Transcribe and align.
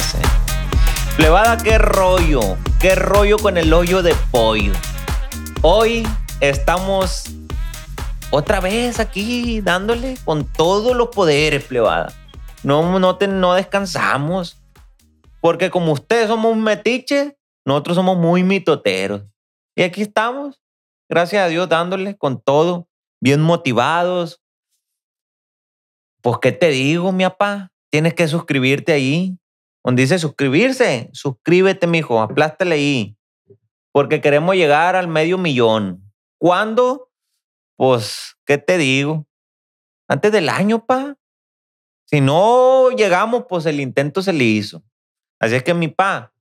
Sé. 0.00 0.18
Plebada, 1.16 1.58
qué 1.58 1.76
rollo. 1.76 2.40
Qué 2.80 2.94
rollo 2.94 3.36
con 3.36 3.58
el 3.58 3.72
hoyo 3.72 4.02
de 4.02 4.14
pollo. 4.30 4.72
Hoy 5.60 6.06
estamos 6.40 7.24
otra 8.30 8.60
vez 8.60 8.98
aquí 8.98 9.60
dándole 9.60 10.16
con 10.24 10.50
todos 10.50 10.96
los 10.96 11.08
poderes, 11.08 11.64
plebada. 11.64 12.12
No, 12.62 12.98
no, 12.98 13.16
te, 13.18 13.28
no 13.28 13.54
descansamos. 13.54 14.58
Porque 15.40 15.70
como 15.70 15.92
ustedes 15.92 16.28
somos 16.28 16.56
metiches, 16.56 17.34
nosotros 17.66 17.96
somos 17.96 18.16
muy 18.16 18.42
mitoteros. 18.42 19.22
Y 19.76 19.82
aquí 19.82 20.02
estamos, 20.02 20.60
gracias 21.08 21.44
a 21.44 21.48
Dios, 21.48 21.68
dándole 21.68 22.16
con 22.16 22.40
todo, 22.40 22.88
bien 23.20 23.42
motivados. 23.42 24.40
Pues, 26.22 26.38
¿qué 26.40 26.52
te 26.52 26.68
digo, 26.68 27.12
mi 27.12 27.24
papá? 27.24 27.70
Tienes 27.90 28.14
que 28.14 28.26
suscribirte 28.26 28.92
ahí. 28.92 29.36
Donde 29.84 30.02
dice 30.02 30.18
suscribirse, 30.18 31.10
suscríbete, 31.12 31.86
mijo, 31.86 32.20
aplástale 32.20 32.74
ahí. 32.76 33.16
Porque 33.92 34.20
queremos 34.20 34.54
llegar 34.54 34.96
al 34.96 35.08
medio 35.08 35.38
millón. 35.38 36.12
¿Cuándo? 36.38 37.10
Pues, 37.76 38.36
¿qué 38.46 38.58
te 38.58 38.78
digo? 38.78 39.26
Antes 40.08 40.32
del 40.32 40.48
año, 40.48 40.84
pa. 40.84 41.16
Si 42.06 42.20
no 42.20 42.90
llegamos, 42.90 43.44
pues 43.48 43.64
el 43.66 43.80
intento 43.80 44.22
se 44.22 44.32
le 44.32 44.44
hizo. 44.44 44.82
Así 45.40 45.54
es 45.54 45.62
que 45.62 45.72
mi 45.72 45.88
pa, 45.88 46.32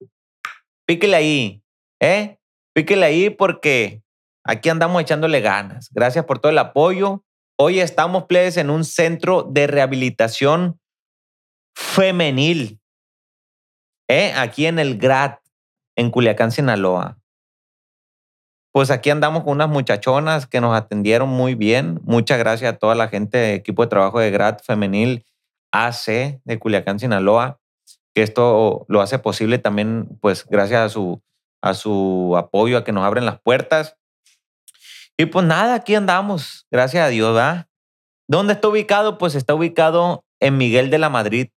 píquele 0.86 1.16
ahí, 1.16 1.64
¿eh? 2.02 2.38
Píquele 2.76 3.06
ahí 3.06 3.30
porque 3.30 4.04
aquí 4.44 4.68
andamos 4.68 5.02
echándole 5.02 5.40
ganas. 5.40 5.90
Gracias 5.92 6.26
por 6.26 6.40
todo 6.40 6.52
el 6.52 6.58
apoyo. 6.58 7.24
Hoy 7.58 7.80
estamos, 7.80 8.26
plebes, 8.26 8.58
en 8.58 8.70
un 8.70 8.84
centro 8.84 9.44
de 9.44 9.68
rehabilitación 9.68 10.80
femenil, 11.76 12.81
¿eh? 14.12 14.34
Aquí 14.36 14.66
en 14.66 14.78
el 14.78 14.98
GRAT, 14.98 15.40
en 15.96 16.12
Culiacán, 16.12 16.52
Sinaloa. 16.52 17.18
Pues 18.74 18.92
aquí 18.92 19.10
andamos 19.10 19.44
con 19.44 19.54
unas 19.54 19.70
muchachonas 19.70 20.48
que 20.48 20.62
nos 20.62 20.76
atendieron 20.76 21.30
muy 21.30 21.56
bien. 21.56 22.00
Muchas 22.04 22.38
gracias 22.40 22.74
a 22.74 22.78
toda 22.78 22.96
la 22.96 23.08
gente 23.08 23.38
de 23.38 23.54
equipo 23.54 23.84
de 23.84 23.90
trabajo 23.90 24.20
de 24.20 24.32
GRAT 24.32 24.64
Femenil 24.64 25.26
AC 25.72 26.42
de 26.44 26.60
Culiacán, 26.60 27.00
Sinaloa, 27.00 27.60
que 28.14 28.24
esto 28.24 28.86
lo 28.90 29.02
hace 29.02 29.20
posible 29.20 29.58
también, 29.58 30.08
pues 30.22 30.46
gracias 30.46 30.82
a 30.82 30.90
su, 30.90 31.22
a 31.62 31.74
su 31.74 32.36
apoyo, 32.38 32.78
a 32.78 32.84
que 32.84 32.92
nos 32.92 33.06
abren 33.06 33.26
las 33.26 33.40
puertas. 33.40 33.98
Y 35.18 35.26
pues 35.28 35.46
nada, 35.46 35.76
aquí 35.76 35.96
andamos, 35.96 36.68
gracias 36.72 37.06
a 37.06 37.10
Dios, 37.10 37.34
¿verdad? 37.34 37.68
¿Dónde 38.28 38.54
está 38.54 38.68
ubicado? 38.68 39.18
Pues 39.18 39.36
está 39.36 39.54
ubicado 39.54 40.26
en 40.40 40.58
Miguel 40.58 40.90
de 40.90 40.98
la 40.98 41.10
Madrid. 41.10 41.50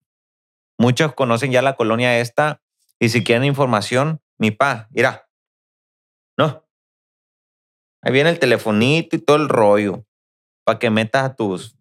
Muchos 0.77 1.13
conocen 1.13 1.51
ya 1.51 1.61
la 1.61 1.75
colonia 1.75 2.19
esta 2.19 2.61
y 2.99 3.09
si 3.09 3.23
quieren 3.23 3.45
información, 3.45 4.21
mi 4.37 4.51
pa, 4.51 4.87
mira, 4.91 5.27
no, 6.37 6.63
Ahí 8.03 8.11
viene 8.11 8.29
el 8.29 8.39
telefonito 8.39 9.15
y 9.15 9.19
todo 9.19 9.37
el 9.37 9.47
rollo 9.47 10.05
para 10.65 10.77
que 10.77 10.89
metas 10.89 11.23
a 11.23 11.35
tus, 11.35 11.77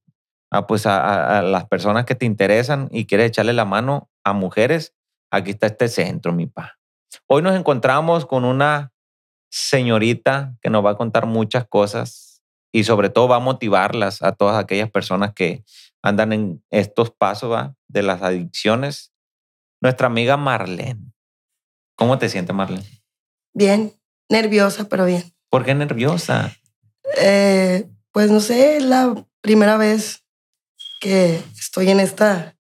a, 0.51 0.67
pues 0.69 0.87
a, 0.87 1.43
las 1.43 1.67
personas 1.67 2.05
que 2.05 2.15
te 2.15 2.27
interesan 2.27 2.89
y 2.93 3.07
quieres 3.07 3.27
echarle 3.29 3.53
la 3.53 3.65
mano 3.65 4.09
a 4.23 4.33
mujeres. 4.33 4.95
Aquí 5.33 5.51
está 5.51 5.67
este 5.67 5.89
centro, 5.89 6.33
mi 6.33 6.47
pa. 6.47 6.79
Hoy 7.27 7.43
nos 7.43 7.57
encontramos 7.57 8.25
con 8.25 8.45
una 8.45 8.93
señorita 9.51 10.55
que 10.63 10.71
nos 10.71 10.85
va 10.85 10.93
a 10.93 10.97
contar 10.97 11.27
muchas 11.27 11.67
cosas 11.67 12.41
y 12.71 12.85
sobre 12.85 13.11
todo 13.11 13.29
va 13.29 13.37
a 13.37 13.41
motivarlas 13.41 14.23
a 14.23 14.33
todas 14.33 14.63
aquellas 14.63 14.91
personas 14.91 15.33
que 15.35 15.65
andan 16.03 16.33
en 16.33 16.65
estos 16.71 17.11
pasos 17.11 17.71
de 17.89 18.03
las 18.03 18.23
adicciones. 18.23 19.13
Nuestra 19.81 20.09
amiga 20.09 20.37
Marlene. 20.37 21.13
¿Cómo 21.97 22.19
te 22.19 22.29
sientes, 22.29 22.55
Marlene? 22.55 22.85
Bien, 23.55 23.93
nerviosa, 24.29 24.89
pero 24.89 25.07
bien. 25.07 25.35
¿Por 25.49 25.65
qué 25.65 25.75
nerviosa? 25.75 26.57
Eh, 27.19 27.89
pues 28.11 28.31
no 28.31 28.41
sé, 28.41 28.79
es 28.79 28.85
la 28.85 29.15
primera 29.41 29.77
vez 29.77 30.25
que 31.01 31.43
estoy 31.59 31.91
en 31.91 32.01
esta 32.01 32.57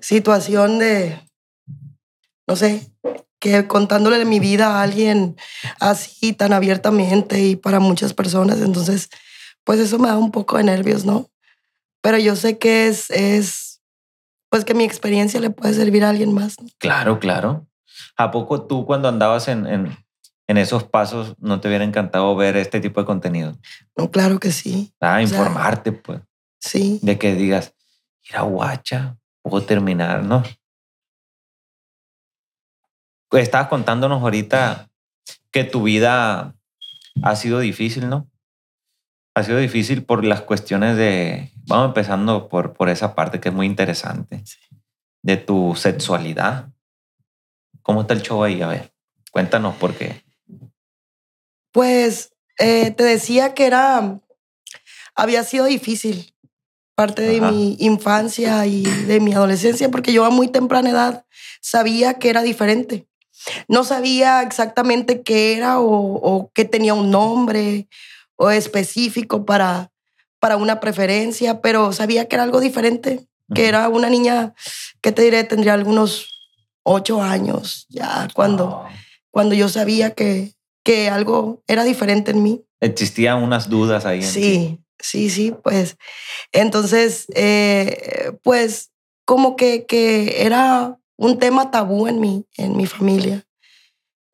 situación 0.00 0.78
de, 0.78 1.20
no 2.46 2.56
sé, 2.56 2.92
que 3.40 3.66
contándole 3.66 4.24
mi 4.24 4.40
vida 4.40 4.78
a 4.78 4.82
alguien 4.82 5.36
así 5.80 6.32
tan 6.32 6.52
abiertamente 6.52 7.40
y 7.40 7.56
para 7.56 7.80
muchas 7.80 8.14
personas. 8.14 8.60
Entonces, 8.60 9.08
pues 9.64 9.80
eso 9.80 9.98
me 9.98 10.08
da 10.08 10.16
un 10.16 10.30
poco 10.30 10.56
de 10.56 10.64
nervios, 10.64 11.04
¿no? 11.04 11.30
Pero 12.06 12.18
yo 12.18 12.36
sé 12.36 12.56
que 12.56 12.86
es, 12.86 13.10
es 13.10 13.82
pues 14.48 14.64
que 14.64 14.74
mi 14.74 14.84
experiencia 14.84 15.40
le 15.40 15.50
puede 15.50 15.74
servir 15.74 16.04
a 16.04 16.10
alguien 16.10 16.32
más. 16.32 16.54
Claro, 16.78 17.18
claro. 17.18 17.66
¿A 18.16 18.30
poco 18.30 18.62
tú 18.62 18.86
cuando 18.86 19.08
andabas 19.08 19.48
en, 19.48 19.66
en 19.66 20.56
esos 20.56 20.84
pasos 20.84 21.34
no 21.40 21.58
te 21.58 21.66
hubiera 21.66 21.82
encantado 21.82 22.36
ver 22.36 22.56
este 22.56 22.78
tipo 22.78 23.00
de 23.00 23.06
contenido? 23.06 23.58
No, 23.96 24.08
claro 24.12 24.38
que 24.38 24.52
sí. 24.52 24.94
Ah, 25.00 25.20
informarte, 25.20 25.90
pues. 25.90 26.20
Sí. 26.60 27.00
De 27.02 27.18
que 27.18 27.34
digas, 27.34 27.74
ir 28.30 28.36
a 28.36 28.42
guacha, 28.42 29.16
puedo 29.42 29.64
terminar, 29.64 30.22
¿no? 30.22 30.44
Estabas 33.32 33.66
contándonos 33.66 34.22
ahorita 34.22 34.88
que 35.50 35.64
tu 35.64 35.82
vida 35.82 36.54
ha 37.24 37.34
sido 37.34 37.58
difícil, 37.58 38.08
¿no? 38.08 38.30
Ha 39.36 39.42
sido 39.42 39.58
difícil 39.58 40.02
por 40.02 40.24
las 40.24 40.40
cuestiones 40.40 40.96
de, 40.96 41.52
vamos 41.66 41.88
empezando 41.88 42.48
por, 42.48 42.72
por 42.72 42.88
esa 42.88 43.14
parte 43.14 43.38
que 43.38 43.50
es 43.50 43.54
muy 43.54 43.66
interesante, 43.66 44.42
de 45.20 45.36
tu 45.36 45.74
sexualidad. 45.76 46.70
¿Cómo 47.82 48.00
está 48.00 48.14
el 48.14 48.22
show 48.22 48.42
ahí? 48.42 48.62
A 48.62 48.68
ver, 48.68 48.94
cuéntanos 49.30 49.76
por 49.76 49.92
qué. 49.94 50.24
Pues 51.70 52.32
eh, 52.58 52.92
te 52.92 53.04
decía 53.04 53.52
que 53.52 53.66
era, 53.66 54.20
había 55.14 55.44
sido 55.44 55.66
difícil 55.66 56.34
parte 56.94 57.20
de 57.20 57.42
mi 57.42 57.76
infancia 57.78 58.64
y 58.64 58.84
de 58.84 59.20
mi 59.20 59.34
adolescencia, 59.34 59.90
porque 59.90 60.14
yo 60.14 60.24
a 60.24 60.30
muy 60.30 60.48
temprana 60.48 60.88
edad 60.88 61.26
sabía 61.60 62.14
que 62.14 62.30
era 62.30 62.40
diferente. 62.40 63.06
No 63.68 63.84
sabía 63.84 64.40
exactamente 64.40 65.20
qué 65.20 65.58
era 65.58 65.78
o, 65.78 66.50
qué 66.54 66.64
tenía 66.64 66.94
un 66.94 67.10
nombre 67.10 67.86
o 68.36 68.50
específico 68.50 69.44
para, 69.44 69.90
para 70.38 70.56
una 70.56 70.80
preferencia, 70.80 71.60
pero 71.60 71.92
sabía 71.92 72.28
que 72.28 72.36
era 72.36 72.42
algo 72.42 72.60
diferente, 72.60 73.26
que 73.54 73.68
era 73.68 73.88
una 73.88 74.10
niña, 74.10 74.54
que 75.00 75.12
te 75.12 75.22
diré, 75.22 75.44
tendría 75.44 75.74
algunos 75.74 76.28
ocho 76.82 77.22
años 77.22 77.86
ya 77.88 78.28
cuando, 78.34 78.68
oh. 78.68 78.88
cuando 79.30 79.54
yo 79.54 79.68
sabía 79.68 80.14
que, 80.14 80.54
que 80.84 81.08
algo 81.08 81.62
era 81.66 81.84
diferente 81.84 82.30
en 82.30 82.42
mí. 82.42 82.64
Existían 82.80 83.42
unas 83.42 83.68
dudas 83.68 84.06
ahí. 84.06 84.22
sí, 84.22 84.80
sí, 84.98 85.30
sí, 85.30 85.54
pues. 85.62 85.96
Entonces, 86.52 87.26
eh, 87.34 88.32
pues 88.42 88.90
como 89.24 89.56
que, 89.56 89.84
que 89.84 90.44
era 90.44 90.98
un 91.16 91.38
tema 91.38 91.70
tabú 91.70 92.06
en 92.06 92.20
mí, 92.20 92.46
en 92.56 92.76
mi 92.76 92.86
familia. 92.86 93.44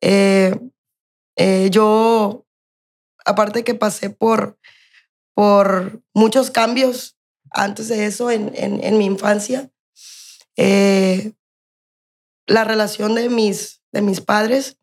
Eh, 0.01 0.55
eh, 1.35 1.69
yo, 1.71 2.45
aparte 3.25 3.63
que 3.63 3.75
pasé 3.75 4.09
por, 4.09 4.57
por 5.33 6.01
muchos 6.13 6.51
cambios 6.51 7.17
antes 7.51 7.87
de 7.87 8.05
eso 8.05 8.31
en, 8.31 8.51
en, 8.55 8.83
en 8.83 8.97
mi 8.97 9.05
infancia, 9.05 9.71
la 12.45 12.63
relación 12.63 13.15
de 13.15 13.29
mis, 13.29 13.81
de 13.91 14.01
mis 14.01 14.21
padres 14.21 14.77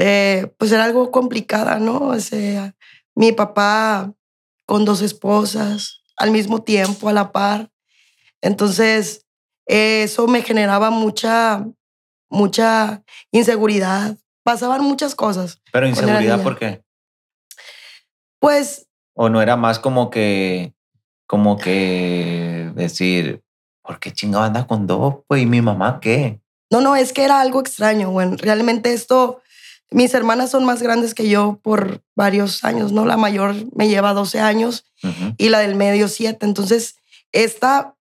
eh, 0.00 0.52
pues 0.58 0.70
era 0.70 0.84
algo 0.84 1.10
complicada, 1.10 1.78
¿no? 1.80 1.98
O 1.98 2.20
sea, 2.20 2.74
mi 3.16 3.32
papá 3.32 4.14
con 4.64 4.84
dos 4.84 5.02
esposas 5.02 6.04
al 6.16 6.30
mismo 6.30 6.62
tiempo, 6.62 7.08
a 7.08 7.12
la 7.12 7.32
par. 7.32 7.70
Entonces, 8.40 9.26
eso 9.66 10.28
me 10.28 10.42
generaba 10.42 10.90
mucha, 10.90 11.66
mucha 12.30 13.02
inseguridad. 13.32 14.16
Pasaban 14.44 14.82
muchas 14.82 15.16
cosas. 15.16 15.60
Pero 15.72 15.88
inseguridad, 15.88 16.42
¿por 16.42 16.58
qué? 16.58 16.84
Pues... 18.38 18.88
O 19.14 19.28
no 19.28 19.42
era 19.42 19.56
más 19.56 19.78
como 19.78 20.10
que, 20.10 20.74
como 21.26 21.56
que 21.56 22.70
decir, 22.74 23.42
¿por 23.82 23.98
qué 23.98 24.12
chingado 24.12 24.44
anda 24.44 24.66
con 24.66 24.86
dos? 24.86 25.16
Pues, 25.26 25.42
¿y 25.42 25.46
mi 25.46 25.60
mamá 25.60 25.98
qué? 26.00 26.40
No, 26.70 26.80
no, 26.80 26.94
es 26.94 27.12
que 27.12 27.24
era 27.24 27.40
algo 27.40 27.60
extraño, 27.60 28.10
bueno, 28.10 28.36
realmente 28.38 28.92
esto 28.92 29.40
mis 29.90 30.12
hermanas 30.12 30.50
son 30.50 30.64
más 30.64 30.82
grandes 30.82 31.14
que 31.14 31.28
yo 31.28 31.60
por 31.62 32.02
varios 32.14 32.64
años, 32.64 32.92
¿no? 32.92 33.06
La 33.06 33.16
mayor 33.16 33.54
me 33.74 33.88
lleva 33.88 34.12
12 34.12 34.40
años 34.40 34.84
y 35.38 35.48
la 35.48 35.60
del 35.60 35.76
medio 35.76 36.08
7. 36.08 36.44
Entonces, 36.44 36.96
esta 37.32 37.94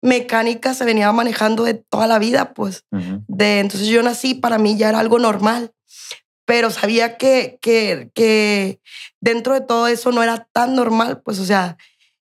mecánica 0.00 0.74
se 0.74 0.84
venía 0.84 1.10
manejando 1.12 1.64
de 1.64 1.74
toda 1.74 2.06
la 2.06 2.18
vida, 2.18 2.54
pues. 2.54 2.84
de, 2.90 3.60
entonces 3.60 3.88
yo 3.88 4.02
nací, 4.02 4.34
para 4.34 4.58
mí 4.58 4.76
ya 4.76 4.88
era 4.88 5.00
algo 5.00 5.18
normal, 5.18 5.72
pero 6.44 6.70
sabía 6.70 7.16
que, 7.16 7.58
que, 7.60 8.10
que 8.14 8.80
dentro 9.20 9.54
de 9.54 9.60
todo 9.60 9.86
eso 9.88 10.12
no 10.12 10.22
era 10.22 10.48
tan 10.52 10.74
normal, 10.74 11.20
pues, 11.22 11.38
o 11.38 11.44
sea, 11.44 11.76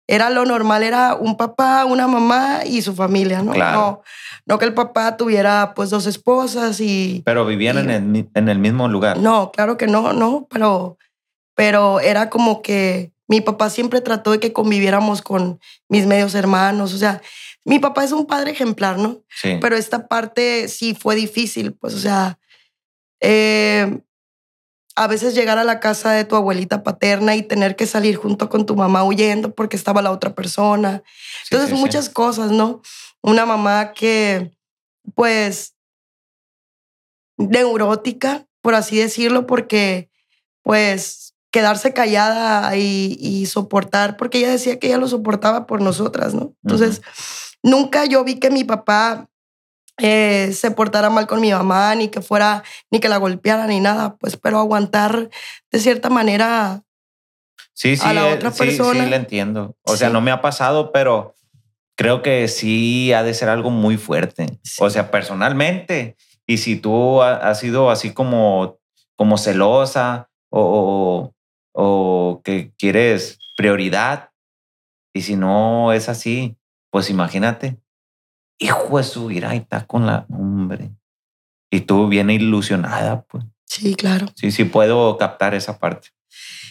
era 0.08 0.30
lo 0.32 0.44
normal, 0.46 0.82
era 0.84 1.14
un 1.16 1.38
papá, 1.38 1.86
una 1.86 2.08
mamá 2.08 2.62
y 2.66 2.82
su 2.82 2.96
familia, 2.96 3.44
¿no? 3.44 3.52
Claro. 3.54 3.78
No, 3.78 4.02
no 4.46 4.58
que 4.60 4.66
el 4.66 4.74
papá 4.74 5.18
tuviera 5.18 5.74
pues 5.76 5.92
dos 5.92 6.08
esposas 6.08 6.80
y... 6.80 7.22
Pero 7.26 7.46
vivían 7.46 7.78
y- 7.78 7.80
en, 7.80 7.90
el, 8.16 8.30
en 8.34 8.50
el 8.50 8.58
mismo 8.60 8.88
lugar. 8.88 9.18
No, 9.20 9.52
claro 9.52 9.78
que 9.78 9.86
no, 9.86 10.12
no, 10.14 10.48
pero, 10.50 10.98
pero 11.56 12.00
era 12.00 12.30
como 12.32 12.64
que 12.64 13.12
mi 13.28 13.42
papá 13.42 13.70
siempre 13.70 14.02
trató 14.02 14.32
de 14.32 14.40
que 14.40 14.52
conviviéramos 14.52 15.22
con 15.22 15.60
mis 15.88 16.08
medios 16.08 16.34
hermanos, 16.34 16.94
o 16.96 16.98
sea, 16.98 17.22
mi 17.64 17.78
papá 17.78 18.04
es 18.04 18.12
un 18.12 18.26
padre 18.26 18.50
ejemplar, 18.52 18.98
¿no? 18.98 19.22
Sí. 19.30 19.60
Pero 19.62 19.76
esta 19.76 20.08
parte 20.08 20.68
sí 20.70 20.96
fue 21.00 21.16
difícil, 21.16 21.74
pues, 21.74 21.94
o 21.94 22.00
sea, 22.00 22.40
eh, 23.22 24.00
a 25.00 25.08
veces 25.08 25.34
llegar 25.34 25.58
a 25.58 25.64
la 25.64 25.80
casa 25.80 26.12
de 26.12 26.26
tu 26.26 26.36
abuelita 26.36 26.84
paterna 26.84 27.34
y 27.38 27.42
tener 27.42 27.78
que 27.78 27.86
salir 27.86 28.18
junto 28.18 28.50
con 28.50 28.66
tu 28.66 28.76
mamá 28.76 29.06
huyendo 29.06 29.56
porque 29.56 29.78
estaba 29.78 30.02
la 30.02 30.12
otra 30.12 30.36
persona. 30.36 31.04
Sí, 31.44 31.48
Entonces, 31.52 31.70
sí, 31.70 31.76
sí. 31.78 31.82
muchas 31.82 32.10
cosas, 32.10 32.52
¿no? 32.52 32.82
Una 33.22 33.46
mamá 33.46 33.94
que, 33.94 34.52
pues, 35.16 35.74
neurótica, 37.38 38.46
por 38.62 38.76
así 38.76 38.98
decirlo, 38.98 39.48
porque, 39.48 40.10
pues, 40.64 41.34
quedarse 41.50 41.94
callada 41.94 42.76
y, 42.76 43.16
y 43.22 43.46
soportar, 43.46 44.18
porque 44.18 44.40
ella 44.40 44.52
decía 44.52 44.80
que 44.80 44.88
ella 44.88 44.98
lo 44.98 45.08
soportaba 45.08 45.66
por 45.66 45.82
nosotras, 45.82 46.34
¿no? 46.34 46.54
Entonces, 46.62 47.02
nunca 47.64 48.04
yo 48.04 48.26
vi 48.26 48.36
que 48.36 48.50
mi 48.50 48.66
papá 48.66 49.29
eh, 50.00 50.52
se 50.54 50.72
portara 50.72 51.10
mal 51.10 51.28
con 51.28 51.42
mi 51.42 51.52
mamá, 51.52 51.94
ni 51.96 52.08
que 52.10 52.22
fuera, 52.22 52.64
ni 52.92 53.00
que 53.00 53.10
la 53.10 53.18
golpeara, 53.18 53.68
ni 53.68 53.80
nada, 53.80 54.16
pues, 54.18 54.38
pero 54.38 54.60
aguantar 54.60 55.30
de 55.72 55.80
cierta 55.80 56.10
manera. 56.10 56.84
Sí, 57.74 57.96
sí, 57.96 58.06
a 58.08 58.14
la 58.14 58.30
eh, 58.30 58.34
otra 58.34 58.52
sí, 58.52 58.58
persona. 58.60 59.04
sí, 59.04 59.10
le 59.10 59.16
entiendo. 59.16 59.76
O 59.84 59.96
sea, 59.96 60.10
no 60.10 60.22
me 60.22 60.32
ha 60.32 60.42
pasado, 60.42 60.92
pero 60.92 61.36
creo 61.96 62.22
que 62.22 62.48
sí 62.48 63.14
ha 63.14 63.24
de 63.24 63.34
ser 63.34 63.50
algo 63.50 63.70
muy 63.70 63.98
fuerte. 63.98 64.60
O 64.80 64.90
sea, 64.90 65.12
personalmente. 65.12 66.16
Y 66.46 66.58
si 66.58 66.76
tú 66.78 67.22
ha- 67.22 67.36
has 67.38 67.60
sido 67.60 67.90
así 67.92 68.12
como, 68.14 68.80
como 69.16 69.38
celosa 69.38 70.30
o, 70.50 71.32
o, 71.74 72.32
o 72.32 72.42
que 72.44 72.72
quieres 72.78 73.38
prioridad, 73.56 74.30
y 75.14 75.22
si 75.22 75.36
no 75.36 75.92
es 75.94 76.10
así, 76.10 76.58
pues 76.92 77.10
imagínate. 77.10 77.78
Hijo 78.60 78.98
de 78.98 79.04
su 79.04 79.30
ahí 79.30 79.58
está 79.58 79.86
con 79.86 80.06
la 80.06 80.26
hombre. 80.30 80.92
Y 81.72 81.82
tú 81.82 82.08
bien 82.08 82.30
ilusionada, 82.30 83.24
pues. 83.24 83.46
Sí, 83.66 83.96
claro. 83.96 84.28
Sí, 84.36 84.52
sí 84.52 84.66
puedo 84.66 85.18
captar 85.18 85.54
esa 85.54 85.80
parte. 85.80 86.10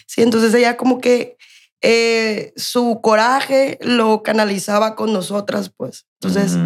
Sí, 0.05 0.21
entonces 0.21 0.53
ella 0.53 0.77
como 0.77 0.99
que 0.99 1.37
eh, 1.81 2.51
su 2.57 2.99
coraje 3.01 3.79
lo 3.81 4.21
canalizaba 4.21 4.95
con 4.95 5.13
nosotras, 5.13 5.69
pues. 5.75 6.05
Entonces, 6.21 6.57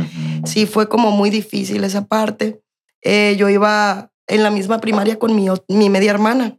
sí 0.45 0.65
fue 0.65 0.89
como 0.89 1.11
muy 1.11 1.29
difícil 1.29 1.83
esa 1.83 2.07
parte. 2.07 2.61
Eh, 3.01 3.35
yo 3.37 3.49
iba 3.49 4.11
en 4.27 4.43
la 4.43 4.49
misma 4.49 4.79
primaria 4.79 5.19
con 5.19 5.35
mi, 5.35 5.47
mi 5.67 5.89
media 5.89 6.11
hermana. 6.11 6.57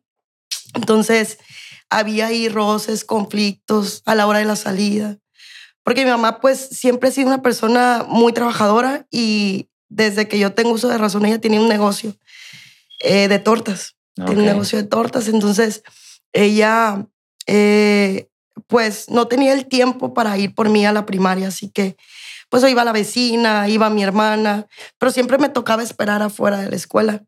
Entonces, 0.75 1.39
había 1.91 2.29
ahí 2.29 2.49
roces, 2.49 3.05
conflictos 3.05 4.03
a 4.05 4.15
la 4.15 4.27
hora 4.27 4.39
de 4.39 4.45
la 4.45 4.57
salida. 4.57 5.19
Porque 5.85 6.05
mi 6.05 6.11
mamá, 6.11 6.41
pues, 6.41 6.59
siempre 6.59 7.11
ha 7.11 7.13
sido 7.13 7.29
una 7.29 7.43
persona 7.43 8.05
muy 8.09 8.33
trabajadora 8.33 9.07
y 9.11 9.69
desde 9.89 10.27
que 10.27 10.39
yo 10.39 10.53
tengo 10.53 10.73
uso 10.73 10.89
de 10.89 10.99
razón, 10.99 11.25
ella 11.25 11.41
tenía 11.41 11.61
un 11.61 11.69
negocio 11.69 12.17
eh, 13.01 13.29
de 13.29 13.39
tortas 13.39 13.95
tiene 14.15 14.43
un 14.43 14.47
negocio 14.47 14.79
de 14.79 14.85
tortas. 14.85 15.29
Entonces, 15.29 15.83
ella, 16.33 17.07
eh, 17.47 18.29
pues, 18.67 19.11
no 19.11 19.27
tenía 19.29 19.53
el 19.53 19.67
tiempo 19.67 20.15
para 20.15 20.37
ir 20.39 20.55
por 20.55 20.69
mí 20.69 20.87
a 20.87 20.93
la 20.93 21.07
primaria. 21.07 21.49
Así 21.49 21.69
que, 21.69 21.97
pues, 22.49 22.69
iba 22.69 22.85
la 22.85 22.93
vecina, 22.93 23.69
iba 23.69 23.91
mi 23.91 24.03
hermana, 24.03 24.67
pero 24.99 25.11
siempre 25.11 25.39
me 25.39 25.49
tocaba 25.49 25.83
esperar 25.83 26.23
afuera 26.23 26.59
de 26.59 26.71
la 26.71 26.77
escuela. 26.77 27.25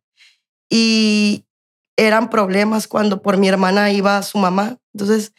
Y 0.71 1.45
eran 1.97 2.31
problemas 2.31 2.89
cuando 2.89 3.23
por 3.23 3.37
mi 3.37 3.49
hermana 3.49 3.91
iba 3.91 4.23
su 4.23 4.39
mamá. 4.39 4.79
Entonces, 4.95 5.33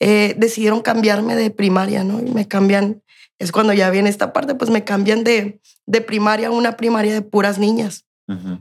eh, 0.00 0.34
decidieron 0.36 0.80
cambiarme 0.80 1.36
de 1.36 1.50
primaria, 1.50 2.02
¿no? 2.02 2.20
Y 2.20 2.30
me 2.30 2.48
cambian, 2.48 3.02
es 3.38 3.52
cuando 3.52 3.72
ya 3.72 3.90
viene 3.90 4.10
esta 4.10 4.32
parte, 4.32 4.54
pues 4.54 4.70
me 4.70 4.82
cambian 4.82 5.22
de, 5.22 5.60
de 5.86 6.00
primaria 6.00 6.48
a 6.48 6.50
una 6.50 6.76
primaria 6.76 7.12
de 7.12 7.22
puras 7.22 7.58
niñas. 7.58 8.06
Ujú. 8.26 8.58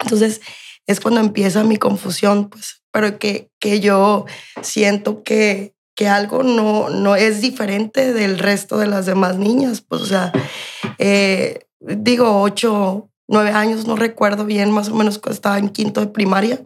Entonces 0.00 0.40
es 0.86 1.00
cuando 1.00 1.20
empieza 1.20 1.64
mi 1.64 1.76
confusión, 1.76 2.48
pues, 2.50 2.82
pero 2.90 3.18
que, 3.18 3.50
que 3.60 3.80
yo 3.80 4.26
siento 4.60 5.22
que, 5.22 5.74
que 5.94 6.08
algo 6.08 6.42
no, 6.42 6.90
no 6.90 7.14
es 7.14 7.40
diferente 7.40 8.12
del 8.12 8.38
resto 8.38 8.78
de 8.78 8.88
las 8.88 9.06
demás 9.06 9.36
niñas. 9.36 9.80
Pues, 9.80 10.02
o 10.02 10.06
sea, 10.06 10.32
eh, 10.98 11.66
digo, 11.80 12.42
ocho, 12.42 13.10
nueve 13.28 13.50
años, 13.50 13.86
no 13.86 13.96
recuerdo 13.96 14.44
bien, 14.44 14.70
más 14.72 14.88
o 14.88 14.94
menos 14.94 15.20
estaba 15.30 15.58
en 15.58 15.68
quinto 15.68 16.00
de 16.00 16.08
primaria. 16.08 16.60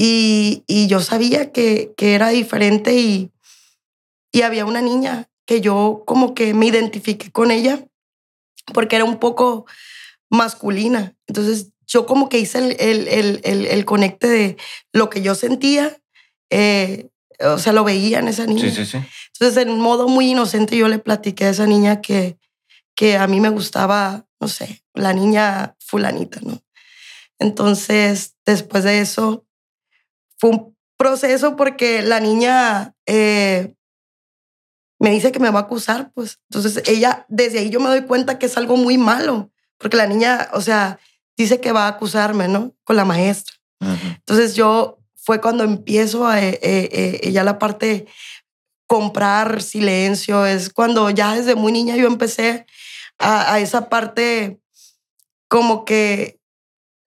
Y, 0.00 0.62
y 0.68 0.86
yo 0.86 1.00
sabía 1.00 1.50
que, 1.50 1.92
que 1.96 2.14
era 2.14 2.28
diferente 2.28 2.94
y, 2.94 3.32
y 4.32 4.42
había 4.42 4.64
una 4.64 4.80
niña 4.80 5.28
que 5.44 5.60
yo 5.60 6.04
como 6.06 6.34
que 6.34 6.54
me 6.54 6.66
identifiqué 6.66 7.32
con 7.32 7.50
ella 7.50 7.84
porque 8.72 8.94
era 8.94 9.04
un 9.04 9.18
poco 9.18 9.66
masculina. 10.30 11.16
Entonces 11.26 11.72
yo 11.86 12.06
como 12.06 12.28
que 12.28 12.38
hice 12.38 12.58
el, 12.58 12.76
el, 12.78 13.08
el, 13.08 13.40
el, 13.42 13.66
el 13.66 13.84
conecte 13.84 14.28
de 14.28 14.56
lo 14.92 15.10
que 15.10 15.20
yo 15.20 15.34
sentía, 15.34 16.00
eh, 16.50 17.08
o 17.40 17.58
sea, 17.58 17.72
lo 17.72 17.82
veía 17.82 18.20
en 18.20 18.28
esa 18.28 18.46
niña. 18.46 18.70
Sí, 18.70 18.70
sí, 18.70 18.86
sí. 18.86 18.98
Entonces, 19.34 19.62
en 19.62 19.70
un 19.70 19.80
modo 19.80 20.08
muy 20.08 20.30
inocente, 20.30 20.76
yo 20.76 20.88
le 20.88 20.98
platiqué 20.98 21.46
a 21.46 21.50
esa 21.50 21.66
niña 21.66 22.00
que, 22.00 22.38
que 22.94 23.16
a 23.16 23.26
mí 23.26 23.40
me 23.40 23.48
gustaba, 23.48 24.26
no 24.40 24.48
sé, 24.48 24.84
la 24.94 25.12
niña 25.12 25.76
fulanita, 25.78 26.40
¿no? 26.42 26.60
Entonces, 27.38 28.34
después 28.44 28.84
de 28.84 29.00
eso, 29.00 29.46
fue 30.38 30.50
un 30.50 30.76
proceso 30.96 31.56
porque 31.56 32.02
la 32.02 32.20
niña 32.20 32.94
eh, 33.06 33.74
me 34.98 35.10
dice 35.10 35.32
que 35.32 35.38
me 35.38 35.50
va 35.50 35.60
a 35.60 35.62
acusar, 35.62 36.12
pues. 36.12 36.40
Entonces, 36.50 36.82
ella, 36.86 37.24
desde 37.28 37.60
ahí 37.60 37.70
yo 37.70 37.80
me 37.80 37.88
doy 37.88 38.02
cuenta 38.02 38.38
que 38.38 38.46
es 38.46 38.56
algo 38.56 38.76
muy 38.76 38.98
malo, 38.98 39.50
porque 39.78 39.96
la 39.96 40.06
niña, 40.06 40.48
o 40.52 40.60
sea, 40.60 40.98
dice 41.36 41.60
que 41.60 41.72
va 41.72 41.84
a 41.84 41.88
acusarme, 41.88 42.48
¿no? 42.48 42.74
Con 42.84 42.96
la 42.96 43.04
maestra. 43.04 43.54
Entonces 43.80 44.56
yo 44.56 44.98
fue 45.14 45.40
cuando 45.40 45.62
empiezo 45.62 46.26
a 46.26 46.42
eh, 46.42 46.58
eh, 46.62 47.20
eh, 47.22 47.32
ya 47.32 47.44
la 47.44 47.58
parte 47.58 48.06
comprar 48.88 49.62
silencio, 49.62 50.46
es 50.46 50.70
cuando 50.70 51.10
ya 51.10 51.36
desde 51.36 51.54
muy 51.54 51.70
niña 51.70 51.96
yo 51.96 52.06
empecé 52.06 52.66
a, 53.18 53.52
a 53.52 53.60
esa 53.60 53.88
parte 53.88 54.60
como 55.46 55.84
que, 55.84 56.40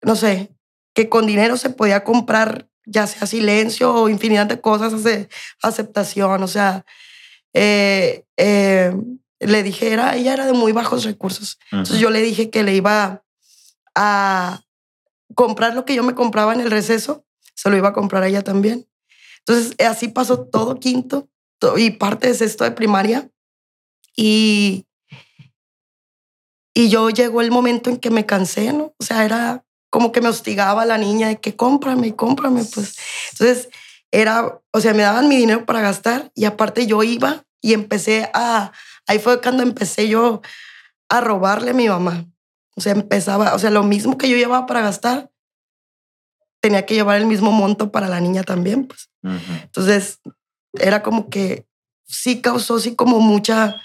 no 0.01 0.15
sé, 0.15 0.55
que 0.93 1.09
con 1.09 1.25
dinero 1.27 1.57
se 1.57 1.69
podía 1.69 2.03
comprar 2.03 2.69
ya 2.85 3.07
sea 3.07 3.27
silencio 3.27 3.93
o 3.93 4.09
infinidad 4.09 4.47
de 4.47 4.59
cosas, 4.61 5.03
de 5.03 5.29
aceptación, 5.61 6.41
o 6.43 6.47
sea, 6.47 6.85
eh, 7.53 8.25
eh, 8.37 8.93
le 9.39 9.63
dije, 9.63 9.91
era, 9.91 10.15
ella 10.15 10.33
era 10.33 10.45
de 10.45 10.53
muy 10.53 10.71
bajos 10.71 11.03
recursos. 11.03 11.57
Entonces 11.71 11.99
yo 11.99 12.09
le 12.09 12.21
dije 12.21 12.49
que 12.49 12.63
le 12.63 12.75
iba 12.75 13.23
a 13.95 14.61
comprar 15.35 15.73
lo 15.75 15.85
que 15.85 15.95
yo 15.95 16.03
me 16.03 16.15
compraba 16.15 16.53
en 16.53 16.61
el 16.61 16.71
receso, 16.71 17.25
se 17.55 17.69
lo 17.69 17.77
iba 17.77 17.89
a 17.89 17.93
comprar 17.93 18.23
a 18.23 18.27
ella 18.27 18.43
también. 18.43 18.87
Entonces 19.39 19.75
así 19.85 20.07
pasó 20.07 20.45
todo 20.45 20.79
quinto 20.79 21.29
to- 21.59 21.77
y 21.77 21.91
parte 21.91 22.27
de 22.27 22.33
sexto 22.35 22.63
de 22.63 22.71
primaria. 22.71 23.29
Y, 24.15 24.85
y 26.73 26.89
yo 26.89 27.09
llegó 27.09 27.41
el 27.41 27.51
momento 27.51 27.89
en 27.89 27.97
que 27.97 28.09
me 28.11 28.25
cansé, 28.25 28.71
¿no? 28.73 28.93
O 28.99 29.03
sea, 29.03 29.25
era 29.25 29.65
como 29.91 30.11
que 30.11 30.21
me 30.21 30.29
hostigaba 30.29 30.85
la 30.85 30.97
niña 30.97 31.27
de 31.27 31.39
que 31.39 31.55
cómprame, 31.55 32.15
cómprame, 32.15 32.63
pues. 32.63 32.97
Entonces 33.33 33.69
era, 34.09 34.59
o 34.71 34.81
sea, 34.81 34.93
me 34.93 35.03
daban 35.03 35.27
mi 35.27 35.35
dinero 35.37 35.65
para 35.65 35.81
gastar 35.81 36.31
y 36.33 36.45
aparte 36.45 36.87
yo 36.87 37.03
iba 37.03 37.45
y 37.61 37.73
empecé 37.73 38.31
a, 38.33 38.71
ahí 39.05 39.19
fue 39.19 39.39
cuando 39.41 39.61
empecé 39.61 40.07
yo 40.07 40.41
a 41.09 41.21
robarle 41.21 41.71
a 41.71 41.75
mi 41.75 41.87
mamá. 41.87 42.25
O 42.75 42.81
sea, 42.81 42.93
empezaba, 42.93 43.53
o 43.53 43.59
sea, 43.59 43.69
lo 43.69 43.83
mismo 43.83 44.17
que 44.17 44.29
yo 44.29 44.37
llevaba 44.37 44.65
para 44.65 44.81
gastar, 44.81 45.29
tenía 46.61 46.85
que 46.85 46.93
llevar 46.93 47.17
el 47.17 47.25
mismo 47.25 47.51
monto 47.51 47.91
para 47.91 48.07
la 48.07 48.21
niña 48.21 48.43
también, 48.43 48.87
pues. 48.87 49.09
Ujú. 49.23 49.53
Entonces, 49.63 50.19
era 50.73 51.03
como 51.03 51.29
que 51.29 51.67
sí 52.05 52.41
causó 52.41 52.79
sí 52.79 52.95
como 52.95 53.19
mucha 53.19 53.75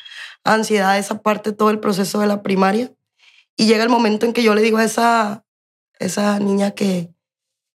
ansiedad 0.44 0.98
esa 0.98 1.20
parte, 1.20 1.52
todo 1.52 1.70
el 1.70 1.80
proceso 1.80 2.20
de 2.20 2.28
la 2.28 2.42
primaria. 2.42 2.92
Y 3.56 3.66
llega 3.66 3.82
el 3.82 3.88
momento 3.88 4.24
en 4.24 4.32
que 4.32 4.44
yo 4.44 4.54
le 4.54 4.62
digo 4.62 4.78
a 4.78 4.84
esa, 4.84 5.44
esa 5.98 6.38
niña 6.38 6.72
que, 6.72 7.10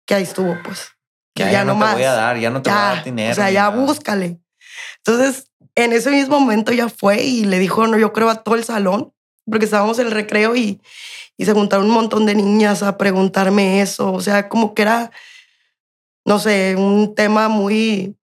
que 0.06 0.16
ahí 0.16 0.24
estuvo, 0.24 0.56
pues. 0.64 0.90
Que 1.34 1.44
Ya, 1.44 1.52
ya, 1.52 1.52
ya 1.60 1.66
no 1.66 1.74
no 1.74 1.80
te 1.80 1.86
más. 1.86 1.94
voy 1.96 2.04
a 2.04 2.12
dar, 2.14 2.38
ya 2.40 2.50
no 2.50 2.62
te 2.62 2.70
voy 2.70 2.78
a 2.80 2.82
Ya, 2.82 2.96
dar 2.96 3.04
dinero. 3.04 3.32
O 3.32 3.36
sea, 3.36 3.52
ya 3.52 3.70
nada. 3.70 3.76
búscale. 3.86 4.40
Entonces, 4.98 5.48
en 5.76 5.94
ese 5.94 6.12
mismo 6.12 6.40
momento 6.40 6.72
ya 6.74 6.90
fue 6.90 7.24
y 7.24 7.46
le 7.46 7.60
dijo, 7.60 7.88
no, 7.88 7.98
yo 7.98 8.12
creo 8.14 8.30
a 8.30 8.44
todo 8.44 8.56
el 8.56 8.64
salón, 8.64 9.14
porque 9.50 9.66
estábamos 9.66 9.98
en 10.00 10.08
el 10.08 10.12
recreo 10.12 10.56
y, 10.56 10.82
y 11.38 11.46
se 11.46 11.54
juntaron 11.54 11.86
un 11.88 11.94
montón 11.94 12.26
de 12.26 12.36
niñas 12.36 12.84
a 12.84 12.98
preguntarme 12.98 13.82
eso. 13.82 14.12
O 14.12 14.22
sea, 14.22 14.50
como 14.50 14.74
que 14.74 14.82
era, 14.84 15.12
no 16.26 16.40
sé, 16.40 16.76
un 16.78 17.16
tema 17.16 17.48
muy 17.48 18.18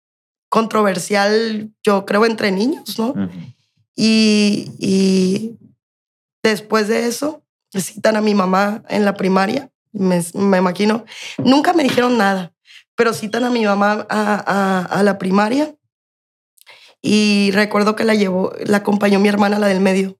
controversial, 0.51 1.71
yo 1.83 2.05
creo, 2.07 2.25
entre 2.27 2.51
niños, 2.53 2.99
¿no? 2.99 3.15
Y, 3.97 4.71
y 4.79 5.59
después 6.43 6.89
de 6.89 7.07
eso, 7.07 7.43
citan 7.75 8.17
a 8.17 8.21
mi 8.21 8.35
mamá 8.35 8.83
en 8.89 9.05
la 9.05 9.15
primaria, 9.15 9.71
me, 9.93 10.21
me 10.35 10.59
imagino. 10.59 11.05
Nunca 11.39 11.73
me 11.73 11.83
dijeron 11.83 12.19
nada, 12.19 12.53
pero 12.95 13.13
citan 13.15 13.45
a 13.45 13.51
mi 13.51 13.65
mamá 13.65 14.07
a, 14.09 14.35
a- 14.47 14.85
a 14.85 15.03
la 15.03 15.19
primaria 15.19 15.75
y 17.01 17.51
recuerdo 17.53 17.97
que 17.97 18.05
la 18.05 18.15
llevó, 18.15 18.53
la 18.65 18.79
acompañó 18.79 19.21
mi 19.21 19.29
hermana, 19.29 19.59
la 19.59 19.69
del 19.69 19.81
medio. 19.81 20.19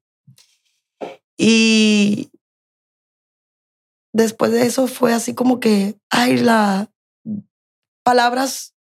Y 1.37 2.31
después 4.13 4.53
de 4.53 4.67
eso 4.67 4.87
fue 4.87 5.13
así 5.13 5.35
como 5.35 5.61
que, 5.61 5.97
ay, 6.11 6.39
la 6.39 6.91
palabras 8.05 8.75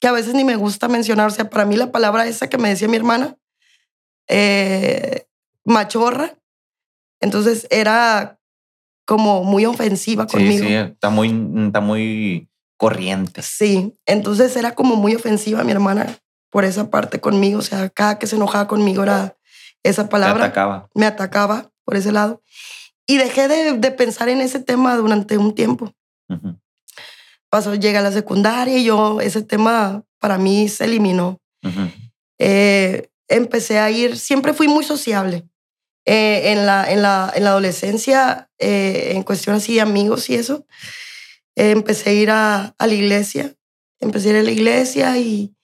que 0.00 0.08
a 0.08 0.12
veces 0.12 0.34
ni 0.34 0.44
me 0.44 0.56
gusta 0.56 0.88
mencionar. 0.88 1.28
O 1.28 1.30
sea, 1.30 1.50
para 1.50 1.64
mí 1.64 1.76
la 1.76 1.92
palabra 1.92 2.26
esa 2.26 2.48
que 2.48 2.58
me 2.58 2.68
decía 2.68 2.88
mi 2.88 2.96
hermana, 2.96 3.36
eh, 4.28 5.26
machorra, 5.64 6.36
entonces 7.20 7.66
era 7.70 8.40
como 9.04 9.44
muy 9.44 9.66
ofensiva 9.66 10.24
Sí, 10.28 10.32
conmigo. 10.36 10.64
sí, 10.66 10.74
está 10.74 11.10
muy, 11.10 11.28
está 11.66 11.80
muy 11.80 12.48
corriente. 12.76 13.42
Sí, 13.42 13.94
entonces 14.06 14.56
era 14.56 14.74
como 14.74 14.96
muy 14.96 15.14
ofensiva 15.14 15.64
mi 15.64 15.72
hermana 15.72 16.18
por 16.50 16.64
esa 16.64 16.90
parte 16.90 17.20
conmigo. 17.20 17.58
O 17.58 17.62
sea, 17.62 17.88
cada 17.90 18.18
que 18.18 18.26
se 18.26 18.36
enojaba 18.36 18.66
conmigo 18.68 19.02
era 19.02 19.36
esa 19.82 20.08
palabra. 20.08 20.44
atacaba. 20.46 20.88
Me 20.94 21.06
atacaba 21.06 21.70
por 21.84 21.96
ese 21.96 22.12
lado. 22.12 22.42
Y 23.06 23.18
dejé 23.18 23.48
de, 23.48 23.72
de 23.72 23.90
pensar 23.90 24.28
en 24.28 24.40
ese 24.40 24.60
tema 24.60 24.96
durante 24.96 25.36
un 25.38 25.54
tiempo. 25.54 25.92
Ujú. 26.28 26.58
Pasó, 27.50 27.74
llega 27.74 28.00
la 28.00 28.12
secundaria 28.12 28.78
y 28.78 28.84
yo, 28.84 29.20
ese 29.20 29.42
tema 29.42 30.04
para 30.18 30.38
mí 30.38 30.68
se 30.68 30.84
eliminó. 30.84 31.38
Eh, 32.38 33.08
empecé 33.28 33.78
a 33.78 33.90
ir, 33.90 34.16
siempre 34.16 34.52
fui 34.52 34.68
muy 34.68 34.84
sociable. 34.84 35.44
Eh, 36.04 36.50
en, 36.52 36.66
la, 36.66 36.90
en, 36.90 37.00
la, 37.02 37.32
en 37.34 37.44
la 37.44 37.50
adolescencia, 37.50 38.50
eh, 38.58 39.12
en 39.14 39.22
cuestión 39.22 39.54
así 39.56 39.74
de 39.76 39.80
amigos 39.82 40.28
y 40.30 40.34
eso, 40.34 40.66
eh, 41.54 41.70
empecé 41.70 42.10
a 42.10 42.12
ir 42.12 42.30
a, 42.30 42.74
a 42.78 42.86
la 42.86 42.94
iglesia. 42.94 43.54
Empecé 44.00 44.28
a 44.28 44.32
ir 44.32 44.38
a 44.38 44.42
la 44.42 44.50
iglesia 44.50 45.16
y, 45.18 45.54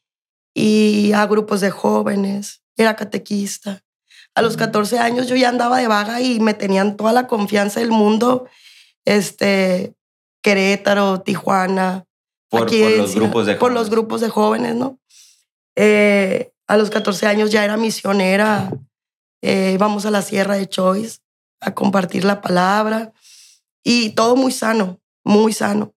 y 0.54 1.12
a 1.12 1.26
grupos 1.26 1.60
de 1.60 1.70
jóvenes. 1.70 2.62
Era 2.76 2.94
catequista. 2.94 3.82
A 4.34 4.42
los 4.42 4.54
Mm. 4.54 4.58
14 4.60 4.98
años 5.00 5.26
yo 5.26 5.34
ya 5.34 5.48
andaba 5.48 5.78
de 5.78 5.88
vaga 5.88 6.20
y 6.20 6.38
me 6.38 6.54
tenían 6.54 6.96
toda 6.96 7.12
la 7.12 7.26
confianza 7.26 7.80
del 7.80 7.90
mundo. 7.90 8.46
Este, 9.04 9.94
Querétaro, 10.42 11.20
Tijuana, 11.22 12.04
Por, 12.48 12.62
aquí 12.62 12.80
por 12.80 12.90
los 12.96 13.14
grupos 13.16 13.46
de 13.46 13.54
Por 13.56 13.72
los 13.72 13.78
jóvenes. 13.88 13.90
grupos 13.90 14.20
de 14.20 14.28
jóvenes, 14.28 14.74
¿no? 14.76 14.98
Eh, 15.74 16.52
a 16.68 16.76
los 16.76 16.90
14 16.90 17.26
años 17.26 17.50
ya 17.50 17.64
era 17.64 17.76
misionera. 17.76 18.70
Eh, 19.42 19.72
íbamos 19.74 20.06
a 20.06 20.10
la 20.10 20.22
Sierra 20.22 20.56
de 20.56 20.68
Choice 20.68 21.20
a 21.60 21.74
compartir 21.74 22.24
la 22.24 22.40
palabra 22.40 23.12
y 23.82 24.10
todo 24.10 24.36
muy 24.36 24.52
sano, 24.52 25.00
muy 25.24 25.52
sano. 25.52 25.94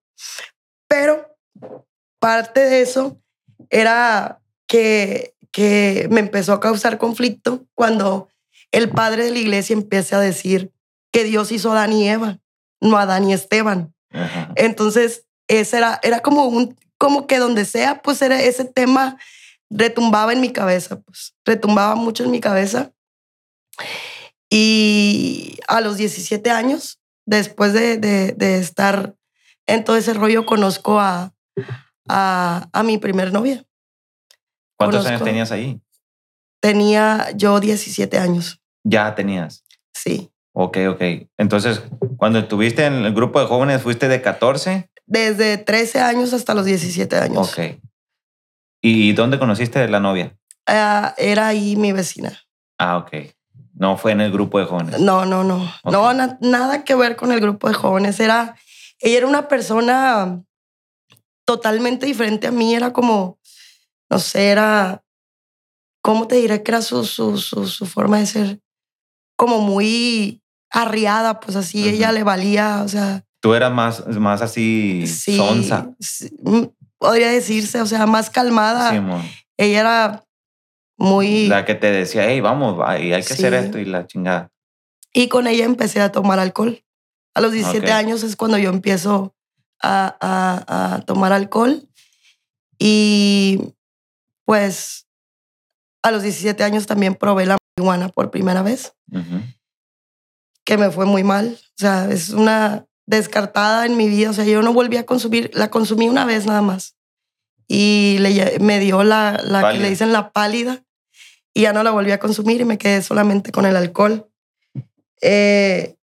Pero 0.88 1.36
parte 2.18 2.60
de 2.60 2.82
eso 2.82 3.20
era 3.70 4.40
que, 4.66 5.34
que 5.50 6.08
me 6.10 6.20
empezó 6.20 6.52
a 6.52 6.60
causar 6.60 6.98
conflicto 6.98 7.66
cuando 7.74 8.28
el 8.70 8.90
padre 8.90 9.24
de 9.24 9.30
la 9.30 9.38
iglesia 9.38 9.74
empieza 9.74 10.16
a 10.16 10.20
decir 10.20 10.72
que 11.12 11.24
Dios 11.24 11.52
hizo 11.52 11.70
a 11.70 11.74
Adán 11.74 11.92
y 11.92 12.08
Eva, 12.08 12.38
no 12.80 12.96
a 12.96 13.02
Adán 13.02 13.28
y 13.28 13.34
Esteban. 13.34 13.94
Ajá. 14.10 14.52
Entonces, 14.56 15.26
ese 15.48 15.78
era, 15.78 16.00
era 16.02 16.20
como 16.20 16.46
un, 16.46 16.76
como 16.96 17.26
que 17.26 17.38
donde 17.38 17.64
sea, 17.64 18.00
pues 18.00 18.22
era 18.22 18.40
ese 18.40 18.64
tema 18.64 19.18
retumbaba 19.72 20.32
en 20.32 20.40
mi 20.40 20.52
cabeza, 20.52 21.00
pues 21.00 21.34
retumbaba 21.44 21.94
mucho 21.94 22.24
en 22.24 22.30
mi 22.30 22.40
cabeza. 22.40 22.91
Y 24.50 25.58
a 25.68 25.80
los 25.80 25.96
17 25.96 26.50
años, 26.50 27.00
después 27.26 27.72
de, 27.72 27.96
de- 27.96 28.32
de 28.32 28.58
estar 28.58 29.14
en 29.66 29.84
todo 29.84 29.96
ese 29.96 30.12
rollo, 30.14 30.44
conozco 30.44 31.00
a, 31.00 31.32
a, 32.08 32.68
a 32.72 32.82
mi 32.82 32.98
primer 32.98 33.32
novia. 33.32 33.64
¿Cuántos 34.76 35.00
conozco- 35.04 35.08
años 35.08 35.22
tenías 35.24 35.52
ahí? 35.52 35.80
Tenía 36.60 37.30
yo 37.34 37.58
17 37.60 38.18
años, 38.18 38.60
Ya 38.84 39.14
tenías. 39.14 39.64
sí. 39.94 40.28
Ok, 40.54 40.76
ok. 40.90 41.00
Entonces, 41.38 41.80
cuando 42.18 42.38
estuviste 42.40 42.84
en 42.84 43.06
el 43.06 43.14
grupo 43.14 43.40
de 43.40 43.46
jóvenes, 43.46 43.80
fuiste 43.80 44.06
de 44.08 44.20
14. 44.20 44.90
Desde 45.06 45.56
13 45.56 46.00
años 46.00 46.34
hasta 46.34 46.52
los 46.52 46.66
17 46.66 47.16
años. 47.16 47.48
Ok. 47.48 47.80
¿Y 48.82 49.12
dónde 49.14 49.38
conociste 49.38 49.78
a 49.78 49.88
la 49.88 49.98
novia? 49.98 50.36
Ah, 50.66 51.14
era 51.16 51.46
ahí 51.48 51.74
mi 51.76 51.92
vecina. 51.92 52.38
Ah, 52.78 52.98
ok. 52.98 53.32
No 53.82 53.96
fue 53.96 54.12
en 54.12 54.20
el 54.20 54.30
grupo 54.30 54.60
de 54.60 54.64
jóvenes. 54.66 55.00
No, 55.00 55.26
no, 55.26 55.42
no. 55.42 55.56
Ok. 55.82 55.90
No, 55.92 56.14
na- 56.14 56.38
nada 56.40 56.84
que 56.84 56.94
ver 56.94 57.16
con 57.16 57.32
el 57.32 57.40
grupo 57.40 57.66
de 57.66 57.74
jóvenes. 57.74 58.20
Era, 58.20 58.54
ella 59.00 59.18
era 59.18 59.26
una 59.26 59.48
persona 59.48 60.40
totalmente 61.44 62.06
diferente 62.06 62.46
a 62.46 62.52
mí. 62.52 62.76
Era 62.76 62.92
como, 62.92 63.40
no 64.08 64.20
sé, 64.20 64.50
era, 64.50 65.02
¿cómo 66.00 66.28
te 66.28 66.36
diré 66.36 66.62
que 66.62 66.70
era 66.70 66.80
su, 66.80 67.04
su, 67.04 67.36
su, 67.38 67.66
su 67.66 67.84
forma 67.86 68.18
de 68.18 68.26
ser? 68.26 68.60
Como 69.36 69.58
muy 69.60 70.40
arriada, 70.70 71.40
pues 71.40 71.56
así, 71.56 71.88
ella 71.88 72.12
le 72.12 72.22
valía, 72.22 72.82
o 72.84 72.88
sea, 72.88 73.24
Tú 73.40 73.52
eras 73.54 73.72
más, 73.72 74.06
más 74.06 74.40
así 74.42 75.04
sí, 75.08 75.36
sonsa. 75.36 75.90
sí, 75.98 76.30
mm, 76.44 76.66
podría 76.98 77.30
decirse, 77.32 77.80
o 77.80 77.86
sea, 77.86 78.06
más 78.06 78.30
calmada. 78.30 78.90
Simón. 78.92 79.22
ella 79.56 79.80
era 79.80 80.24
muy... 81.02 81.48
La 81.48 81.64
que 81.64 81.74
te 81.74 81.90
decía, 81.90 82.28
hey, 82.28 82.40
vamos, 82.40 82.78
va, 82.78 82.98
y 82.98 83.12
hay 83.12 83.22
que 83.22 83.32
hacer 83.34 83.52
Sí. 83.52 83.64
esto 83.66 83.78
y 83.78 83.84
la 83.84 84.06
chingada. 84.06 84.50
Y 85.12 85.28
con 85.28 85.46
ella 85.46 85.64
empecé 85.64 86.00
a 86.00 86.12
tomar 86.12 86.38
alcohol. 86.38 86.84
A 87.34 87.40
los 87.40 87.52
17 87.52 87.86
Ok. 87.86 87.92
años 87.92 88.22
es 88.22 88.36
cuando 88.36 88.56
yo 88.58 88.70
empiezo 88.70 89.34
a, 89.82 90.16
a- 90.20 90.94
a 90.94 91.00
tomar 91.02 91.32
alcohol. 91.32 91.88
Y 92.78 93.60
pues 94.44 95.06
a 96.02 96.10
los 96.10 96.22
17 96.22 96.62
años 96.64 96.86
también 96.86 97.14
probé 97.14 97.46
la 97.46 97.56
marihuana 97.76 98.08
por 98.08 98.30
primera 98.30 98.62
vez, 98.62 98.94
Ujú. 99.10 99.40
que 100.64 100.76
me 100.76 100.90
fue 100.90 101.06
muy 101.06 101.22
mal. 101.24 101.58
O 101.60 101.78
sea, 101.78 102.10
es 102.10 102.30
una 102.30 102.86
descartada 103.06 103.86
en 103.86 103.96
mi 103.96 104.08
vida. 104.08 104.30
O 104.30 104.32
sea, 104.32 104.44
yo 104.44 104.62
no 104.62 104.72
volví 104.72 104.96
a 104.96 105.06
consumir, 105.06 105.50
la 105.54 105.68
consumí 105.70 106.08
una 106.08 106.24
vez 106.24 106.46
nada 106.46 106.62
más. 106.62 106.96
Y 107.68 108.16
le, 108.20 108.58
me 108.60 108.78
dio 108.80 109.02
la, 109.04 109.40
la 109.44 109.72
que 109.72 109.78
le 109.78 109.88
dicen 109.90 110.12
la 110.12 110.32
pálida 110.32 110.84
y 111.54 111.62
ya 111.62 111.72
no 111.72 111.82
la 111.82 111.90
volví 111.90 112.10
a 112.12 112.18
consumir 112.18 112.60
y 112.60 112.64
me 112.64 112.78
quedé 112.78 113.02
solamente 113.02 113.52
con 113.52 113.66
el 113.66 113.76
alcohol. 113.76 114.28
Eh, 115.20 115.96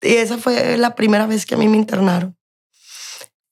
y 0.00 0.14
esa 0.14 0.38
fue 0.38 0.76
la 0.76 0.94
primera 0.94 1.26
vez 1.26 1.46
que 1.46 1.54
a 1.54 1.58
mí 1.58 1.68
me 1.68 1.76
internaron. 1.76 2.36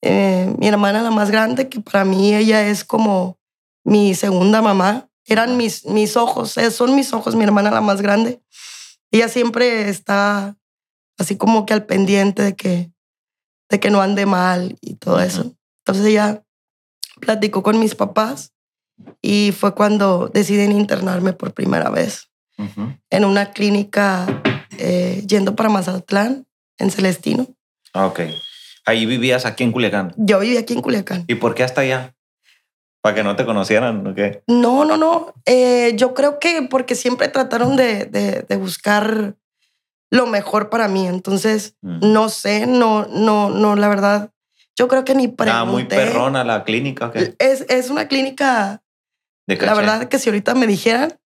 Eh, 0.01 0.53
mi 0.57 0.67
hermana, 0.67 1.01
la 1.01 1.11
más 1.11 1.31
grande, 1.31 1.69
que 1.69 1.79
para 1.79 2.05
mí 2.05 2.35
ella 2.35 2.67
es 2.67 2.83
como 2.83 3.37
mi 3.83 4.15
segunda 4.15 4.61
mamá, 4.61 5.09
eran 5.25 5.57
mis, 5.57 5.85
mis 5.85 6.17
ojos, 6.17 6.57
eh, 6.57 6.71
son 6.71 6.95
mis 6.95 7.13
ojos, 7.13 7.35
mi 7.35 7.43
hermana 7.43 7.71
la 7.71 7.81
más 7.81 8.01
grande. 8.01 8.41
Ella 9.11 9.29
siempre 9.29 9.89
está 9.89 10.57
así 11.17 11.37
como 11.37 11.65
que 11.65 11.73
al 11.73 11.85
pendiente 11.85 12.43
de 12.43 12.55
que, 12.55 12.91
de 13.69 13.79
que 13.79 13.89
no 13.89 14.01
ande 14.01 14.25
mal 14.25 14.77
y 14.81 14.95
todo 14.95 15.19
eso. 15.19 15.55
Entonces 15.79 16.05
ella 16.05 16.43
platicó 17.19 17.63
con 17.63 17.79
mis 17.79 17.95
papás 17.95 18.52
y 19.21 19.51
fue 19.51 19.73
cuando 19.75 20.29
deciden 20.33 20.71
internarme 20.71 21.33
por 21.33 21.53
primera 21.53 21.89
vez 21.89 22.29
Ujú. 22.57 22.93
en 23.09 23.25
una 23.25 23.51
clínica 23.51 24.41
eh, 24.77 25.23
yendo 25.27 25.55
para 25.55 25.69
Mazatlán, 25.69 26.45
en 26.77 26.91
Celestino. 26.91 27.47
Ah, 27.93 28.07
ok. 28.07 28.21
Ahí 28.85 29.05
vivías 29.05 29.45
aquí 29.45 29.63
en 29.63 29.71
Culiacán. 29.71 30.13
Yo 30.17 30.39
vivía 30.39 30.59
aquí 30.61 30.73
en 30.73 30.81
Culiacán. 30.81 31.23
¿Y 31.27 31.35
por 31.35 31.55
qué 31.55 31.63
hasta 31.63 31.81
allá? 31.81 32.15
¿Para 33.01 33.15
que 33.15 33.23
no 33.23 33.35
te 33.35 33.45
conocieran 33.45 34.05
o 34.07 34.15
qué? 34.15 34.43
No, 34.47 34.83
no, 34.85 34.97
no. 34.97 35.33
Eh, 35.45 35.93
yo 35.95 36.13
creo 36.13 36.39
que 36.39 36.63
porque 36.69 36.95
siempre 36.95 37.27
trataron 37.27 37.75
de, 37.75 38.05
de- 38.05 38.45
de 38.47 38.55
buscar 38.57 39.35
lo 40.09 40.25
mejor 40.27 40.69
para 40.69 40.87
mí. 40.87 41.07
Entonces, 41.07 41.75
Mm. 41.81 42.11
no 42.13 42.29
sé, 42.29 42.65
no, 42.65 43.05
no, 43.07 43.49
no, 43.49 43.75
la 43.75 43.87
verdad. 43.89 44.31
Yo 44.77 44.87
creo 44.87 45.05
que 45.05 45.15
ni 45.15 45.27
pregunté. 45.27 45.59
Ah, 45.59 45.65
muy 45.65 45.85
perrona 45.85 46.43
la 46.43 46.63
clínica. 46.63 47.07
¿o 47.07 47.11
qué? 47.11 47.35
Es, 47.39 47.65
es 47.69 47.89
una 47.89 48.07
clínica, 48.07 48.81
De 49.47 49.55
la 49.57 49.73
verdad 49.73 50.07
que 50.07 50.19
si 50.19 50.29
ahorita 50.29 50.55
me 50.55 50.67
dijeran 50.67 51.19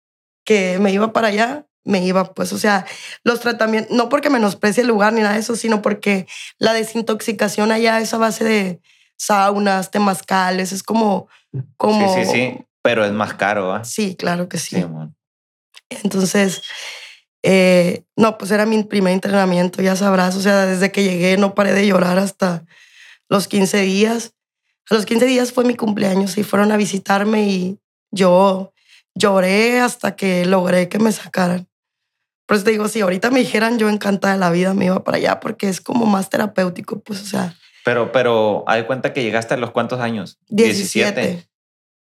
que 0.45 0.79
me 0.79 0.91
iba 0.91 1.13
para 1.13 1.27
allá, 1.27 1.65
me 1.83 2.05
iba, 2.05 2.33
pues, 2.33 2.51
o 2.53 2.57
sea, 2.57 2.85
los 3.23 3.39
tratamientos, 3.39 3.95
no 3.95 4.09
porque 4.09 4.29
menosprecie 4.29 4.81
el 4.81 4.87
lugar 4.87 5.13
ni 5.13 5.21
nada 5.21 5.35
de 5.35 5.39
eso, 5.39 5.55
sino 5.55 5.81
porque 5.81 6.27
la 6.57 6.73
desintoxicación 6.73 7.71
allá 7.71 7.99
es 7.99 8.13
a 8.13 8.17
base 8.17 8.43
de 8.43 8.81
saunas, 9.17 9.89
temazcales, 9.89 10.71
es 10.73 10.83
como, 10.83 11.27
como... 11.77 12.13
Sí, 12.13 12.25
sí, 12.25 12.31
sí. 12.31 12.65
Pero 12.81 13.03
es 13.03 13.11
más 13.11 13.33
caro, 13.33 13.73
¿ah? 13.73 13.83
Sí, 13.83 14.15
claro 14.15 14.47
que 14.47 14.57
sí. 14.57 14.75
Sí. 14.75 14.85
Entonces, 16.03 16.61
eh, 17.43 18.03
no, 18.15 18.37
pues 18.37 18.51
era 18.51 18.65
mi 18.65 18.83
primer 18.83 19.13
entrenamiento, 19.13 19.81
ya 19.81 19.95
sabrás, 19.95 20.35
o 20.35 20.41
sea, 20.41 20.65
desde 20.65 20.91
que 20.91 21.03
llegué 21.03 21.37
no 21.37 21.55
paré 21.55 21.73
de 21.73 21.87
llorar 21.87 22.19
hasta 22.19 22.65
los 23.29 23.48
15 23.48 23.81
días. 23.81 24.34
A 24.89 24.96
los 24.96 25.05
15 25.05 25.25
días 25.25 25.51
fue 25.51 25.63
mi 25.65 25.75
cumpleaños 25.75 26.38
y 26.38 26.43
fueron 26.43 26.72
a 26.72 26.77
visitarme 26.77 27.43
y 27.48 27.79
yo 28.12 28.74
lloré 29.15 29.79
hasta 29.79 30.15
que 30.15 30.46
logré 30.46 30.89
que 30.89 31.00
me 31.00 31.12
sacaran. 31.12 31.67
Por 32.46 32.55
eso 32.55 32.63
te 32.63 32.72
digo, 32.72 32.88
si 32.88 33.01
ahorita 33.01 33.29
me 33.29 33.39
dijeran 33.39 33.77
yo 33.77 33.89
encantada 33.89 34.34
de 34.34 34.39
la 34.39 34.50
vida, 34.51 34.74
me 34.74 34.86
iba 34.86 35.03
para 35.03 35.17
allá 35.17 35.39
porque 35.41 35.67
es 35.67 35.81
como 35.81 36.05
más 36.05 36.29
terapéutico, 36.29 37.00
pues, 37.00 37.22
o 37.22 37.25
sea. 37.25 37.55
Pero, 37.84 38.12
pero, 38.13 38.63
hay 38.67 38.86
cuenta 38.86 39.12
que 39.12 39.24
llegaste 39.24 39.53
a 39.53 39.57
los 39.57 39.72
cuántos 39.72 40.00
años? 40.00 40.39
17. 40.48 41.46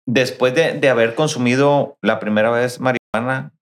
Después 0.06 0.54
de, 0.54 0.74
de 0.74 0.90
haber 0.90 1.16
consumido 1.16 1.98
la 2.02 2.20
primera 2.20 2.52
vez 2.52 2.82
marihuana, 2.82 3.54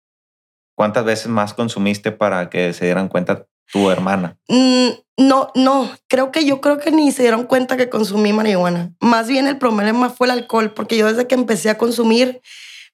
¿cuántas 0.75 1.05
veces 1.05 1.27
más 1.27 1.53
consumiste 1.53 2.11
para 2.11 2.49
que 2.49 2.73
se 2.73 2.85
dieran 2.85 3.09
cuenta 3.09 3.45
tu 3.71 3.89
hermana? 3.89 4.37
Mm, 4.47 4.89
no, 5.17 5.51
no, 5.55 5.91
creo 6.07 6.31
que 6.31 6.45
yo 6.45 6.61
creo 6.61 6.79
que 6.79 6.91
ni 6.91 7.11
se 7.11 7.21
dieron 7.23 7.45
cuenta 7.45 7.77
que 7.77 7.89
consumí 7.89 8.33
marihuana. 8.33 8.91
Más 8.99 9.27
bien 9.27 9.47
el 9.47 9.57
problema 9.57 10.09
fue 10.09 10.27
el 10.27 10.31
alcohol, 10.31 10.73
porque 10.73 10.97
yo 10.97 11.07
desde 11.07 11.27
que 11.27 11.35
empecé 11.35 11.69
a 11.69 11.77
consumir 11.77 12.41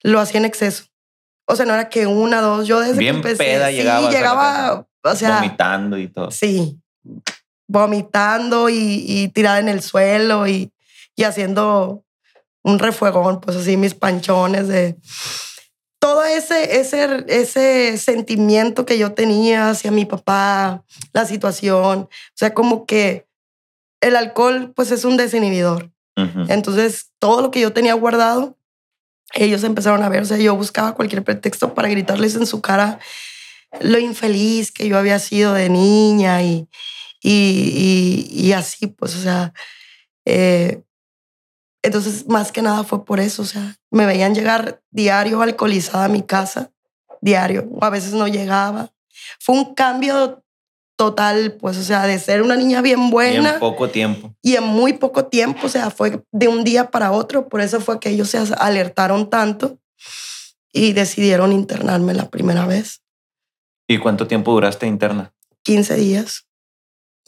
lo 0.04 0.20
hacía 0.20 0.40
en 0.40 0.46
exceso. 0.46 0.86
O 1.46 1.56
sea, 1.56 1.66
no 1.66 1.74
era 1.74 1.90
que 1.90 2.06
una, 2.08 2.42
dos, 2.42 2.68
yo 2.68 2.80
desde 2.82 2.98
Bien 3.00 3.22
que 3.22 3.30
empecé. 3.30 3.38
peda 3.44 3.70
sí, 3.70 3.76
llegabas 3.76 4.04
a 4.04 4.12
la 4.12 4.18
llegaba, 4.18 4.88
o 5.04 5.16
sea, 5.16 5.36
Vomitando 5.38 5.98
y 5.98 6.08
todo. 6.10 6.30
sí, 6.32 6.78
vomitando 7.68 8.70
y, 8.70 9.04
y 9.08 9.28
tirada 9.30 9.60
en 9.60 9.70
el 9.70 9.82
suelo 9.82 10.48
y, 10.48 10.72
y 11.16 11.24
haciendo 11.24 12.04
un 12.64 12.80
refuegón, 12.80 13.40
pues 13.42 13.58
así 13.58 13.78
mis 13.78 13.94
panchones 13.94 14.68
de 14.68 14.98
todo 16.00 16.24
ese, 16.24 16.80
ese, 16.80 17.26
ese 17.28 17.98
sentimiento 17.98 18.86
que 18.86 18.98
yo 18.98 19.14
tenía 19.14 19.70
hacia 19.70 19.92
mi 19.92 20.06
papá, 20.06 20.84
la 21.14 21.26
situación, 21.26 22.00
o 22.02 22.36
sea, 22.36 22.54
como 22.54 22.86
que 22.86 23.28
el 24.02 24.16
alcohol 24.16 24.74
pues 24.76 24.92
es 24.92 25.06
un 25.06 25.18
desinhibidor. 25.18 25.92
Entonces, 26.48 27.12
todo 27.20 27.42
lo 27.44 27.52
que 27.52 27.60
yo 27.60 27.74
tenía 27.74 27.94
guardado, 27.94 28.58
ellos 29.36 29.64
empezaron 29.64 30.02
a 30.02 30.10
ver, 30.10 30.24
o 30.24 30.26
sea, 30.26 30.38
yo 30.38 30.56
buscaba 30.56 30.96
cualquier 30.96 31.24
pretexto 31.24 31.76
para 31.76 31.90
gritarles 31.90 32.36
en 32.36 32.48
su 32.48 32.60
cara 32.60 33.00
lo 33.82 34.00
infeliz 34.00 34.72
que 34.72 34.88
yo 34.88 34.98
había 34.98 35.20
sido 35.20 35.54
de 35.54 35.70
niña 35.70 36.42
y, 36.42 36.68
y, 37.22 38.28
y, 38.32 38.48
y 38.48 38.54
así, 38.54 38.88
pues, 38.88 39.16
o 39.16 39.20
sea, 39.20 39.54
eh, 40.26 40.82
entonces, 41.82 42.28
más 42.28 42.52
que 42.52 42.62
nada 42.62 42.84
fue 42.84 43.06
por 43.06 43.20
eso, 43.20 43.42
o 43.42 43.46
sea, 43.46 43.78
me 43.92 44.06
veían 44.06 44.36
llegar 44.36 44.82
diario 44.92 45.42
alcoholizada 45.42 46.06
a 46.06 46.10
mi 46.10 46.22
casa, 46.22 46.72
diario, 47.22 47.68
o 47.72 47.84
a 47.84 47.90
veces 47.90 48.14
no 48.14 48.28
llegaba. 48.28 48.92
Fue 49.40 49.56
un 49.56 49.74
cambio 49.74 50.44
total, 50.96 51.54
pues, 51.60 51.78
o 51.78 51.84
sea, 51.84 52.08
de 52.08 52.18
ser 52.20 52.42
una 52.42 52.56
niña 52.56 52.82
bien 52.82 53.08
Y 53.08 53.12
buena 53.12 53.54
en 53.54 53.60
poco 53.60 53.90
tiempo. 53.90 54.34
y 54.42 54.56
en 54.56 54.64
muy 54.64 54.94
poco 54.94 55.26
tiempo, 55.26 55.68
o 55.68 55.70
sea, 55.70 55.92
fue 55.92 56.24
de 56.32 56.48
un 56.48 56.64
día 56.64 56.90
para 56.90 57.12
otro, 57.12 57.48
por 57.48 57.62
eso 57.62 57.80
fue 57.80 58.00
que 58.00 58.10
ellos 58.10 58.30
se 58.30 58.40
alertaron 58.58 59.30
tanto 59.30 59.78
y 60.74 60.94
decidieron 60.94 61.52
internarme 61.54 62.14
la 62.14 62.30
primera 62.30 62.66
vez, 62.66 63.02
¿Y 63.90 64.00
cuánto 64.00 64.28
tiempo 64.28 64.52
duraste 64.52 64.86
interna? 64.86 65.34
15 65.64 65.96
días. 65.96 66.47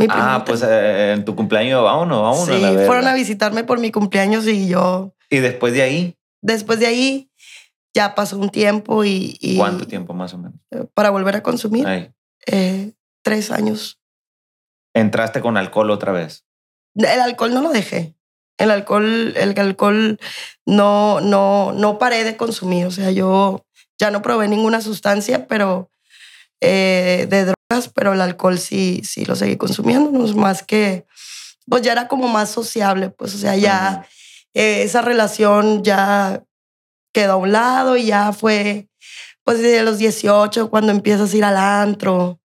Ah, 0.09 0.43
pues 0.45 0.61
eh, 0.63 1.13
en 1.13 1.25
tu 1.25 1.35
cumpleaños, 1.35 1.83
vámonos, 1.83 2.21
vámonos. 2.21 2.45
sí, 2.47 2.63
a 2.63 2.71
la 2.71 2.85
fueron 2.85 3.07
a 3.07 3.13
visitarme 3.13 3.63
por 3.63 3.79
mi 3.79 3.91
cumpleaños 3.91 4.47
y 4.47 4.67
yo, 4.67 5.13
Y 5.29 5.39
después 5.39 5.73
de 5.73 5.81
ahí, 5.81 6.17
después 6.41 6.79
de 6.79 6.87
ahí, 6.87 7.31
ya 7.93 8.15
pasó 8.15 8.37
un 8.37 8.49
tiempo 8.49 9.03
y... 9.03 9.37
y- 9.41 9.57
¿cuánto 9.57 9.87
tiempo 9.87 10.13
más 10.13 10.33
o 10.33 10.37
menos? 10.37 10.59
Para 10.93 11.09
volver 11.09 11.35
a 11.35 11.43
consumir, 11.43 11.85
eh, 12.45 12.93
tres 13.23 13.51
años. 13.51 13.99
Entraste 14.93 15.41
con 15.41 15.57
alcohol 15.57 15.91
otra 15.91 16.11
vez. 16.11 16.45
El 16.95 17.19
alcohol 17.19 17.53
no 17.53 17.61
lo 17.61 17.69
dejé. 17.69 18.15
El 18.57 18.71
alcohol, 18.71 19.33
el 19.37 19.57
alcohol 19.57 20.19
no, 20.65 21.21
no, 21.21 21.71
no 21.73 21.97
paré 21.97 22.23
de 22.23 22.35
consumir. 22.35 22.85
O 22.87 22.91
sea, 22.91 23.11
yo 23.11 23.65
ya 23.97 24.11
no 24.11 24.21
probé 24.21 24.47
ninguna 24.47 24.81
sustancia, 24.81 25.47
pero 25.47 25.91
eh, 26.61 27.27
de 27.29 27.41
drogas, 27.41 27.55
pero 27.93 28.13
el 28.13 28.21
alcohol 28.21 28.57
sí, 28.57 29.01
sí 29.03 29.25
lo 29.25 29.35
seguí 29.35 29.55
consumiendo. 29.55 30.11
No 30.11 30.25
es 30.25 30.35
más 30.35 30.63
que, 30.63 31.05
pues 31.67 31.83
ya 31.83 31.91
era 31.91 32.07
como 32.07 32.27
más 32.27 32.49
sociable, 32.49 33.09
pues, 33.09 33.35
o 33.35 33.37
sea, 33.37 33.55
ya 33.55 34.07
eh, 34.53 34.81
esa 34.83 35.01
relación 35.01 35.83
ya 35.83 36.43
quedó 37.13 37.33
a 37.33 37.37
un 37.37 37.51
lado 37.51 37.95
y 37.95 38.07
ya 38.07 38.33
fue, 38.33 38.89
pues, 39.43 39.61
de 39.61 39.83
los 39.83 39.99
18, 39.99 40.69
cuando 40.69 40.91
empiezas 40.91 41.33
a 41.33 41.37
ir 41.37 41.43
al 41.43 41.57
antro, 41.57 42.39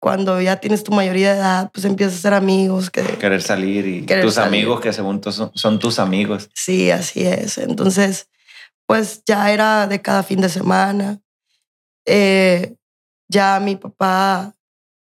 cuando 0.00 0.40
ya 0.40 0.56
tienes 0.56 0.82
tu 0.82 0.92
mayoría 0.92 1.34
de 1.34 1.40
edad, 1.40 1.70
pues 1.74 1.84
empiezas 1.84 2.18
a 2.18 2.22
ser 2.22 2.34
amigos, 2.34 2.88
que 2.88 3.02
Querer 3.02 3.42
salir 3.42 3.86
y 3.86 4.06
Querer 4.06 4.24
tus 4.24 4.34
salir. 4.34 4.48
amigos 4.60 4.80
que 4.80 4.94
según 4.94 5.20
tú 5.20 5.30
son, 5.30 5.52
son 5.54 5.78
tus 5.78 5.98
amigos. 5.98 6.48
Sí, 6.54 6.90
así 6.90 7.26
es. 7.26 7.58
Entonces, 7.58 8.30
pues 8.86 9.22
ya 9.26 9.52
era 9.52 9.86
de 9.86 10.00
cada 10.00 10.22
fin 10.22 10.40
de 10.40 10.48
semana. 10.48 11.20
Eh, 12.06 12.76
ya 13.28 13.60
mi 13.60 13.76
papá 13.76 14.54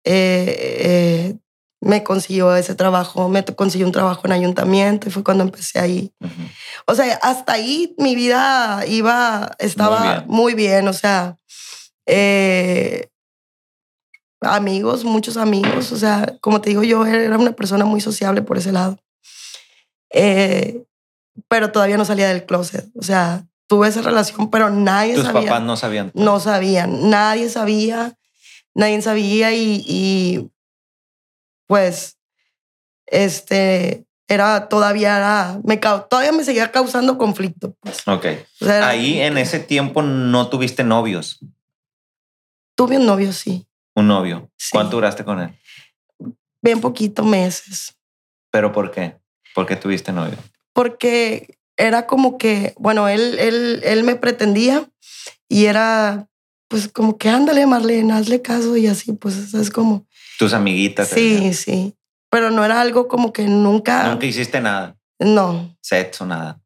eh, 0.04 0.56
eh, 0.80 1.36
me 1.80 2.02
consiguió 2.02 2.54
ese 2.56 2.74
trabajo, 2.74 3.28
me 3.28 3.44
consiguió 3.44 3.86
un 3.86 3.92
trabajo 3.92 4.22
en 4.24 4.32
ayuntamiento 4.32 5.08
y 5.08 5.10
fue 5.10 5.24
cuando 5.24 5.44
empecé 5.44 5.78
ahí. 5.78 6.12
O 6.86 6.94
sea, 6.94 7.18
hasta 7.22 7.54
ahí 7.54 7.94
mi 7.98 8.14
vida 8.14 8.84
iba, 8.86 9.52
estaba 9.58 10.02
bien. 10.02 10.24
muy 10.26 10.54
bien. 10.54 10.86
O 10.88 10.92
sea, 10.92 11.36
eh, 12.06 13.08
amigos, 14.42 15.04
muchos 15.04 15.36
amigos. 15.36 15.92
O 15.92 15.96
sea, 15.96 16.36
como 16.40 16.60
te 16.60 16.70
digo, 16.70 16.82
yo 16.82 17.06
era 17.06 17.38
una 17.38 17.52
persona 17.52 17.84
muy 17.84 18.00
sociable 18.00 18.42
por 18.42 18.58
ese 18.58 18.72
lado. 18.72 18.98
Eh, 20.12 20.84
pero 21.48 21.72
todavía 21.72 21.96
no 21.96 22.04
salía 22.04 22.28
del 22.28 22.44
closet. 22.44 22.90
O 22.94 23.02
sea, 23.02 23.46
tuve 23.66 23.88
esa 23.88 24.02
relación, 24.02 24.50
pero 24.50 24.68
nadie 24.68 25.14
Tus 25.14 25.24
sabía. 25.24 25.42
papás 25.48 25.62
no 25.62 25.76
sabían. 25.76 26.10
No 26.14 26.40
sabían, 26.40 27.08
nadie 27.08 27.48
sabía, 27.48 28.18
nadie 28.74 29.00
sabía 29.02 29.52
y, 29.52 29.84
y, 29.86 30.50
pues, 31.66 32.18
este, 33.06 34.04
era 34.28 34.68
todavía, 34.68 35.16
era, 35.16 35.60
me, 35.64 35.76
todavía 35.76 36.32
me 36.32 36.44
seguía 36.44 36.70
causando 36.70 37.18
conflicto. 37.18 37.74
Pues. 37.80 38.06
Ok. 38.06 38.26
O 38.60 38.64
sea, 38.64 38.88
Ahí 38.88 39.20
en 39.20 39.38
ese 39.38 39.58
tiempo 39.60 40.02
no 40.02 40.48
tuviste 40.48 40.84
novios. 40.84 41.40
Tuve 42.76 42.96
un 42.96 43.06
novio, 43.06 43.32
sí, 43.32 43.66
Un 43.94 44.08
novio. 44.08 44.50
Sí. 44.56 44.70
¿Cuánto 44.72 44.96
duraste 44.96 45.24
con 45.24 45.40
él? 45.40 45.54
bien 46.62 46.80
poquito 46.80 47.24
meses, 47.24 47.96
¿Pero 48.50 48.72
por 48.72 48.90
qué? 48.90 49.16
¿Por 49.54 49.66
qué 49.66 49.76
tuviste 49.76 50.12
novio? 50.12 50.36
porque 50.72 51.58
era 51.76 52.06
como 52.06 52.38
que, 52.38 52.74
bueno, 52.78 53.08
él, 53.08 53.38
él, 53.38 53.80
él 53.84 54.02
me 54.04 54.16
pretendía 54.16 54.88
y 55.48 55.66
era, 55.66 56.28
pues, 56.70 56.86
como 56.88 57.18
que 57.18 57.28
ándale, 57.28 57.66
Marlene, 57.66 58.12
hazle 58.14 58.40
caso 58.40 58.76
y 58.76 58.86
así, 58.86 59.12
pues, 59.12 59.52
es 59.52 59.70
como, 59.70 60.06
Tus 60.38 60.54
amiguitas. 60.54 61.08
sí, 61.08 61.34
decían. 61.34 61.52
sí, 61.54 61.96
pero 62.30 62.50
no 62.52 62.64
era 62.64 62.80
algo 62.80 63.08
como 63.08 63.32
que 63.32 63.42
nunca, 63.48 64.08
Nunca 64.08 64.24
hiciste 64.26 64.60
nada. 64.60 64.96
no, 65.18 65.76
Sexo, 65.82 66.24
nada. 66.26 66.60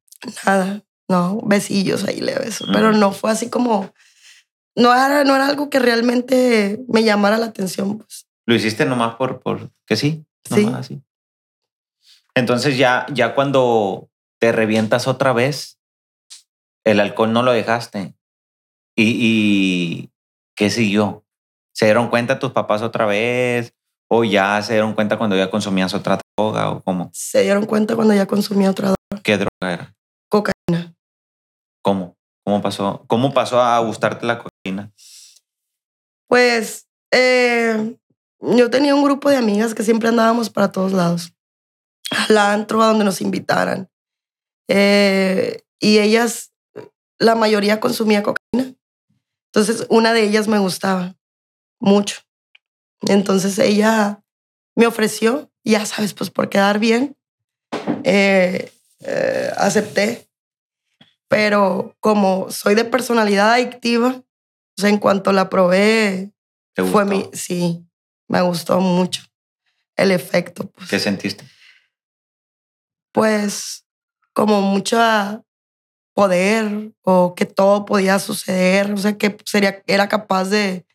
Nada, 0.45 0.83
no, 1.09 1.40
besillos 1.47 2.05
ahí 2.05 2.21
leves, 2.21 2.61
Mm. 2.61 2.73
pero 2.75 2.93
no 2.93 3.12
fue 3.12 3.31
así 3.31 3.49
como, 3.49 3.93
no 4.77 4.93
era, 4.93 5.25
no 5.25 5.35
era 5.35 5.47
algo 5.47 5.71
que 5.71 5.79
realmente 5.79 6.79
me 6.88 7.03
llamara 7.03 7.38
la 7.38 7.47
atención, 7.47 7.97
pues. 7.99 8.27
Lo 8.47 8.55
hiciste 8.55 8.85
nomás 8.85 9.14
por, 9.17 9.40
por 9.40 9.71
que 9.87 9.97
sí. 9.97 10.27
Sí. 10.47 10.67
nomás 10.67 10.81
así. 10.81 11.01
Entonces 12.35 12.77
ya, 12.77 13.07
ya 13.12 13.35
cuando 13.35 14.11
te 14.38 14.53
revientas 14.53 15.07
otra 15.09 15.33
vez, 15.33 15.79
el 16.85 17.01
alcohol 17.01 17.33
no 17.33 17.43
lo 17.43 17.53
dejaste. 17.53 18.14
¿Y, 18.97 19.17
y 19.21 20.11
qué 20.57 20.71
siguió? 20.71 21.25
¿Se 21.73 21.87
dieron 21.87 22.09
cuenta 22.09 22.39
tus 22.39 22.53
papás 22.53 22.83
otra 22.83 23.07
vez? 23.07 23.75
¿O 24.09 24.23
ya 24.25 24.61
se 24.63 24.75
dieron 24.75 24.95
cuenta 24.95 25.19
cuando 25.19 25.37
ya 25.37 25.51
consumías 25.51 25.95
otra 25.95 26.21
droga? 26.37 26.71
¿O 26.71 26.83
cómo? 26.83 27.11
Se 27.13 27.43
dieron 27.43 27.67
cuenta 27.67 27.97
cuando 27.97 28.15
ya 28.15 28.27
consumía 28.27 28.71
otra 28.71 28.89
droga, 28.89 29.23
¿Qué 29.23 29.37
droga 29.39 29.51
era? 29.73 29.97
cocaína. 30.29 30.95
¿Cómo? 31.83 32.17
¿Cómo 32.45 32.63
pasó? 32.63 33.05
¿Cómo 33.09 33.33
pasó 33.35 33.61
a 33.61 33.79
gustarte 33.81 34.27
la 34.27 34.39
cocaína? 34.39 34.93
Pues 36.29 36.87
eh, 37.13 37.97
yo 38.41 38.71
tenía 38.71 38.95
un 38.95 39.03
grupo 39.05 39.31
de 39.31 39.37
amigas 39.37 39.75
que 39.75 39.83
siempre 39.83 40.09
andábamos 40.09 40.51
para 40.51 40.71
todos 40.73 40.93
lados, 40.93 41.33
al 42.11 42.39
antro, 42.39 42.83
a 42.83 42.89
donde 42.89 43.05
nos 43.05 43.21
invitaran. 43.21 43.89
Eh, 44.69 45.63
y 45.81 45.99
ellas, 45.99 46.53
la 47.19 47.35
mayoría 47.35 47.81
consumía 47.81 48.23
cocaína. 48.23 48.74
Entonces, 49.55 49.87
una 49.88 50.12
de 50.12 50.25
ellas 50.25 50.49
me 50.49 50.59
gustaba 50.59 51.14
mucho. 51.79 52.23
Entonces, 53.03 53.59
ella 53.61 54.21
me 54.75 54.87
ofreció, 54.87 55.49
ya 55.62 55.87
sabes, 55.87 56.12
pues 56.12 56.31
por 56.31 56.49
quedar 56.49 56.81
bien, 56.81 57.17
eh, 58.03 58.73
eh, 59.01 59.51
acepté. 59.57 60.29
Pero 61.29 61.97
como 62.01 62.51
soy 62.51 62.75
de 62.75 62.85
personalidad 62.85 63.53
adictiva, 63.53 64.23
o 64.77 64.81
sea, 64.81 64.90
en 64.90 64.99
cuanto 64.99 65.33
la 65.33 65.49
probé, 65.49 66.33
¿Te 66.75 66.83
fue 66.83 67.05
mi, 67.05 67.31
sí, 67.33 67.87
me 68.27 68.43
gustó 68.43 68.81
mucho 68.81 69.23
el 69.95 70.11
efecto. 70.11 70.69
Pues, 70.71 70.90
¿Qué 70.90 70.99
sentiste? 70.99 71.45
pues 73.12 73.87
como 74.33 74.61
mucha 74.61 75.40
poder 76.14 76.92
o 77.03 77.35
que 77.35 77.44
todo 77.44 77.85
podía 77.85 78.18
suceder, 78.18 78.92
o 78.92 78.96
sea, 78.96 79.18
que 79.18 79.37
sería, 79.44 79.83
era 79.87 80.09
capaz 80.09 80.44
de, 80.44 80.87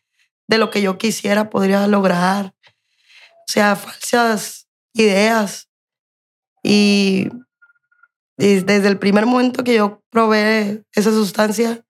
de 0.48 0.58
lo 0.58 0.70
que 0.70 0.82
yo 0.82 0.98
quisiera, 0.98 1.50
podría 1.50 1.86
lograr. 1.86 2.54
O 3.48 3.52
sea, 3.52 3.76
falsas 3.76 4.68
ideas. 4.94 5.68
Y, 6.62 7.28
desde 8.36 8.88
el 8.88 8.98
primer 8.98 9.26
momento 9.26 9.64
que 9.64 9.74
yo 9.74 10.02
probé 10.08 10.82
esa 10.94 11.10
sustancia, 11.10 11.84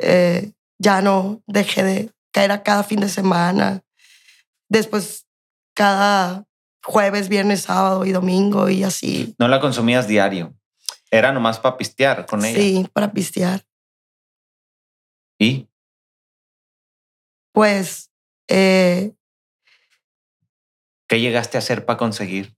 eh, 0.00 0.50
ya 0.76 1.00
no 1.00 1.40
dejé 1.46 1.84
de 1.84 2.10
caer 2.32 2.50
a 2.50 2.64
cada 2.64 2.82
fin 2.82 2.98
de 2.98 3.08
semana. 3.08 3.82
Después, 4.68 5.24
cada 5.72 6.46
jueves, 6.82 7.28
viernes, 7.28 7.62
sábado 7.62 8.04
y 8.04 8.10
domingo 8.10 8.68
y 8.68 8.82
así. 8.82 9.36
¿No 9.38 9.46
la 9.46 9.60
consumías 9.60 10.08
diario? 10.08 10.52
Era 11.14 11.30
nomás 11.30 11.60
para 11.60 11.76
pistear 11.76 12.26
con 12.26 12.44
ella. 12.44 12.58
Sí, 12.58 12.88
para 12.92 13.12
pistear. 13.12 13.64
¿Y? 15.38 15.68
Pues, 17.52 18.10
eh, 18.48 19.14
¿Qué 21.08 21.20
llegaste 21.20 21.56
a 21.56 21.60
hacer 21.60 21.84
para 21.84 21.98
conseguir? 21.98 22.56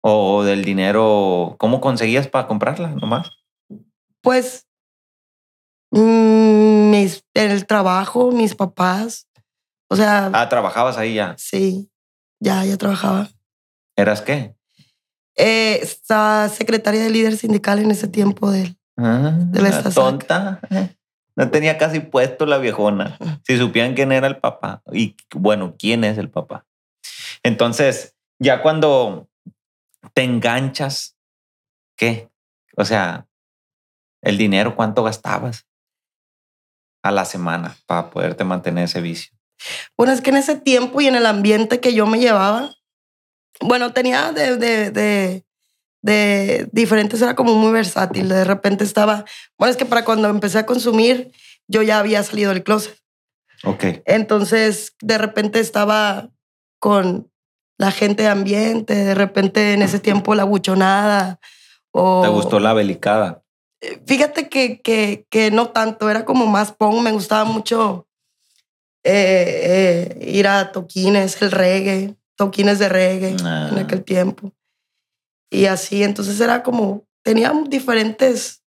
¿O 0.00 0.42
del 0.42 0.64
dinero? 0.64 1.54
¿Cómo 1.60 1.80
conseguías 1.80 2.26
para 2.26 2.48
comprarla 2.48 2.88
nomás? 2.88 3.30
pues, 4.20 4.66
mm, 5.92 6.90
mis, 6.90 7.24
el 7.34 7.66
trabajo, 7.68 8.32
mis 8.32 8.56
papás. 8.56 9.28
O 9.88 9.94
sea, 9.94 10.32
Ah, 10.34 10.48
trabajabas 10.48 10.98
ahí 10.98 11.14
ya. 11.14 11.36
sí, 11.38 11.88
ya, 12.40 12.64
ya 12.64 12.76
trabajaba. 12.76 13.28
¿Eras 13.96 14.22
qué? 14.22 14.56
Eh, 15.38 15.86
secretaria 16.50 17.02
de 17.02 17.10
líder 17.10 17.36
sindical 17.36 17.78
en 17.78 17.90
ese 17.90 18.08
tiempo 18.08 18.50
de 18.50 18.76
Ah, 18.98 19.32
De 19.32 19.62
la 19.62 19.82
tonta. 19.90 20.60
No 21.36 21.50
tenía 21.50 21.78
casi 21.78 22.00
puesto 22.00 22.46
la 22.46 22.58
viejona. 22.58 23.16
Si 23.46 23.56
supieran 23.56 23.94
quién 23.94 24.10
era 24.10 24.26
el 24.26 24.38
papá. 24.38 24.82
Y 24.92 25.16
bueno, 25.32 25.76
quién 25.78 26.02
es 26.02 26.18
el 26.18 26.28
papá. 26.28 26.66
Entonces, 27.44 28.16
ya 28.40 28.60
cuando 28.60 29.28
te 30.14 30.24
enganchas, 30.24 31.16
¿qué? 31.96 32.28
O 32.76 32.84
sea, 32.84 33.28
el 34.20 34.36
dinero, 34.36 34.74
¿cuánto 34.74 35.04
gastabas 35.04 35.64
a 37.04 37.12
la 37.12 37.24
semana 37.24 37.76
para 37.86 38.10
poderte 38.10 38.42
mantener 38.42 38.84
ese 38.84 39.00
vicio? 39.00 39.32
Bueno, 39.96 40.12
es 40.12 40.20
que 40.20 40.30
en 40.30 40.36
ese 40.36 40.56
tiempo 40.56 41.00
y 41.00 41.06
en 41.06 41.14
el 41.14 41.26
ambiente 41.26 41.80
que 41.80 41.94
yo 41.94 42.06
me 42.06 42.18
llevaba, 42.18 42.74
bueno, 43.60 43.92
tenía 43.92 44.32
de, 44.32 44.56
de, 44.56 44.90
de, 44.90 45.44
de 46.02 46.68
diferentes, 46.72 47.20
era 47.22 47.34
como 47.34 47.54
muy 47.54 47.72
versátil. 47.72 48.28
De 48.28 48.44
repente 48.44 48.84
estaba, 48.84 49.24
bueno, 49.58 49.70
es 49.70 49.76
que 49.76 49.86
para 49.86 50.04
cuando 50.04 50.28
empecé 50.28 50.58
a 50.58 50.66
consumir, 50.66 51.32
yo 51.66 51.82
ya 51.82 51.98
había 51.98 52.22
salido 52.22 52.52
del 52.52 52.62
closet. 52.62 52.98
Ok. 53.64 53.84
Entonces, 54.06 54.94
de 55.00 55.18
repente 55.18 55.60
estaba 55.60 56.30
con 56.78 57.30
la 57.76 57.90
gente 57.90 58.24
de 58.24 58.28
ambiente, 58.28 58.94
de 58.94 59.14
repente 59.14 59.72
en 59.72 59.82
ese 59.82 60.00
tiempo 60.00 60.34
la 60.34 60.44
buchonada. 60.44 61.40
O, 61.92 62.22
¿Te 62.22 62.28
gustó 62.28 62.60
la 62.60 62.72
belicada? 62.72 63.42
Fíjate 64.06 64.48
que, 64.48 64.80
que, 64.80 65.26
que 65.30 65.50
no 65.50 65.68
tanto, 65.68 66.10
era 66.10 66.24
como 66.24 66.46
más 66.46 66.72
punk, 66.72 67.00
me 67.02 67.12
gustaba 67.12 67.44
mucho 67.44 68.08
eh, 69.04 70.16
eh, 70.20 70.30
ir 70.32 70.48
a 70.48 70.72
toquines, 70.72 71.40
el 71.40 71.52
reggae, 71.52 72.16
toquines 72.38 72.78
de 72.78 72.88
reggae 72.88 73.36
Ah. 73.44 73.68
en 73.72 73.78
aquel 73.78 74.02
tiempo. 74.04 74.52
Y 75.50 75.66
así, 75.66 76.02
entonces 76.02 76.40
era 76.40 76.62
como, 76.62 77.06
teníamos 77.22 77.68
diferentes... 77.68 78.62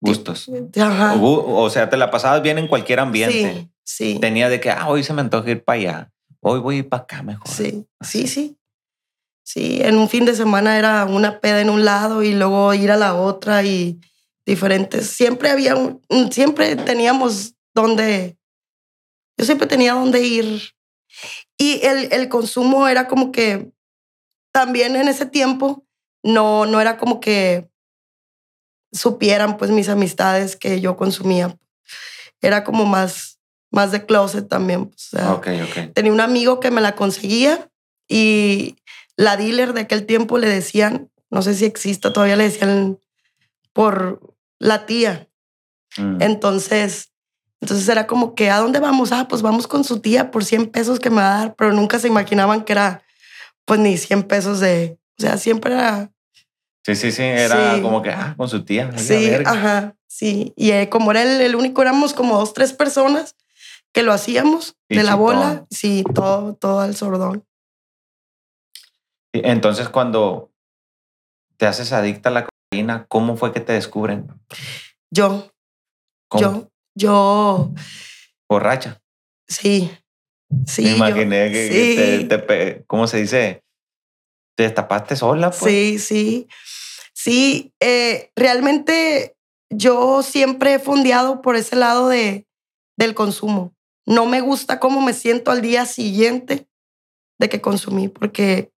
Gustos. 0.00 0.50
Ajá. 0.80 1.16
O, 1.20 1.70
sea, 1.70 1.88
te 1.88 1.96
la 1.96 2.10
pasabas 2.10 2.42
bien 2.42 2.58
en 2.58 2.66
cualquier 2.68 3.00
ambiente. 3.00 3.68
Sí, 3.84 4.14
sí. 4.14 4.18
Tenía 4.20 4.48
de 4.48 4.60
que, 4.60 4.70
ah, 4.70 4.88
hoy 4.88 5.02
se 5.02 5.12
me 5.12 5.20
antoja 5.22 5.50
ir 5.50 5.64
para 5.64 5.78
allá. 5.78 6.12
Hoy 6.40 6.60
voy 6.60 6.76
a 6.76 6.78
ir 6.80 6.88
para 6.88 7.02
acá 7.04 7.22
mejor. 7.22 7.48
Sí, 7.48 7.86
sí, 8.02 8.26
sí. 8.26 8.58
Sí, 9.46 9.80
en 9.82 9.96
un 9.96 10.08
fin 10.08 10.24
de 10.24 10.34
semana 10.34 10.78
era 10.78 11.04
una 11.04 11.40
peda 11.40 11.60
en 11.60 11.70
un 11.70 11.84
lado 11.84 12.22
y 12.22 12.32
luego 12.34 12.72
ir 12.74 12.90
a 12.90 12.96
la 12.96 13.14
otra 13.14 13.62
y 13.62 13.98
diferentes. 14.46 15.06
Siempre 15.08 15.50
había, 15.50 15.74
un- 15.76 16.02
siempre 16.32 16.76
teníamos 16.76 17.54
donde, 17.74 18.38
yo 19.38 19.44
siempre 19.46 19.66
tenía 19.66 19.94
donde 19.94 20.22
ir. 20.22 20.62
Y 21.64 21.80
el, 21.82 22.12
el 22.12 22.28
consumo 22.28 22.88
era 22.88 23.08
como 23.08 23.32
que 23.32 23.72
también 24.52 24.96
en 24.96 25.08
ese 25.08 25.24
tiempo 25.24 25.86
no, 26.22 26.66
no 26.66 26.78
era 26.78 26.98
como 26.98 27.20
que 27.20 27.70
supieran 28.92 29.56
pues 29.56 29.70
mis 29.70 29.88
amistades 29.88 30.56
que 30.56 30.82
yo 30.82 30.98
consumía. 30.98 31.56
Era 32.42 32.64
como 32.64 32.84
más, 32.84 33.38
más 33.70 33.92
de 33.92 34.04
closet 34.04 34.46
también. 34.46 34.90
pues, 34.90 35.14
o 35.14 35.16
sea, 35.16 35.92
tenía 35.94 36.12
un 36.12 36.20
amigo 36.20 36.60
que 36.60 36.70
me 36.70 36.82
la 36.82 36.94
conseguía 36.94 37.70
y 38.08 38.76
la 39.16 39.38
dealer 39.38 39.72
de 39.72 39.80
aquel 39.80 40.04
tiempo 40.04 40.36
le 40.36 40.50
decían, 40.50 41.10
no 41.30 41.40
sé 41.40 41.54
si 41.54 41.64
exista, 41.64 42.12
todavía 42.12 42.36
le 42.36 42.44
decían 42.44 42.98
por 43.72 44.20
la 44.58 44.84
tía. 44.84 45.30
Mm. 45.96 46.20
Entonces, 46.20 47.13
entonces 47.64 47.88
era 47.88 48.06
como 48.06 48.34
que, 48.34 48.50
¿a 48.50 48.58
dónde 48.58 48.78
vamos? 48.78 49.10
Ah, 49.10 49.26
pues 49.26 49.40
vamos 49.40 49.66
con 49.66 49.84
su 49.84 50.00
tía 50.00 50.30
por 50.30 50.44
100 50.44 50.66
pesos 50.70 51.00
que 51.00 51.08
me 51.08 51.16
va 51.16 51.34
a 51.34 51.38
dar, 51.38 51.54
pero 51.56 51.72
nunca 51.72 51.98
se 51.98 52.08
imaginaban 52.08 52.62
que 52.62 52.72
era, 52.74 53.02
pues 53.64 53.80
ni 53.80 53.96
100 53.96 54.22
pesos 54.24 54.60
de, 54.60 54.98
o 55.18 55.22
sea, 55.22 55.38
siempre 55.38 55.72
era, 55.72 56.10
Sí, 56.84 56.94
sí, 56.96 57.12
sí. 57.12 57.22
Era 57.22 57.76
Sí. 57.76 57.80
como 57.82 58.02
que, 58.02 58.10
ah, 58.10 58.34
con 58.36 58.46
su 58.50 58.62
tía. 58.62 58.92
sí, 58.98 59.30
ajá, 59.46 59.96
sí. 60.06 60.52
Y 60.54 60.72
eh, 60.72 60.90
como 60.90 61.10
era 61.12 61.22
el, 61.22 61.40
el 61.40 61.56
único, 61.56 61.80
éramos 61.80 62.12
como 62.12 62.36
dos, 62.36 62.52
tres 62.52 62.74
personas 62.74 63.36
que 63.92 64.02
lo 64.02 64.12
hacíamos 64.12 64.76
Y 64.90 64.96
de 64.96 65.02
la 65.04 65.14
bola, 65.14 65.64
sí, 65.70 66.04
todo, 66.14 66.54
todo 66.56 66.80
al 66.80 66.94
sordón. 66.94 67.46
Entonces, 69.32 69.88
cuando 69.88 70.50
te 71.56 71.66
haces 71.66 71.92
adicta 71.92 72.28
a 72.28 72.32
la 72.32 72.46
cocaína, 72.46 73.06
¿cómo 73.08 73.36
fue 73.38 73.52
que 73.52 73.60
te 73.60 73.72
descubren? 73.72 74.26
Yo, 75.10 75.50
¿Cómo? 76.28 76.42
Yo, 76.42 76.70
yo, 76.94 77.72
Borracha. 78.48 79.00
sí, 79.48 79.90
sí. 80.66 80.82
Me 80.82 80.96
imaginé 80.96 81.50
que, 81.50 81.68
que 81.68 82.18
sí, 82.20 82.28
te, 82.28 82.84
¿cómo 82.86 83.06
se 83.06 83.18
dice? 83.18 83.62
Te 84.56 84.64
destapaste 84.64 85.16
sola, 85.16 85.50
pues. 85.50 85.72
sí, 85.72 85.98
sí. 85.98 86.48
Sí, 87.14 87.72
eh, 87.80 88.30
realmente 88.36 89.36
yo 89.70 90.22
siempre 90.22 90.74
he 90.74 90.78
fondeado 90.78 91.40
por 91.40 91.56
ese 91.56 91.76
lado 91.76 92.08
de, 92.08 92.46
del 92.98 93.14
consumo. 93.14 93.74
No 94.04 94.26
me 94.26 94.40
gusta 94.40 94.78
cómo 94.78 95.00
me 95.00 95.14
siento 95.14 95.50
al 95.50 95.62
día 95.62 95.86
siguiente 95.86 96.68
de 97.38 97.48
que 97.48 97.60
consumí, 97.60 98.08
porque 98.08 98.72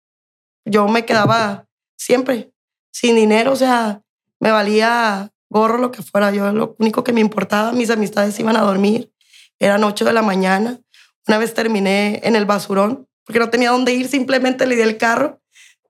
yo 0.66 0.88
me 0.88 1.06
quedaba 1.06 1.68
siempre 1.98 2.54
sin 2.92 3.16
dinero, 3.16 3.52
o 3.52 3.56
sea, 3.56 4.02
me 4.40 4.52
valía 4.52 5.34
gorro 5.50 5.78
lo 5.78 5.92
que 5.92 6.02
fuera. 6.02 6.32
Yo 6.32 6.52
lo 6.52 6.76
único 6.80 7.04
que 7.04 7.14
me 7.14 7.22
importaba, 7.22 7.72
mis 7.72 7.90
amistades 7.90 8.40
iban 8.40 8.58
a 8.58 8.62
dormir, 8.62 9.12
eran 9.60 9.84
8 9.84 10.06
de 10.06 10.14
la 10.14 10.22
mañana. 10.22 10.80
Una 11.28 11.38
vez 11.38 11.54
terminé 11.54 12.22
en 12.24 12.36
el 12.36 12.46
basurón, 12.46 13.08
porque 13.26 13.40
no 13.40 13.50
tenía 13.50 13.72
dónde 13.72 13.94
ir, 13.94 14.08
simplemente 14.08 14.66
le 14.66 14.76
di 14.76 14.82
el 14.82 14.98
carro. 14.98 15.42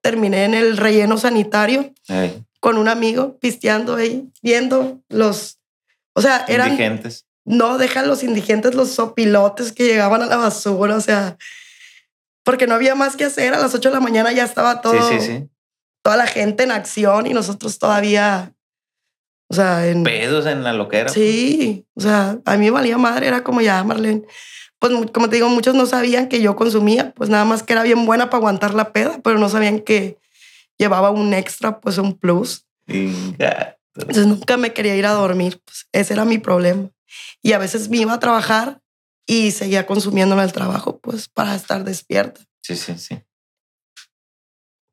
Terminé 0.01 0.45
en 0.45 0.53
el 0.53 0.77
relleno 0.77 1.17
sanitario 1.17 1.93
con 2.59 2.77
un 2.77 2.87
amigo, 2.87 3.37
pisteando 3.39 3.95
ahí, 3.95 4.29
viendo 4.41 5.01
los... 5.09 5.59
O 6.13 6.21
sea, 6.21 6.45
eran... 6.47 6.69
indigentes. 6.69 7.25
No, 7.45 7.77
dejan 7.77 8.07
los 8.07 8.23
indigentes, 8.23 8.75
los 8.75 8.89
sopilotes 8.89 9.71
que 9.71 9.85
llegaban 9.85 10.21
a 10.21 10.25
la 10.25 10.35
basura, 10.37 10.97
o 10.97 11.01
sea, 11.01 11.37
porque 12.43 12.67
no 12.67 12.75
había 12.75 12.93
más 12.95 13.15
que 13.15 13.25
hacer. 13.25 13.53
A 13.53 13.59
las 13.59 13.73
8 13.73 13.89
de 13.89 13.95
la 13.95 14.01
mañana 14.01 14.31
ya 14.33 14.43
estaba 14.43 14.81
todo, 14.81 15.01
Sí, 15.09 15.19
sí, 15.19 15.25
sí. 15.25 15.49
toda 16.01 16.17
la 16.17 16.27
gente 16.27 16.63
en 16.63 16.71
acción 16.71 17.25
y 17.27 17.33
nosotros 17.33 17.79
todavía, 17.79 18.53
o 19.49 19.53
sea, 19.53 19.87
en... 19.87 20.03
Pedos 20.03 20.45
en 20.45 20.63
la 20.63 20.73
loquera. 20.73 21.09
Sí, 21.09 21.85
o 21.95 22.01
sea, 22.01 22.37
a 22.45 22.57
mí 22.57 22.65
me 22.65 22.71
valía 22.71 22.97
madre, 22.97 23.27
era 23.27 23.43
como 23.43 23.61
ya, 23.61 23.83
Marlene. 23.83 24.23
Pues 24.79 24.93
como 25.11 25.29
te 25.29 25.37
digo, 25.37 25.49
muchos 25.49 25.73
no 25.73 25.85
sabían 25.85 26.29
que 26.29 26.41
yo 26.41 26.55
consumía, 26.55 27.13
pues 27.15 27.29
nada 27.29 27.45
más 27.45 27.63
que 27.63 27.73
era 27.73 27.83
bien 27.83 28.05
buena 28.05 28.29
para 28.29 28.37
aguantar 28.37 28.73
la 28.73 28.91
peda, 28.91 29.19
pero 29.23 29.39
no 29.39 29.49
sabían 29.49 29.79
que 29.79 30.19
llevaba 30.77 31.09
un 31.09 31.33
extra, 31.33 31.79
pues 31.79 31.97
un 31.97 32.13
plus. 32.13 32.67
Entonces 32.85 34.27
nunca 34.27 34.57
me 34.57 34.73
quería 34.73 34.95
ir 34.95 35.05
a 35.07 35.13
dormir, 35.13 35.59
pues 35.65 35.87
ese 35.91 36.13
era 36.13 36.25
mi 36.25 36.37
problema. 36.37 36.89
Y 37.41 37.53
a 37.53 37.57
veces 37.57 37.89
me 37.89 37.97
iba 37.97 38.13
a 38.13 38.19
trabajar 38.19 38.81
y 39.25 39.51
seguía 39.51 39.87
consumiendo 39.87 40.35
en 40.35 40.41
el 40.41 40.53
trabajo, 40.53 40.99
pues 40.99 41.27
para 41.27 41.55
estar 41.55 41.83
despierta. 41.83 42.41
Sí, 42.61 42.75
sí, 42.75 42.97
sí. 42.97 43.19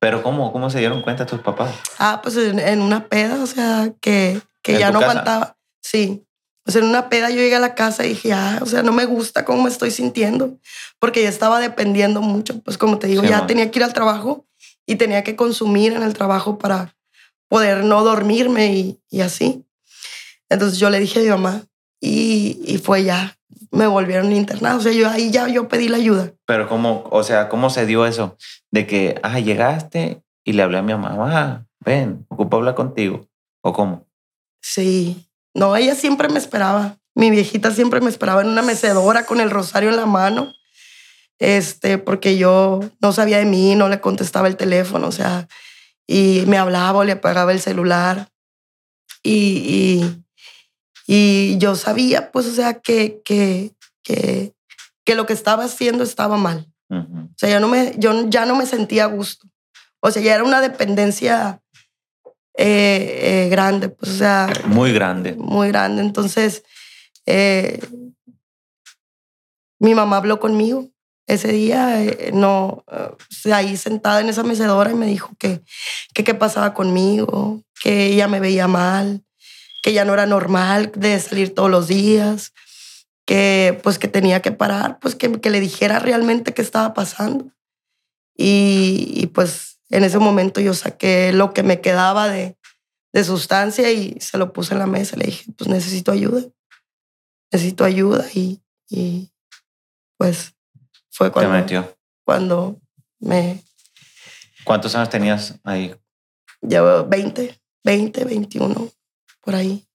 Pero 0.05 0.23
¿cómo? 0.23 0.53
¿Cómo 0.53 0.69
se 0.69 0.81
dieron 0.81 1.01
cuenta 1.01 1.25
tus 1.25 1.40
papás? 1.40 1.75
Ah, 1.99 2.21
pues 2.23 2.37
en, 2.37 2.59
en 2.59 2.83
una 2.83 3.09
peda, 3.09 3.43
o 3.43 3.47
sea, 3.47 3.90
que, 4.03 4.38
que 4.61 4.75
¿En 4.75 4.79
ya 4.81 4.90
no 4.90 5.01
casa? 5.01 5.11
aguantaba. 5.12 5.57
Sí. 5.83 6.27
O 6.67 6.71
sea, 6.71 6.83
en 6.83 6.88
una 6.88 7.09
peda 7.09 7.31
yo 7.31 7.37
llegué 7.37 7.57
a 7.57 7.59
la 7.59 7.75
casa 7.75 8.05
y 8.05 8.11
dije, 8.11 8.35
ah, 8.35 8.59
o 8.61 8.67
sea, 8.67 8.83
no 8.83 8.93
me 8.93 9.07
gusta 9.07 9.47
cómo 9.47 9.62
me 9.62 9.71
estoy 9.71 9.90
sintiendo, 9.90 10.59
porque 10.99 11.23
ya 11.23 11.31
estaba 11.31 11.59
dependiendo 11.59 12.21
mucho. 12.21 12.61
Pues 12.61 12.77
como 12.77 12.99
te 12.99 13.07
digo, 13.07 13.23
Sí, 13.23 13.29
ya 13.29 13.47
tenía 13.47 13.71
que 13.71 13.79
ir 13.79 13.85
al 13.85 13.95
trabajo 13.95 14.45
y 14.85 14.97
tenía 14.97 15.25
que 15.25 15.37
consumir 15.37 15.95
en 15.95 16.03
el 16.03 16.12
trabajo 16.12 16.59
para, 16.59 16.95
poder 17.49 17.85
no 17.85 18.05
dormirme 18.05 18.75
y, 18.75 19.01
y 19.11 19.21
así. 19.23 19.64
Entonces 20.51 20.79
yo 20.79 20.90
le 20.90 21.01
dije 21.01 21.21
a 21.21 21.23
mi 21.23 21.29
mamá 21.31 21.62
y, 21.99 22.61
y 22.67 22.77
fue 22.77 23.05
ya, 23.05 23.38
me 23.71 23.87
volvieron 23.87 24.33
internado. 24.33 24.79
O 24.79 24.83
sea, 24.83 24.93
yo 24.93 25.09
ahí 25.09 25.31
ya 25.31 25.49
yo 25.49 25.69
pedí 25.69 25.88
la 25.88 25.97
ayuda. 25.97 26.33
Pero 26.47 26.69
cómo, 26.69 27.05
o 27.11 27.23
sea, 27.23 27.49
¿cómo 27.49 27.71
se 27.71 27.87
dio 27.87 28.07
eso? 28.07 28.37
De 28.74 28.88
que, 28.88 29.20
ah, 29.22 29.38
llegaste 29.38 30.24
y 30.42 30.54
le 30.54 30.64
hablé 30.64 30.78
a 30.78 30.82
mi 30.82 30.92
mamá, 30.94 31.64
ven, 31.78 32.26
ocupo 32.28 32.56
hablar 32.56 32.74
contigo. 32.74 33.28
¿O 33.62 33.72
cómo? 33.72 34.08
Sí. 34.60 35.28
No, 35.54 35.76
ella 35.76 35.94
siempre 35.94 36.28
me 36.28 36.40
esperaba. 36.40 36.98
Mi 37.14 37.30
viejita 37.30 37.70
siempre 37.70 38.00
me 38.00 38.10
esperaba 38.10 38.42
en 38.42 38.48
una 38.48 38.62
mecedora 38.62 39.26
con 39.26 39.40
el 39.40 39.52
rosario 39.52 39.90
en 39.90 39.96
la 39.96 40.06
mano. 40.06 40.52
Este, 41.38 41.98
porque 41.98 42.37
yo 42.37 42.80
no 43.00 43.12
sabía 43.12 43.38
de 43.38 43.44
mí, 43.44 43.76
no 43.76 43.88
le 43.88 44.00
contestaba 44.00 44.48
el 44.48 44.56
teléfono, 44.56 45.06
o 45.06 45.12
sea, 45.12 45.46
y 46.08 46.42
me 46.48 46.58
hablaba 46.58 46.98
o 46.98 47.04
le 47.04 47.12
apagaba 47.12 47.52
el 47.52 47.60
celular. 47.60 48.28
Y, 49.22 50.02
y, 51.06 51.54
y 51.54 51.58
yo 51.58 51.76
sabía, 51.76 52.32
pues, 52.32 52.46
o 52.46 52.52
sea, 52.52 52.80
que, 52.80 53.22
que, 53.24 53.70
que, 54.02 54.52
que 55.04 55.14
lo 55.14 55.26
que 55.26 55.32
estaba 55.32 55.62
haciendo 55.62 56.02
estaba 56.02 56.37
mal. 56.37 56.73
O 56.90 57.29
sea, 57.37 57.51
yo, 57.51 57.61
no 57.61 57.68
me, 57.68 57.94
yo 57.99 58.29
ya 58.29 58.47
no 58.47 58.55
me 58.55 58.66
sentía 58.66 59.05
a 59.05 59.09
gusto. 59.09 59.49
O 60.01 60.11
sea, 60.11 60.23
ya 60.23 60.35
era 60.35 60.44
una 60.44 60.61
dependencia 60.61 61.61
eh, 62.57 63.47
eh, 63.47 63.49
grande, 63.51 63.88
pues, 63.88 64.12
o 64.12 64.16
sea, 64.16 64.49
Muy 64.66 64.92
grande. 64.92 65.35
muy 65.35 65.68
grande. 65.68 66.03
Entonces, 66.03 66.62
eh, 67.27 67.81
mi 69.81 69.94
mamá 69.94 70.18
habló 70.18 70.38
conmigo 70.38 70.88
ese 71.27 71.49
día, 71.49 72.01
no, 72.35 72.85
ahí 73.51 73.77
sentada 73.79 74.20
en 74.20 74.29
esa 74.29 74.42
mecedora 74.42 74.90
y 74.90 74.94
me 74.94 75.07
dijo 75.07 75.31
que, 75.38 75.62
que 76.12 76.23
qué 76.23 76.35
pasaba 76.35 76.75
conmigo, 76.75 77.62
que 77.83 78.07
ella 78.07 78.29
me 78.29 78.40
veía 78.40 78.68
mal, 78.68 79.25
que 79.83 79.94
ya 79.94 80.05
no 80.05 80.12
era 80.12 80.27
normal 80.27 80.92
de 80.94 81.18
salir 81.18 81.55
todos 81.55 81.70
los 81.70 81.88
días, 81.88 82.53
que 83.26 83.78
pues 83.82 83.98
que 83.98 84.08
tenía 84.08 84.42
que 84.42 84.52
parar, 84.52 84.98
pues 85.00 85.14
que, 85.14 85.40
que 85.40 85.50
le 85.50 85.60
dijera 85.60 85.98
realmente 85.98 86.52
qué 86.54 86.62
estaba 86.62 86.94
pasando. 86.94 87.50
Y, 88.37 89.12
y, 89.14 89.26
pues 89.28 89.80
en 89.90 90.02
ese 90.04 90.18
momento 90.18 90.60
yo 90.60 90.74
saqué 90.74 91.32
lo 91.32 91.54
que 91.54 91.62
me 91.62 91.80
quedaba 91.80 92.28
de, 92.28 92.56
de 93.12 93.24
sustancia 93.24 93.90
y 93.92 94.18
se 94.20 94.38
lo 94.38 94.52
puse 94.52 94.74
en 94.74 94.80
la 94.80 94.87
mesa. 94.87 95.16
Le 95.16 95.26
dije, 95.26 95.52
pues 95.56 95.68
necesito 95.70 96.10
ayuda, 96.10 96.42
necesito 97.52 97.84
ayuda 97.84 98.26
y, 98.34 98.60
y 98.88 99.30
pues 100.18 100.54
fue 101.10 101.28
Te 101.28 101.32
cuando, 101.34 101.52
metió. 101.52 101.96
cuando 102.24 102.80
me 103.20 103.62
¿Cuántos 104.64 104.94
años 104.96 105.10
tenías 105.10 105.54
ahí? 105.62 105.94
llevo 106.60 107.04
20, 107.04 107.60
20, 107.84 108.24
21, 108.24 108.90
por 109.42 109.54
ahí. 109.54 109.87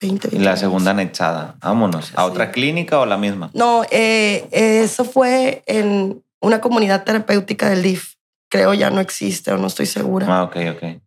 20, 0.00 0.28
Y 0.28 0.30
21 0.32 0.44
la 0.44 0.56
segunda 0.56 0.90
anexada. 0.90 1.56
Vámonos. 1.60 2.12
¿A 2.14 2.24
Sí. 2.24 2.30
otra 2.30 2.50
clínica 2.52 2.98
o 3.00 3.06
la 3.06 3.16
misma? 3.16 3.50
No, 3.54 3.82
eh, 3.90 4.46
eso 4.52 5.04
fue 5.04 5.62
en 5.66 6.22
una 6.40 6.60
comunidad 6.60 7.04
terapéutica 7.04 7.68
del 7.70 7.82
DIF. 7.82 8.14
Creo 8.48 8.74
ya 8.74 8.90
no 8.90 9.00
existe 9.00 9.50
o 9.52 9.56
no 9.58 9.66
estoy 9.66 9.86
segura. 9.86 10.26
Ah, 10.28 10.42
ok, 10.44 10.56
ok. 10.76 11.02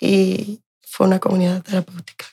Y 0.00 0.60
fue 0.86 1.06
una 1.06 1.18
comunidad 1.18 1.62
terapéutica. 1.62 2.24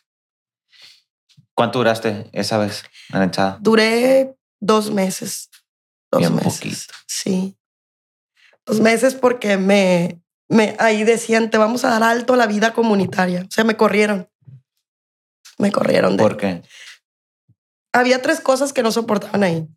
¿Cuánto 1.53 1.79
duraste 1.79 2.29
esa 2.33 2.57
vez 2.57 2.83
anexada? 3.11 3.57
Duré 3.61 4.35
dos 4.59 4.91
meses. 4.91 5.49
Dos 6.11 6.19
Bien 6.19 6.35
meses. 6.35 6.53
poquito. 6.59 6.93
Sí. 7.07 7.55
Dos 8.65 8.79
meses 8.81 9.15
porque 9.15 9.57
me, 9.57 10.19
me 10.49 10.75
ahí 10.79 11.03
decían, 11.03 11.49
te 11.49 11.57
vamos 11.57 11.85
a 11.85 11.89
dar 11.89 12.03
alto 12.03 12.33
a 12.33 12.37
la 12.37 12.47
vida 12.47 12.73
comunitaria. 12.73 13.41
O 13.47 13.51
sea, 13.51 13.63
me 13.63 13.77
corrieron. 13.77 14.29
Me 15.57 15.71
corrieron. 15.71 16.17
De, 16.17 16.23
¿Por 16.23 16.37
qué? 16.37 16.61
había 17.93 18.21
tres 18.21 18.41
cosas 18.41 18.73
que 18.73 18.83
no 18.83 18.91
soportaban 18.91 19.43
ahí. 19.43 19.67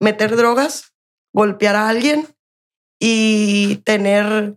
Meter 0.00 0.36
drogas, 0.36 0.92
golpear 1.32 1.76
a 1.76 1.88
alguien 1.88 2.28
y 3.00 3.76
tener 3.84 4.56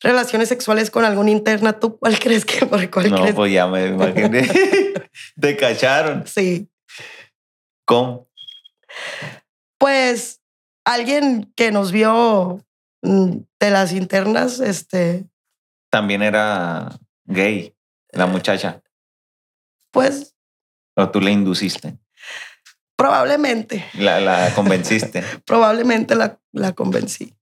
relaciones 0.00 0.48
sexuales 0.48 0.90
con 0.90 1.04
alguna 1.04 1.30
interna. 1.30 1.78
¿Tú 1.78 1.98
cuál 1.98 2.18
crees 2.20 2.44
que 2.44 2.64
por 2.66 2.88
cuál 2.90 3.10
No, 3.10 3.20
crees? 3.20 3.34
pues 3.34 3.52
ya 3.52 3.66
me 3.66 3.86
imaginé. 3.88 4.48
Te 5.40 5.56
cacharon. 5.56 6.26
Sí. 6.26 6.70
¿Cómo? 7.84 8.28
Pues 9.78 10.40
alguien 10.84 11.52
que 11.54 11.70
nos 11.70 11.92
vio 11.92 12.64
mm, 13.02 13.36
de 13.60 13.70
las 13.70 13.92
internas, 13.92 14.60
este, 14.60 15.26
También 15.90 16.22
era 16.22 16.98
gay, 17.24 17.74
la 18.12 18.26
muchacha. 18.26 18.82
Pues 19.90 20.34
O 20.96 21.08
tú 21.10 21.20
le 21.20 21.30
induciste. 21.30 21.96
probablemente, 22.96 23.84
La, 23.94 24.20
la 24.20 24.50
convenciste. 24.54 25.22
probablemente 25.44 26.14
la, 26.14 26.38
la 26.52 26.72
convencí. 26.72 27.34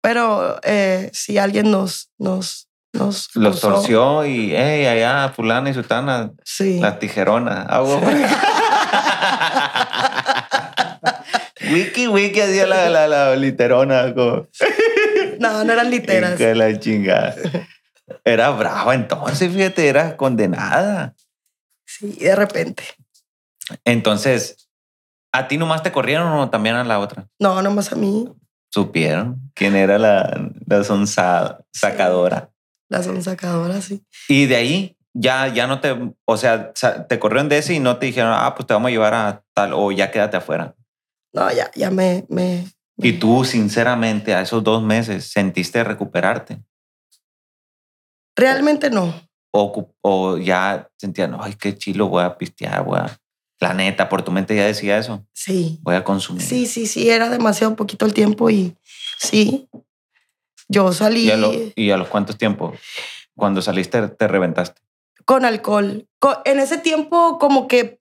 Pero 0.00 0.60
eh, 0.62 1.10
si 1.12 1.38
alguien 1.38 1.70
nos, 1.70 2.10
nos, 2.18 2.68
nos 2.92 3.30
Los 3.34 3.60
torció 3.60 4.24
y, 4.24 4.52
hey, 4.54 4.86
allá, 4.86 5.30
fulana 5.34 5.70
y 5.70 5.74
sutana, 5.74 6.32
Sí. 6.44 6.78
la 6.80 6.98
tijerona. 6.98 7.66
Ah, 7.68 7.80
bueno. 7.80 8.10
wiki, 11.72 12.08
wiki 12.08 12.40
hacía 12.40 12.66
la, 12.66 12.88
la, 12.88 13.08
la 13.08 13.36
literona. 13.36 14.12
Como, 14.14 14.46
No, 15.38 15.64
no 15.64 15.72
eran 15.72 15.90
literas. 15.90 16.36
que 16.36 16.54
la 16.54 16.78
chingada. 16.78 17.34
Era 18.24 18.50
brava 18.50 18.94
entonces, 18.94 19.52
fíjate, 19.52 19.88
era 19.88 20.16
condenada. 20.16 21.14
Sí, 22.02 22.12
de 22.18 22.34
repente. 22.34 22.82
Entonces, 23.84 24.68
¿a 25.32 25.46
ti 25.46 25.56
nomás 25.56 25.84
te 25.84 25.92
corrieron 25.92 26.32
o 26.32 26.50
también 26.50 26.74
a 26.74 26.82
la 26.82 26.98
otra? 26.98 27.28
No, 27.38 27.62
nomás 27.62 27.92
a 27.92 27.96
mí, 27.96 28.28
Supieron 28.74 29.52
quién 29.54 29.76
era 29.76 29.98
la, 29.98 30.50
la 30.66 30.82
sonsa- 30.82 31.62
sacadora. 31.72 32.50
la 32.88 33.02
son 33.04 33.22
sacadoras, 33.22 33.84
sí. 33.84 34.02
Y 34.28 34.46
de 34.46 34.56
ahí 34.56 34.96
ya, 35.14 35.46
ya 35.48 35.66
no 35.68 35.80
te, 35.80 35.94
o 36.24 36.36
sea, 36.36 36.72
te 36.72 37.18
corrieron 37.20 37.48
de 37.50 37.58
ese 37.58 37.74
y 37.74 37.78
no 37.80 37.98
te 37.98 38.06
dijeron, 38.06 38.32
ah, 38.34 38.54
pues 38.56 38.66
te 38.66 38.72
vamos 38.74 38.88
a 38.88 38.90
llevar 38.90 39.14
a 39.14 39.44
tal 39.54 39.74
o 39.74 39.92
ya 39.92 40.10
quédate 40.10 40.38
afuera. 40.38 40.74
No, 41.34 41.52
ya, 41.52 41.70
ya 41.74 41.90
me, 41.90 42.24
me, 42.28 42.66
Y 42.96 43.12
tú, 43.12 43.44
sinceramente, 43.44 44.34
a 44.34 44.40
esos 44.40 44.64
dos 44.64 44.82
meses, 44.82 45.30
¿sentiste 45.30 45.84
recuperarte? 45.84 46.62
Realmente 48.36 48.90
no. 48.90 49.14
O, 49.54 49.90
o 50.00 50.38
ya 50.38 50.88
sentías, 50.96 51.28
no, 51.30 51.38
ay, 51.42 51.54
qué 51.54 51.76
chilo, 51.76 52.08
voy 52.08 52.24
a 52.24 52.36
pistear, 52.38 52.84
voy 52.84 52.98
a... 52.98 53.18
La 53.60 53.74
neta, 53.74 54.08
por 54.08 54.22
tu 54.22 54.32
mente 54.32 54.56
ya 54.56 54.66
decía 54.66 54.98
eso, 54.98 55.24
Sí. 55.32 55.78
voy 55.82 55.94
a 55.94 56.02
consumir. 56.02 56.42
Sí, 56.42 56.66
sí, 56.66 56.86
sí, 56.86 57.08
era 57.10 57.28
demasiado 57.28 57.76
poquito 57.76 58.04
el 58.06 58.12
tiempo 58.14 58.50
y 58.50 58.76
sí. 59.18 59.68
Yo 60.68 60.92
salí 60.92 61.26
¿Y 61.26 61.30
a, 61.30 61.36
lo- 61.36 61.52
¿Y 61.76 61.90
a 61.90 61.96
los 61.96 62.08
cuántos 62.08 62.36
tiempos? 62.38 62.76
Cuando 63.36 63.62
saliste, 63.62 64.08
te 64.08 64.26
reventaste. 64.26 64.80
con 65.26 65.44
alcohol. 65.44 66.08
Co- 66.18 66.40
En 66.44 66.58
ese 66.58 66.78
tiempo, 66.78 67.38
como 67.38 67.68
que 67.68 68.00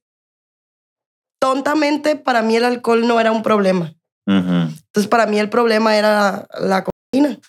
tontamente, 1.39 2.15
para 2.15 2.41
mí 2.41 2.55
el 2.55 2.65
alcohol 2.65 3.07
no 3.07 3.19
era 3.19 3.31
un 3.31 3.43
problema. 3.43 3.93
Ujú. 4.27 4.71
Entonces, 4.85 5.07
para 5.09 5.25
mí 5.25 5.39
el 5.39 5.49
problema 5.49 5.95
era 5.97 6.47
la 6.59 6.83
cocaína. 6.83 7.39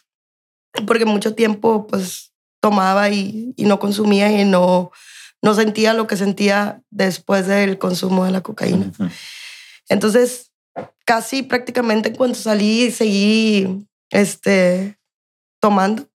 Porque 0.86 1.04
mucho 1.04 1.34
tiempo, 1.34 1.86
pues, 1.86 2.31
tomaba 2.62 3.10
y, 3.10 3.52
y 3.56 3.64
no 3.64 3.80
consumía 3.80 4.30
y 4.40 4.44
no, 4.44 4.92
no 5.42 5.54
sentía 5.54 5.92
lo 5.94 6.06
que 6.06 6.16
sentía 6.16 6.80
después 6.90 7.48
del 7.48 7.76
consumo 7.76 8.24
de 8.24 8.30
la 8.30 8.40
cocaína. 8.40 8.92
Entonces, 9.88 10.52
casi 11.04 11.42
prácticamente 11.42 12.10
en 12.10 12.14
cuanto 12.14 12.38
salí, 12.38 12.92
seguí 12.92 13.84
este, 14.10 14.96
tomando. 15.60 16.08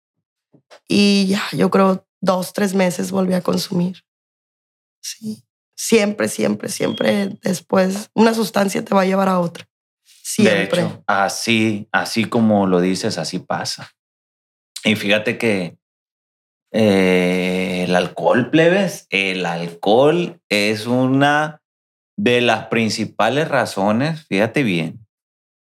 Y 0.87 1.27
ya, 1.27 1.43
yo 1.51 1.69
creo 1.69 2.07
dos, 2.21 2.53
tres 2.53 2.73
meses 2.73 3.11
volví 3.11 3.33
a 3.33 3.41
consumir. 3.41 4.03
Sí. 5.01 5.43
Siempre, 5.75 6.29
siempre, 6.29 6.69
siempre 6.69 7.37
después, 7.43 8.09
una 8.13 8.33
sustancia 8.33 8.83
te 8.83 8.95
va 8.95 9.01
a 9.01 9.05
llevar 9.05 9.27
a 9.27 9.39
otra. 9.39 9.67
Siempre. 10.23 10.81
De 10.81 10.87
hecho, 10.87 11.03
así, 11.05 11.87
así 11.91 12.25
como 12.25 12.65
lo 12.65 12.79
dices, 12.79 13.17
así 13.17 13.39
pasa. 13.39 13.91
Y 14.83 14.95
fíjate 14.95 15.37
que 15.37 15.77
eh, 16.79 17.85
el 17.85 17.95
alcohol, 17.95 18.51
plebes, 18.51 19.07
el 19.09 19.47
alcohol 19.47 20.39
es 20.47 20.85
una 20.85 21.63
de 22.19 22.39
las 22.39 22.67
principales 22.67 23.47
razones, 23.47 24.27
fíjate 24.27 24.61
bien, 24.61 25.07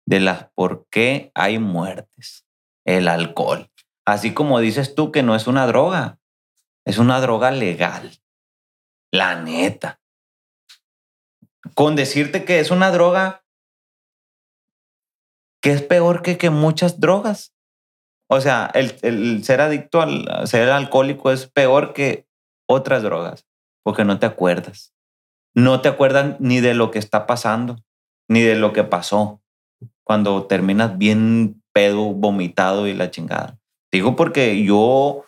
de 0.07 0.19
las 0.19 0.49
por 0.55 0.87
qué 0.89 1.31
hay 1.35 1.59
muertes. 1.59 2.47
El 2.87 3.07
alcohol. 3.07 3.69
Así 4.03 4.33
como 4.33 4.59
dices 4.59 4.95
tú 4.95 5.11
que 5.11 5.21
no 5.21 5.35
es 5.35 5.45
una 5.45 5.67
droga, 5.67 6.17
es 6.85 6.97
una 6.97 7.19
droga 7.19 7.51
legal. 7.51 8.19
La 9.11 9.39
neta. 9.39 9.99
Con 11.75 11.95
decirte 11.95 12.45
que 12.45 12.59
es 12.59 12.71
una 12.71 12.89
droga 12.89 13.43
que 15.61 15.71
es 15.71 15.83
peor 15.83 16.23
que, 16.23 16.39
que 16.39 16.49
muchas 16.49 16.99
drogas. 16.99 17.54
O 18.27 18.41
sea, 18.41 18.71
el, 18.73 18.95
el 19.01 19.43
ser 19.43 19.61
adicto 19.61 20.01
al 20.01 20.47
ser 20.47 20.69
alcohólico 20.69 21.31
es 21.31 21.47
peor 21.47 21.93
que 21.93 22.27
otras 22.67 23.03
drogas, 23.03 23.45
porque 23.83 24.05
no 24.05 24.19
te 24.19 24.25
acuerdas. 24.25 24.93
No 25.53 25.81
te 25.81 25.89
acuerdas 25.89 26.35
ni 26.39 26.59
de 26.59 26.73
lo 26.73 26.91
que 26.91 26.99
está 26.99 27.27
pasando, 27.27 27.77
ni 28.27 28.41
de 28.41 28.55
lo 28.55 28.73
que 28.73 28.83
pasó 28.83 29.41
cuando 30.03 30.45
terminas 30.45 30.97
bien 30.97 31.63
pedo, 31.73 32.13
vomitado 32.13 32.87
y 32.87 32.93
la 32.93 33.11
chingada. 33.11 33.59
Digo 33.91 34.15
porque 34.15 34.63
yo 34.63 35.25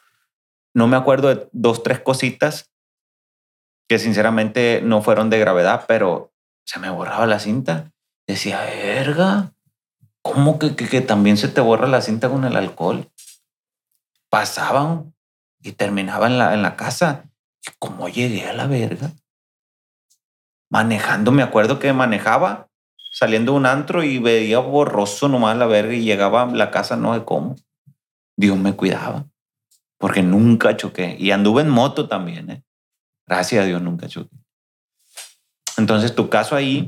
no 0.73 0.87
me 0.87 0.95
acuerdo 0.95 1.33
de 1.33 1.49
dos, 1.51 1.83
tres 1.83 1.99
cositas 1.99 2.71
que 3.89 3.99
sinceramente 3.99 4.81
no 4.83 5.01
fueron 5.01 5.29
de 5.29 5.39
gravedad, 5.39 5.85
pero 5.87 6.31
se 6.65 6.79
me 6.79 6.89
borraba 6.89 7.25
la 7.25 7.39
cinta. 7.39 7.91
Decía, 8.27 8.61
verga, 8.61 9.53
¿cómo 10.21 10.59
que, 10.59 10.75
que, 10.75 11.01
también 11.01 11.37
se 11.37 11.47
te 11.47 11.61
borra 11.61 11.87
la 11.87 12.01
cinta 12.01 12.29
con 12.29 12.45
el 12.45 12.55
alcohol? 12.55 13.09
Pasaban 14.29 15.13
y 15.61 15.71
terminaban 15.71 16.33
en 16.33 16.37
la, 16.37 16.53
en 16.53 16.61
la 16.61 16.75
casa. 16.75 17.25
¿Y 17.65 17.71
cómo 17.79 18.09
llegué 18.09 18.47
a 18.47 18.53
la 18.53 18.67
verga? 18.67 19.11
Manejando, 20.69 21.31
me 21.31 21.43
acuerdo 21.43 21.79
que 21.79 21.93
manejaba 21.93 22.67
saliendo 23.11 23.53
de 23.53 23.57
un 23.57 23.65
antro 23.65 24.03
y 24.03 24.19
veía 24.19 24.59
borroso 24.59 25.27
nomás 25.27 25.57
la 25.57 25.65
verga 25.65 25.93
y 25.93 26.03
llegaba 26.03 26.43
a 26.43 26.45
la 26.47 26.71
casa 26.71 26.97
no 26.97 27.15
sé 27.15 27.23
cómo. 27.23 27.55
Dios 28.35 28.57
me 28.57 28.73
cuidaba 28.73 29.25
porque 29.97 30.21
nunca 30.21 30.77
choqué 30.77 31.15
y 31.19 31.31
anduve 31.31 31.61
en 31.61 31.69
moto 31.69 32.07
también. 32.07 32.51
¿eh? 32.51 32.63
Gracias 33.25 33.63
a 33.63 33.65
Dios 33.65 33.81
nunca 33.81 34.07
choqué. 34.07 34.35
Entonces 35.77 36.15
tu 36.15 36.29
caso 36.29 36.55
ahí, 36.55 36.87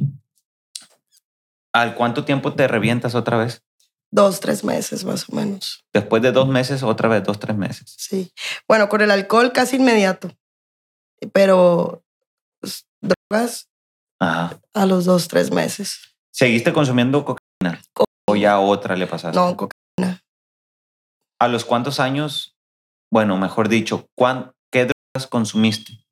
¿al 1.73 1.95
cuánto 1.95 2.25
tiempo 2.25 2.53
te 2.53 2.67
revientas 2.67 3.15
otra 3.15 3.38
vez? 3.38 3.63
Dos, 4.12 4.39
tres 4.39 4.63
meses 4.63 5.03
más 5.03 5.29
o 5.29 5.36
menos. 5.36 5.86
Después 5.93 6.21
de 6.23 6.32
dos 6.32 6.47
meses, 6.47 6.82
otra 6.82 7.08
vez 7.10 7.23
dos, 7.23 7.39
tres 7.39 7.55
meses. 7.55 7.95
Sí. 7.97 8.34
Bueno, 8.67 8.89
con 8.89 9.01
el 9.01 9.12
alcohol 9.12 9.51
casi 9.51 9.75
inmediato. 9.75 10.32
Pero 11.32 12.03
pues, 12.60 12.88
drogas 13.01 13.69
a 14.19 14.86
los 14.86 15.05
dos, 15.05 15.27
tres 15.27 15.51
meses. 15.51 16.15
¿Seguiste 16.32 16.73
consumiendo 16.73 17.23
cocaína? 17.23 17.82
¿O 18.27 18.36
ya 18.36 18.60
otra 18.60 18.95
le 18.95 19.08
pasaste? 19.08 19.38
No, 19.38 19.55
cocaína. 19.55 20.23
¿A 21.39 21.47
los 21.47 21.65
cuántos 21.65 21.99
años, 21.99 22.55
bueno, 23.12 23.38
mejor 23.38 23.69
dicho, 23.69 24.08
qué 24.71 24.88
drogas 24.88 25.27
consumiste? 25.29 26.03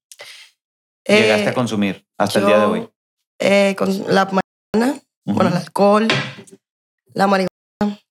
¿Llegaste 1.05 1.47
a 1.47 1.51
eh, 1.51 1.53
consumir 1.53 2.05
hasta 2.17 2.39
el 2.39 2.45
día 2.45 2.59
de 2.59 2.65
hoy? 2.65 2.89
Eh, 3.39 3.75
con 3.77 4.13
la 4.13 4.27
bueno, 5.27 5.49
el 5.49 5.57
alcohol, 5.57 6.07
la 7.13 7.27
marihuana, 7.27 8.01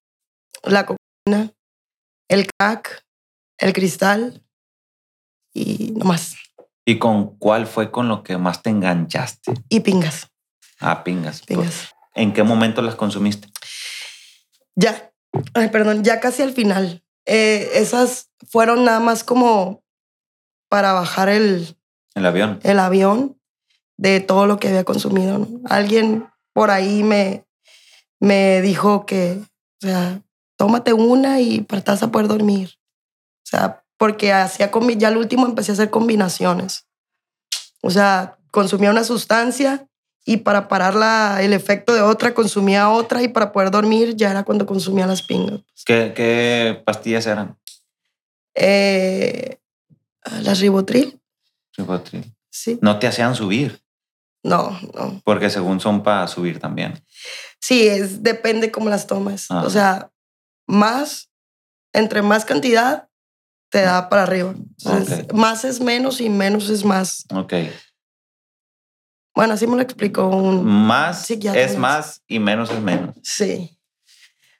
la 0.63 0.87
cocaína, 0.87 1.53
el 2.29 2.47
crack, 2.59 3.03
el 3.59 3.73
cristal 3.73 4.45
y 5.55 5.93
no 5.93 6.05
más. 6.05 6.37
¿Y 6.85 6.99
con 6.99 7.37
cuál 7.39 7.67
fue 7.67 7.91
con 7.91 8.09
lo 8.09 8.23
que 8.23 8.37
más 8.37 8.63
te 8.63 8.71
enganchaste? 8.71 9.55
Y 9.69 9.81
pingas. 9.81 10.31
Ah, 10.79 11.03
pingas. 11.03 11.43
Pingas. 11.43 11.91
¿En 12.15 12.33
qué 12.33 12.43
momento 12.43 12.83
las 12.83 12.95
consumiste? 12.95 13.49
Ya, 14.75 15.11
ay, 15.55 15.69
perdón, 15.71 16.05
ya 16.05 16.21
casi 16.21 16.43
al 16.43 16.53
final. 16.53 17.03
Eh, 17.25 17.71
esas 17.75 18.31
fueron 18.49 18.85
nada 18.85 19.01
más 19.01 19.25
como 19.25 19.83
para 20.69 20.93
bajar 20.93 21.29
el... 21.29 21.77
El 22.15 22.27
avión. 22.27 22.61
El 22.63 22.79
avión 22.79 23.41
de 23.97 24.21
todo 24.21 24.47
lo 24.47 24.59
que 24.59 24.69
había 24.69 24.85
consumido. 24.85 25.49
Alguien 25.65 26.29
por 26.57 26.71
ahí 26.71 27.03
me, 27.03 27.45
me 28.19 28.63
dijo 28.63 29.05
que, 29.05 29.39
o 29.43 29.87
sea, 29.87 30.23
tómate 30.57 30.95
una 30.95 31.39
y 31.39 31.61
partas 31.61 32.03
a 32.03 32.11
poder 32.11 32.29
dormir. 32.29 32.71
O 33.45 33.47
sea, 33.47 33.85
porque 33.99 34.33
hacía 34.33 34.71
ya 34.97 35.09
al 35.09 35.19
último 35.19 35.45
empecé 35.45 35.73
a 35.73 35.75
hacer 35.75 35.91
combinaciones. 35.91 36.87
O 37.83 37.91
sea, 37.91 38.39
consumía 38.51 38.91
una 38.91 39.05
sustancia 39.05 39.87
y 40.25 40.39
para 40.39 40.67
parar 40.67 40.95
la, 40.95 41.43
el 41.43 41.53
efecto 41.53 41.93
de 41.93 42.01
otra 42.01 42.33
consumía 42.33 42.89
otra 42.89 43.23
y 43.23 43.29
para 43.29 43.53
poder 43.53 43.71
dormir 43.71 44.17
ya 44.17 44.31
era 44.31 44.43
cuando 44.43 44.65
consumía 44.65 45.07
las 45.07 45.21
pingas. 45.21 45.61
¿Qué, 45.85 46.15
qué 46.17 46.83
pastillas 46.87 47.27
eran? 47.27 47.59
Eh, 48.55 49.59
las 50.41 50.59
ribotril. 50.61 51.21
Ribotril. 51.77 52.35
Sí. 52.49 52.79
¿No 52.81 52.99
te 52.99 53.09
hacían 53.09 53.35
subir? 53.35 53.79
No, 54.47 54.79
no. 54.95 55.21
Porque 55.25 55.51
según 55.51 55.81
son 55.81 56.05
para 56.05 56.29
subir 56.29 56.61
también. 56.61 57.03
Sí, 57.61 57.89
es, 57.89 58.23
depende 58.23 58.71
cómo 58.71 58.89
las 58.89 59.09
tomes. 59.09 59.51
O 59.51 59.71
sea, 59.71 60.13
más, 60.69 61.31
entre 61.93 62.23
más 62.23 62.45
cantidad, 62.45 63.09
te 63.71 63.83
da 63.83 64.09
para 64.09 64.23
arriba. 64.23 64.55
Más 65.35 65.65
es 65.65 65.81
menos 65.81 66.21
y 66.21 66.29
menos 66.29 66.71
es 66.71 66.85
más. 66.85 67.25
Ok. 67.35 67.55
Bueno, 69.35 69.55
así 69.55 69.67
me 69.67 69.75
lo 69.75 69.83
explicó 69.83 70.29
un 70.29 70.65
Más 70.65 71.29
es 71.29 71.77
más 71.77 72.23
y 72.29 72.39
menos 72.39 72.71
es 72.71 72.81
menos. 72.81 73.17
Sí. 73.25 73.77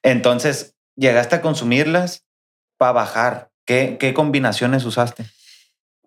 Entonces, 0.03 0.75
llegaste 0.97 1.37
a 1.37 1.43
consumirlas 1.43 2.27
para 2.77 2.91
bajar. 2.91 3.53
¿Qué, 3.65 3.99
¿Qué 4.01 4.13
combinaciones 4.15 4.85
usaste? 4.85 5.27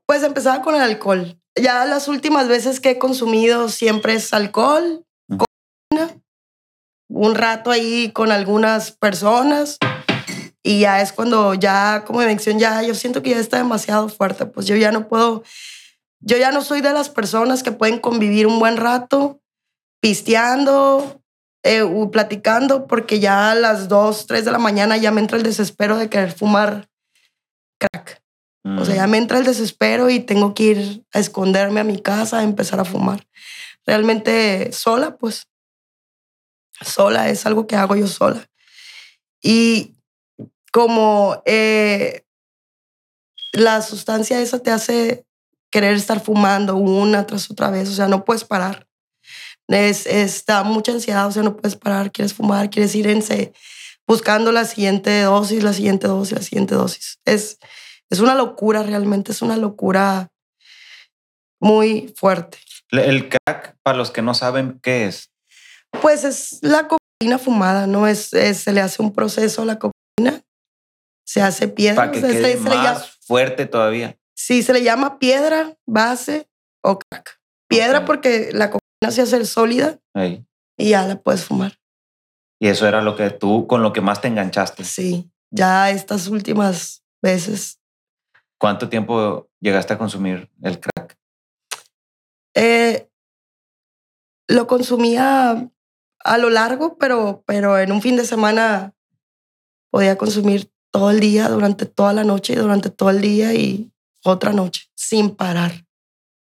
Pues 0.05 0.21
empezaba 0.23 0.61
con 0.61 0.75
el 0.75 0.81
alcohol. 0.81 1.39
Ya 1.61 1.85
las 1.85 2.07
últimas 2.07 2.47
veces 2.47 2.79
que 2.79 2.91
he 2.91 2.99
consumido 2.99 3.69
siempre 3.69 4.13
es 4.13 4.33
alcohol, 4.33 5.05
un 7.09 7.35
rato 7.35 7.71
ahí 7.71 8.11
con 8.11 8.31
algunas 8.31 8.91
personas 8.91 9.77
y 10.63 10.81
ya 10.81 11.01
es 11.01 11.11
cuando 11.11 11.53
ya 11.53 12.03
como 12.05 12.19
mención 12.19 12.59
ya 12.59 12.81
yo 12.83 12.93
siento 12.93 13.23
que 13.23 13.31
ya 13.31 13.39
está 13.39 13.57
demasiado 13.57 14.09
fuerte, 14.09 14.45
pues 14.45 14.67
yo 14.67 14.75
ya 14.75 14.91
no 14.91 15.07
puedo 15.07 15.43
yo 16.21 16.37
ya 16.37 16.51
no 16.51 16.61
soy 16.61 16.81
de 16.81 16.93
las 16.93 17.09
personas 17.09 17.63
que 17.63 17.71
pueden 17.71 17.99
convivir 17.99 18.45
un 18.45 18.59
buen 18.59 18.77
rato 18.77 19.41
pisteando, 20.01 21.21
eh, 21.63 21.83
platicando, 22.11 22.87
porque 22.87 23.19
ya 23.19 23.51
a 23.51 23.55
las 23.55 23.87
2, 23.87 24.27
3 24.27 24.45
de 24.45 24.51
la 24.51 24.59
mañana 24.59 24.97
ya 24.97 25.11
me 25.11 25.21
entra 25.21 25.37
el 25.37 25.43
desespero 25.43 25.97
de 25.97 26.09
querer 26.09 26.31
fumar 26.31 26.89
crack. 27.79 28.21
O 28.77 28.85
sea, 28.85 28.95
ya 28.95 29.07
mm. 29.07 29.09
me 29.09 29.17
entra 29.17 29.37
el 29.37 29.45
desespero 29.45 30.09
y 30.09 30.19
tengo 30.19 30.53
que 30.53 30.63
ir 30.63 31.05
a 31.13 31.19
esconderme 31.19 31.79
a 31.79 31.83
mi 31.83 31.99
casa 31.99 32.39
a 32.39 32.43
empezar 32.43 32.79
a 32.79 32.85
fumar. 32.85 33.27
Realmente 33.85 34.71
sola, 34.71 35.17
pues. 35.17 35.47
Sola 36.81 37.29
es 37.29 37.45
algo 37.45 37.67
que 37.67 37.75
hago 37.75 37.95
yo 37.95 38.07
sola. 38.07 38.49
Y 39.41 39.95
como 40.71 41.41
eh, 41.45 42.23
la 43.51 43.81
sustancia 43.81 44.41
esa 44.41 44.59
te 44.59 44.71
hace 44.71 45.25
querer 45.71 45.95
estar 45.95 46.19
fumando 46.21 46.75
una 46.75 47.25
tras 47.25 47.49
otra 47.51 47.69
vez, 47.69 47.89
o 47.89 47.93
sea, 47.93 48.07
no 48.07 48.25
puedes 48.25 48.43
parar. 48.43 48.87
Es, 49.67 50.07
está 50.07 50.63
mucha 50.63 50.91
ansiedad, 50.91 51.27
o 51.27 51.31
sea, 51.31 51.43
no 51.43 51.55
puedes 51.55 51.75
parar, 51.75 52.11
quieres 52.11 52.33
fumar, 52.33 52.69
quieres 52.69 52.95
ir 52.95 53.07
en 53.07 53.21
buscando 54.07 54.51
la 54.51 54.65
siguiente 54.65 55.21
dosis, 55.21 55.63
la 55.63 55.73
siguiente 55.73 56.07
dosis, 56.07 56.35
la 56.35 56.41
siguiente 56.41 56.73
dosis. 56.73 57.19
Es, 57.25 57.59
es 58.09 58.19
una 58.19 58.35
locura, 58.35 58.83
realmente 58.83 59.31
es 59.31 59.41
una 59.41 59.57
locura 59.57 60.29
muy 61.61 62.13
fuerte. 62.15 62.57
El 62.91 63.29
crack, 63.29 63.77
para 63.83 63.97
los 63.97 64.11
que 64.11 64.21
no 64.21 64.33
saben, 64.33 64.79
¿qué 64.81 65.05
es? 65.05 65.31
Pues 66.01 66.23
es 66.23 66.59
la 66.61 66.87
cocaína 66.87 67.37
fumada, 67.37 67.87
¿no? 67.87 68.07
Es, 68.07 68.29
se 68.29 68.73
le 68.73 68.81
hace 68.81 69.01
un 69.01 69.13
proceso 69.13 69.61
a 69.61 69.65
la 69.65 69.79
cocaína, 69.79 70.43
se 71.25 71.41
hace 71.41 71.67
piedra. 71.67 71.95
Para 71.95 72.11
que 72.11 72.21
quede 72.21 72.57
más 72.57 73.17
fuerte 73.21 73.65
todavía. 73.65 74.17
Sí, 74.35 74.63
se 74.63 74.73
le 74.73 74.83
llama 74.83 75.19
piedra, 75.19 75.75
base 75.85 76.47
o 76.83 76.97
crack. 76.97 77.39
Piedra 77.67 78.05
porque 78.05 78.49
la 78.51 78.71
cocaína 78.71 79.11
se 79.11 79.21
hace 79.21 79.45
sólida 79.45 79.99
y 80.77 80.89
ya 80.89 81.05
la 81.05 81.21
puedes 81.21 81.45
fumar. 81.45 81.77
Y 82.59 82.67
eso 82.67 82.87
era 82.87 83.01
lo 83.01 83.15
que 83.15 83.29
tú, 83.29 83.67
con 83.67 83.83
lo 83.83 83.93
que 83.93 84.01
más 84.01 84.21
te 84.21 84.27
enganchaste. 84.27 84.83
Sí, 84.83 85.31
ya 85.51 85.91
estas 85.91 86.27
últimas 86.27 87.03
veces. 87.21 87.78
¿Cuánto 88.59 88.89
tiempo 88.89 89.49
llegaste 89.61 89.93
a 89.93 89.97
consumir 89.97 90.51
el 90.61 90.79
crack? 90.79 91.17
Eh, 92.53 93.09
lo 94.49 94.67
consumía 94.67 95.71
a 96.19 96.37
lo 96.37 96.49
largo, 96.49 96.97
pero, 96.97 97.43
pero 97.47 97.79
en 97.79 97.93
un 97.93 98.01
fin 98.01 98.17
de 98.17 98.25
semana 98.25 98.93
podía 99.89 100.17
consumir 100.17 100.71
todo 100.91 101.09
el 101.11 101.21
día, 101.21 101.47
durante 101.47 101.85
toda 101.85 102.11
la 102.11 102.25
noche 102.25 102.53
y 102.53 102.57
durante 102.57 102.89
todo 102.89 103.11
el 103.11 103.21
día 103.21 103.53
y 103.53 103.93
otra 104.25 104.51
noche, 104.51 104.89
sin 104.93 105.35
parar, 105.35 105.85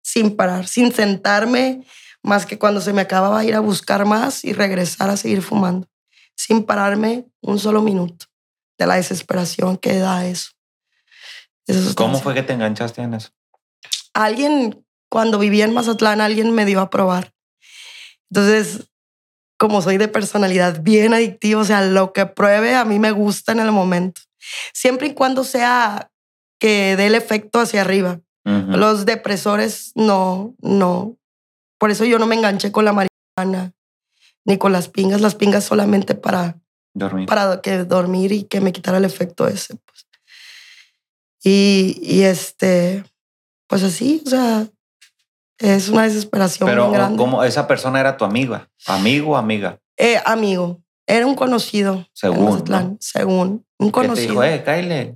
sin 0.04 0.36
parar, 0.36 0.68
sin 0.68 0.92
sentarme 0.92 1.86
más 2.22 2.46
que 2.46 2.60
cuando 2.60 2.82
se 2.82 2.94
me 2.94 3.02
acababa 3.02 3.46
ir 3.46 3.56
a 3.56 3.62
buscar 3.62 4.06
más 4.06 4.44
y 4.46 4.54
regresar 4.54 5.10
a 5.10 5.18
seguir 5.18 5.42
fumando, 5.42 5.88
sin 6.36 6.66
pararme 6.66 7.26
un 7.42 7.58
solo 7.58 7.82
minuto 7.82 8.28
de 8.78 8.86
la 8.86 8.96
desesperación 8.96 9.78
que 9.78 9.98
da 9.98 10.26
eso. 10.28 10.55
¿Cómo 11.96 12.20
fue 12.20 12.34
que 12.34 12.44
te 12.44 12.54
enganchaste 12.54 13.02
en 13.02 13.14
eso? 13.14 13.30
Alguien, 14.14 14.86
cuando 15.10 15.40
vivía 15.40 15.66
en 15.66 15.74
Mazatlán, 15.74 16.22
alguien 16.22 16.52
me 16.52 16.66
dio 16.66 16.80
a 16.80 16.90
probar. 16.90 17.34
Entonces, 18.30 18.90
como 19.58 19.82
soy 19.82 19.98
de 19.98 20.08
personalidad 20.08 20.82
bien 20.82 21.14
adictiva, 21.14 21.62
o 21.62 21.66
sea, 21.66 21.82
lo 21.82 22.14
que 22.14 22.26
pruebe 22.26 22.76
a 22.76 22.86
mí 22.86 23.00
me 23.00 23.12
gusta 23.12 23.52
en 23.52 23.60
el 23.60 23.72
momento. 23.72 24.22
siempre 24.74 25.08
y 25.08 25.14
cuando 25.14 25.44
sea 25.44 26.12
que 26.60 26.96
dé 26.96 27.08
el 27.08 27.16
efecto 27.16 27.60
hacia 27.60 27.82
arriba. 27.82 28.22
Los 28.44 29.08
depresores 29.08 29.92
no, 29.96 30.54
no. 30.62 31.18
Por 31.80 31.90
eso 31.90 32.06
yo 32.06 32.20
no 32.20 32.28
me 32.28 32.36
enganché 32.36 32.72
con 32.72 32.86
la 32.86 32.94
marihuana 32.94 33.74
ni 34.46 34.60
con 34.60 34.72
las 34.72 34.88
pingas. 34.88 35.20
Las 35.20 35.34
pingas 35.34 35.64
solamente 35.64 36.14
para, 36.14 36.60
Dormir. 36.94 37.28
para 37.28 37.60
que 37.62 37.86
dormir 37.86 38.32
y 38.32 38.44
que 38.44 38.62
me 38.62 38.72
quitara 38.72 39.00
el 39.00 39.06
efecto 39.06 39.48
ese. 39.48 39.78
Pues. 39.78 40.05
Y, 41.48 42.00
y 42.02 42.24
este, 42.24 43.04
pues 43.68 43.84
así, 43.84 44.24
o 44.26 44.30
sea, 44.30 44.68
es 45.60 45.90
una 45.90 46.04
desesperación 46.04 46.68
Pero 46.68 46.88
muy 46.88 46.96
grande. 46.96 47.18
como 47.18 47.44
esa 47.44 47.68
persona 47.68 48.00
era 48.00 48.18
tu 48.18 48.26
amiga, 48.26 48.68
amigo 48.88 49.34
o 49.34 49.36
amiga. 49.38 49.78
Eh, 49.96 50.20
amigo, 50.26 50.82
era 51.06 51.28
un 51.28 51.36
conocido. 51.36 52.08
Según, 52.14 52.46
Mazatlán, 52.46 52.90
¿no? 52.94 52.98
Según, 53.00 53.64
un 53.78 53.88
Que 53.92 54.02
te 54.02 54.08
conocido. 54.08 54.30
dijo, 54.32 54.44
eh, 54.44 54.64
Kyle, 54.66 55.16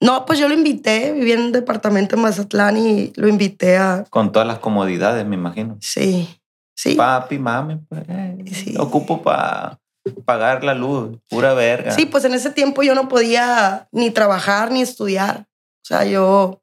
No, 0.00 0.24
pues 0.24 0.38
yo 0.38 0.46
lo 0.48 0.54
invité, 0.54 1.12
vivía 1.12 1.34
en 1.34 1.40
un 1.40 1.52
departamento 1.52 2.14
en 2.14 2.22
Mazatlán 2.22 2.76
y 2.76 3.12
lo 3.16 3.26
invité 3.26 3.76
a... 3.76 4.04
con 4.10 4.30
todas 4.30 4.46
las 4.46 4.60
comodidades, 4.60 5.26
me 5.26 5.34
imagino. 5.34 5.78
Sí, 5.80 6.28
sí. 6.76 6.94
Papi, 6.94 7.38
mami, 7.40 7.76
pues, 7.88 8.02
eh, 8.08 8.44
Sí. 8.52 8.76
ocupo 8.78 9.20
para 9.20 9.80
pagar 10.24 10.64
la 10.64 10.74
luz, 10.74 11.18
pura 11.28 11.54
verga. 11.54 11.90
Sí, 11.92 12.06
pues 12.06 12.24
en 12.24 12.34
ese 12.34 12.50
tiempo 12.50 12.82
yo 12.82 12.94
no 12.94 13.08
podía 13.08 13.88
ni 13.92 14.10
trabajar 14.10 14.70
ni 14.70 14.82
estudiar. 14.82 15.46
O 15.82 15.84
sea, 15.88 16.04
yo 16.04 16.62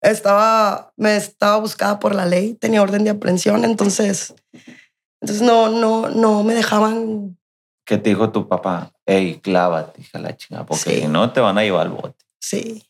estaba, 0.00 0.92
me 0.96 1.16
estaba 1.16 1.58
buscada 1.58 1.98
por 1.98 2.14
la 2.14 2.26
ley, 2.26 2.54
tenía 2.54 2.82
orden 2.82 3.04
de 3.04 3.10
aprehensión, 3.10 3.64
entonces, 3.64 4.34
entonces 5.20 5.44
no, 5.44 5.68
no, 5.68 6.08
no 6.10 6.44
me 6.44 6.54
dejaban. 6.54 7.36
¿Qué 7.84 7.98
te 7.98 8.10
dijo 8.10 8.30
tu 8.30 8.48
papá? 8.48 8.92
Ey, 9.06 9.38
clávate, 9.40 10.00
hija 10.00 10.18
la 10.18 10.36
chingada, 10.36 10.66
porque 10.66 10.82
Sí. 10.90 11.00
si 11.02 11.06
no 11.08 11.32
te 11.32 11.40
van 11.40 11.56
a 11.58 11.62
llevar 11.62 11.86
al 11.86 11.92
bote. 11.92 12.24
Sí. 12.40 12.82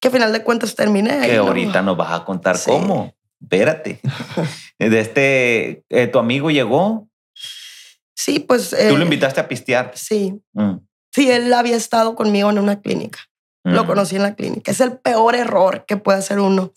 Que 0.00 0.08
a 0.08 0.10
final 0.10 0.32
de 0.32 0.44
cuentas 0.44 0.74
terminé. 0.74 1.26
Que 1.26 1.36
¿no? 1.36 1.48
ahorita 1.48 1.82
nos 1.82 1.96
vas 1.96 2.12
a 2.12 2.24
contar 2.24 2.56
Sí. 2.56 2.70
cómo. 2.70 3.14
Espérate. 3.40 4.00
De 4.78 5.00
este, 5.00 5.84
eh, 5.88 6.06
tu 6.06 6.18
amigo 6.18 6.50
llegó, 6.50 7.07
Sí, 8.20 8.40
pues. 8.40 8.70
tú 8.70 8.76
eh, 8.76 8.92
lo 8.96 9.02
invitaste 9.04 9.40
a 9.40 9.46
pistear. 9.48 9.92
Sí. 9.94 10.42
Mm, 10.54 10.78
Sí, 11.14 11.30
él 11.30 11.52
había 11.54 11.76
estado 11.76 12.14
conmigo 12.14 12.50
en 12.50 12.58
una 12.58 12.80
clínica. 12.80 13.18
Lo 13.64 13.84
mm. 13.84 13.86
conocí 13.86 14.16
en 14.16 14.22
la 14.22 14.34
clínica. 14.34 14.70
Es 14.70 14.80
el 14.80 14.98
peor 14.98 15.34
error 15.36 15.84
que 15.86 15.96
puede 15.96 16.18
hacer 16.18 16.38
uno. 16.38 16.72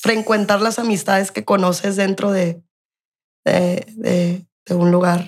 Frecuentar 0.00 0.60
las 0.60 0.78
amistades 0.78 1.30
que 1.32 1.44
conoces 1.44 1.96
dentro 1.96 2.30
de, 2.30 2.62
de, 3.44 3.84
de- 3.96 4.46
de 4.66 4.74
un 4.74 4.90
lugar. 4.92 5.26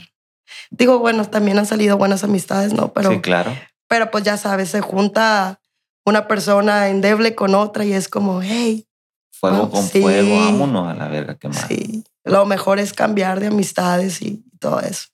Digo, 0.71 0.99
bueno, 1.01 1.25
también 1.29 1.59
han 1.59 1.67
salido 1.67 1.97
buenas 1.99 2.23
amistades, 2.25 2.73
¿no? 2.73 2.93
Pero, 2.93 3.11
sí, 3.11 3.21
claro. 3.21 3.53
pero 3.89 4.11
pues 4.11 4.23
ya 4.25 4.37
sabes, 4.37 4.69
se 4.71 4.81
junta 4.81 5.61
una 6.07 6.29
persona 6.29 6.89
endeble 6.89 7.35
con 7.35 7.55
otra 7.55 7.85
y 7.85 7.93
es 7.93 8.09
como, 8.09 8.41
hey, 8.43 8.87
Fuego 9.33 9.65
Ah, 9.65 9.71
con 9.71 9.83
sí. 9.83 10.01
fuego, 10.01 10.37
vámonos 10.39 10.89
a 10.89 10.95
la 10.95 11.09
verga, 11.09 11.35
qué 11.37 11.49
mal. 11.49 11.67
sí, 11.69 12.05
lo 12.25 12.47
mejor 12.47 12.79
es 12.79 12.93
cambiar 12.93 13.41
de 13.41 13.49
amistades 13.49 14.23
y 14.23 14.45
todo 14.61 14.81
eso. 14.81 15.09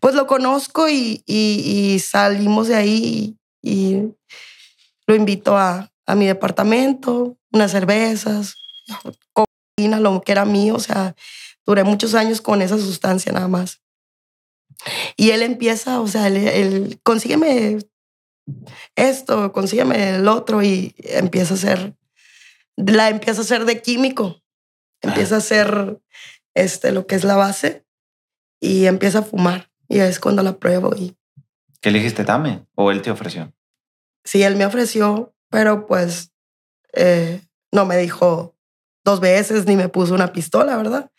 Pues 0.00 0.14
lo 0.14 0.26
conozco 0.26 0.88
y, 0.88 1.22
y- 1.26 1.92
y 1.94 1.98
salimos 2.00 2.68
de 2.68 2.76
ahí 2.76 3.36
y, 3.62 3.70
y 3.72 4.14
lo 5.06 5.14
invito 5.14 5.56
a, 5.56 5.92
a 6.06 6.14
mi 6.14 6.26
departamento, 6.26 7.36
unas 7.52 7.70
cervezas, 7.72 8.56
cocaína, 9.32 10.00
lo 10.00 10.20
que 10.22 10.32
era 10.32 10.44
mío. 10.44 10.74
O 10.76 10.80
sea, 10.80 11.14
duré 11.66 11.84
muchos 11.84 12.14
años 12.14 12.40
con 12.40 12.62
esa 12.62 12.78
sustancia 12.78 13.32
nada 13.32 13.48
más. 13.48 13.80
Y 15.16 15.30
él 15.30 15.42
empieza, 15.42 16.00
o 16.00 16.08
sea, 16.08 16.26
él, 16.26 16.36
él 16.36 17.00
consígueme 17.02 17.78
esto, 18.96 19.52
consígueme 19.52 20.16
el 20.16 20.28
otro 20.28 20.62
y 20.62 20.94
empieza 20.98 21.54
a 21.54 21.56
ser, 21.56 21.94
la 22.76 23.08
empieza 23.10 23.40
a 23.40 23.44
hacer 23.44 23.64
de 23.64 23.82
químico, 23.82 24.42
empieza 25.02 25.36
a 25.36 25.38
hacer 25.38 26.00
este, 26.54 26.92
lo 26.92 27.06
que 27.06 27.16
es 27.16 27.24
la 27.24 27.36
base 27.36 27.81
y 28.62 28.86
empieza 28.86 29.18
a 29.18 29.22
fumar. 29.22 29.68
Y 29.88 29.98
es 29.98 30.20
cuando 30.20 30.42
la 30.42 30.56
pruebo 30.56 30.94
y 30.96 31.14
¿Qué 31.80 31.90
le 31.90 31.98
dijiste, 31.98 32.22
dame? 32.24 32.64
¿O 32.76 32.90
él 32.92 33.02
te 33.02 33.10
ofreció? 33.10 33.52
sí, 34.24 34.44
él 34.44 34.54
me 34.54 34.64
ofreció, 34.64 35.34
pero 35.50 35.86
pues 35.88 36.30
eh, 36.92 37.42
no 37.72 37.84
me 37.86 37.96
dijo 37.96 38.54
dos 39.04 39.18
veces 39.18 39.66
ni 39.66 39.74
me 39.74 39.88
puso 39.88 40.14
una 40.14 40.32
pistola, 40.32 40.76
¿verdad? 40.76 41.10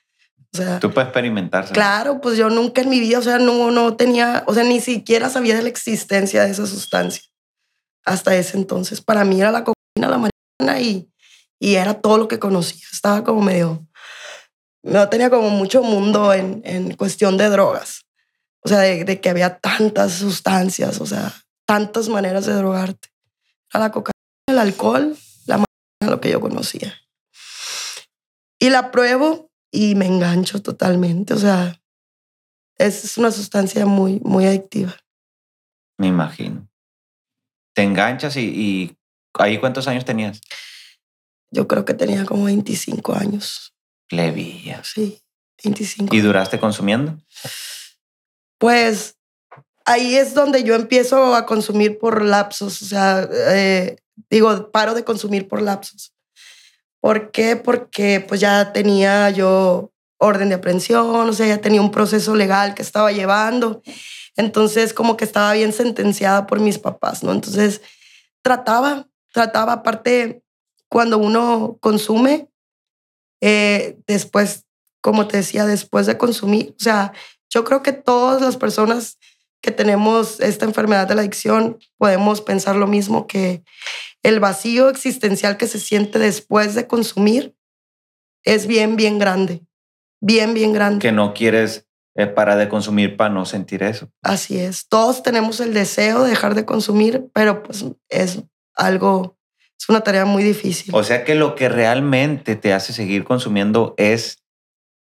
O 0.54 0.58
sea, 0.58 0.80
Tú 0.80 0.90
puedes 0.92 1.10
experimentar. 1.10 1.70
claro, 1.72 2.22
pues 2.22 2.38
yo 2.38 2.50
nunca 2.50 2.80
en 2.82 2.90
mi 2.90 3.02
vida, 3.02 3.20
o 3.20 3.22
sea, 3.22 3.40
no, 3.40 3.72
no 3.72 3.98
tenía, 3.98 4.44
o 4.48 4.54
sea, 4.54 4.64
ni 4.64 4.80
siquiera 4.80 5.30
sabía 5.30 5.56
de 5.56 5.64
la 5.64 5.70
existencia 5.70 6.44
de 6.46 6.52
esa 6.52 6.66
sustancia 6.66 7.24
hasta 8.06 8.34
ese 8.36 8.56
entonces. 8.58 9.02
Para 9.02 9.26
mí 9.26 9.42
era 9.42 9.52
la 9.52 9.64
cocaína, 9.66 10.10
la 10.10 10.18
marihuana 10.18 10.82
y, 10.82 11.10
y 11.60 11.76
era 11.76 11.96
todo 11.96 12.18
lo 12.18 12.28
que 12.30 12.40
conocía. 12.40 12.86
Estaba 12.92 13.24
como 13.26 13.42
medio, 13.42 13.86
no 14.84 15.10
tenía 15.10 15.30
como 15.30 15.50
mucho 15.50 15.82
mundo 15.82 16.34
en, 16.34 16.62
en 16.66 16.96
cuestión 16.96 17.38
de 17.38 17.50
drogas. 17.50 18.06
O 18.62 18.70
sea, 18.70 18.80
de, 18.80 19.04
de 19.04 19.20
que 19.20 19.30
había 19.30 19.58
tantas 19.60 20.14
sustancias, 20.14 21.02
o 21.02 21.06
sea, 21.06 21.34
tantas 21.66 22.10
maneras 22.10 22.46
de 22.46 22.54
drogarte. 22.54 23.10
Era 23.74 23.86
la 23.86 23.92
cocaína, 23.92 24.14
el 24.48 24.60
alcohol, 24.60 25.18
la 25.46 25.58
marihuana, 25.58 26.16
lo 26.16 26.22
que 26.22 26.30
yo 26.30 26.40
conocía. 26.40 26.94
Y 28.60 28.70
la 28.70 28.92
pruebo 28.92 29.52
y 29.72 29.96
me 29.96 30.06
engancho 30.06 30.62
totalmente. 30.62 31.34
O 31.34 31.40
sea, 31.40 31.82
es 32.78 33.04
es 33.04 33.18
una 33.18 33.32
sustancia 33.32 33.86
muy, 33.86 34.20
muy 34.22 34.46
adictiva. 34.46 34.96
Me 35.98 36.08
imagino. 36.08 36.68
Te 37.74 37.84
enganchas 37.84 38.36
y, 38.38 38.42
y 38.42 38.98
ahí 39.34 39.60
cuántos 39.60 39.88
años 39.88 40.06
tenías? 40.06 40.42
Yo 41.52 41.68
creo 41.68 41.86
que 41.86 41.94
tenía 41.94 42.26
como 42.26 42.46
25 42.46 43.14
años. 43.16 43.73
Levías. 44.16 44.88
Sí, 44.94 45.22
25. 45.64 46.16
¿Y 46.16 46.22
duraste 46.22 46.60
consumiendo? 46.60 47.18
Pues 48.58 49.18
ahí 49.86 50.16
es 50.16 50.34
donde 50.34 50.64
yo 50.64 50.76
empiezo 50.76 51.36
a 51.36 51.46
consumir 51.46 52.00
por 52.00 52.22
lapsos. 52.22 52.82
O 52.82 52.86
sea, 52.86 53.28
eh, 53.32 53.98
digo, 54.30 54.72
paro 54.72 54.94
de 54.94 55.04
consumir 55.04 55.48
por 55.48 55.62
lapsos. 55.62 56.14
¿Por 57.00 57.32
qué? 57.32 57.56
Porque 57.56 58.24
pues 58.26 58.40
ya 58.40 58.72
tenía 58.72 59.30
yo 59.30 59.92
orden 60.18 60.50
de 60.50 60.56
aprehensión, 60.56 61.30
o 61.30 61.34
sea, 61.34 61.48
ya 61.48 61.60
tenía 61.60 61.82
un 61.82 61.92
proceso 61.92 62.34
legal 62.36 62.76
que 62.76 62.82
estaba 62.82 63.12
llevando. 63.12 63.82
Entonces, 64.38 64.94
como 64.94 65.18
que 65.18 65.26
estaba 65.26 65.52
bien 65.54 65.74
sentenciada 65.74 66.48
por 66.48 66.60
mis 66.60 66.80
papás, 66.80 67.24
¿no? 67.24 67.34
Entonces, 67.34 67.82
trataba, 68.42 69.08
trataba, 69.34 69.74
aparte, 69.74 70.44
cuando 70.88 71.18
uno 71.18 71.78
consume, 71.82 72.50
eh, 73.46 73.98
después, 74.08 74.66
como 75.02 75.28
te 75.28 75.38
decía, 75.38 75.66
después 75.66 76.06
de 76.06 76.18
consumir, 76.18 76.76
o 76.80 76.82
sea, 76.82 77.12
yo 77.50 77.66
creo 77.66 77.84
que 77.84 77.92
todas 77.92 78.42
las 78.42 78.56
personas 78.56 79.18
que 79.62 79.72
tenemos 79.72 80.40
esta 80.40 80.64
enfermedad 80.64 81.08
de 81.08 81.16
la 81.16 81.22
adicción 81.22 81.78
podemos 81.98 82.40
pensar 82.40 82.78
lo 82.78 82.88
mismo, 82.88 83.28
que 83.28 83.64
el 84.24 84.40
vacío 84.40 84.88
existencial 84.88 85.58
que 85.58 85.68
se 85.68 85.80
siente 85.80 86.20
después 86.20 86.74
de 86.74 86.88
consumir 86.88 87.54
es 88.46 88.66
bien, 88.66 88.96
bien 88.96 89.20
grande. 89.20 89.62
Bien, 90.22 90.54
bien 90.54 90.72
grande. 90.72 91.00
Que 91.00 91.12
no 91.12 91.34
quieres 91.34 91.86
eh, 92.16 92.28
parar 92.28 92.58
de 92.58 92.70
consumir 92.70 93.18
para 93.18 93.34
no 93.34 93.46
sentir 93.46 93.84
eso. 93.84 94.10
Así 94.22 94.58
es. 94.58 94.88
Todos 94.88 95.22
tenemos 95.22 95.60
el 95.60 95.74
deseo 95.74 96.24
de 96.24 96.30
dejar 96.30 96.56
de 96.56 96.64
consumir, 96.64 97.30
pero 97.34 97.62
pues 97.62 97.84
es 98.08 98.42
algo, 98.74 99.38
es 99.80 99.90
una 99.90 100.02
tarea 100.02 100.26
muy 100.26 100.44
difícil. 100.44 100.94
O 100.96 101.04
sea 101.04 101.24
que 101.24 101.36
lo 101.36 101.56
que 101.56 101.70
realmente 101.70 102.56
te 102.56 102.74
hace 102.74 102.94
seguir 102.94 103.24
consumiendo 103.24 103.94
es 103.98 104.44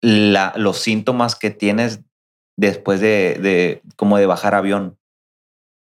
la, 0.02 0.52
los 0.56 0.78
síntomas 0.78 1.34
que 1.34 1.50
tienes 1.50 2.00
después 2.56 3.00
de, 3.00 3.38
de 3.40 3.82
como 3.96 4.18
de 4.18 4.26
bajar 4.26 4.54
avión. 4.54 4.98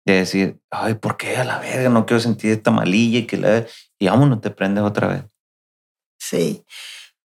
De 0.05 0.13
decir, 0.13 0.59
ay, 0.71 0.93
¿por 0.93 1.17
qué 1.17 1.35
a 1.35 1.43
la 1.43 1.59
verga? 1.59 1.89
No 1.89 2.05
quiero 2.05 2.21
sentir 2.21 2.51
esta 2.51 2.71
malilla 2.71 3.19
y 3.19 3.27
que 3.27 3.37
la... 3.37 3.65
Y 3.99 4.07
vámonos, 4.07 4.39
te 4.41 4.51
prendes 4.51 4.83
otra 4.83 5.07
vez. 5.07 5.23
Sí. 6.19 6.63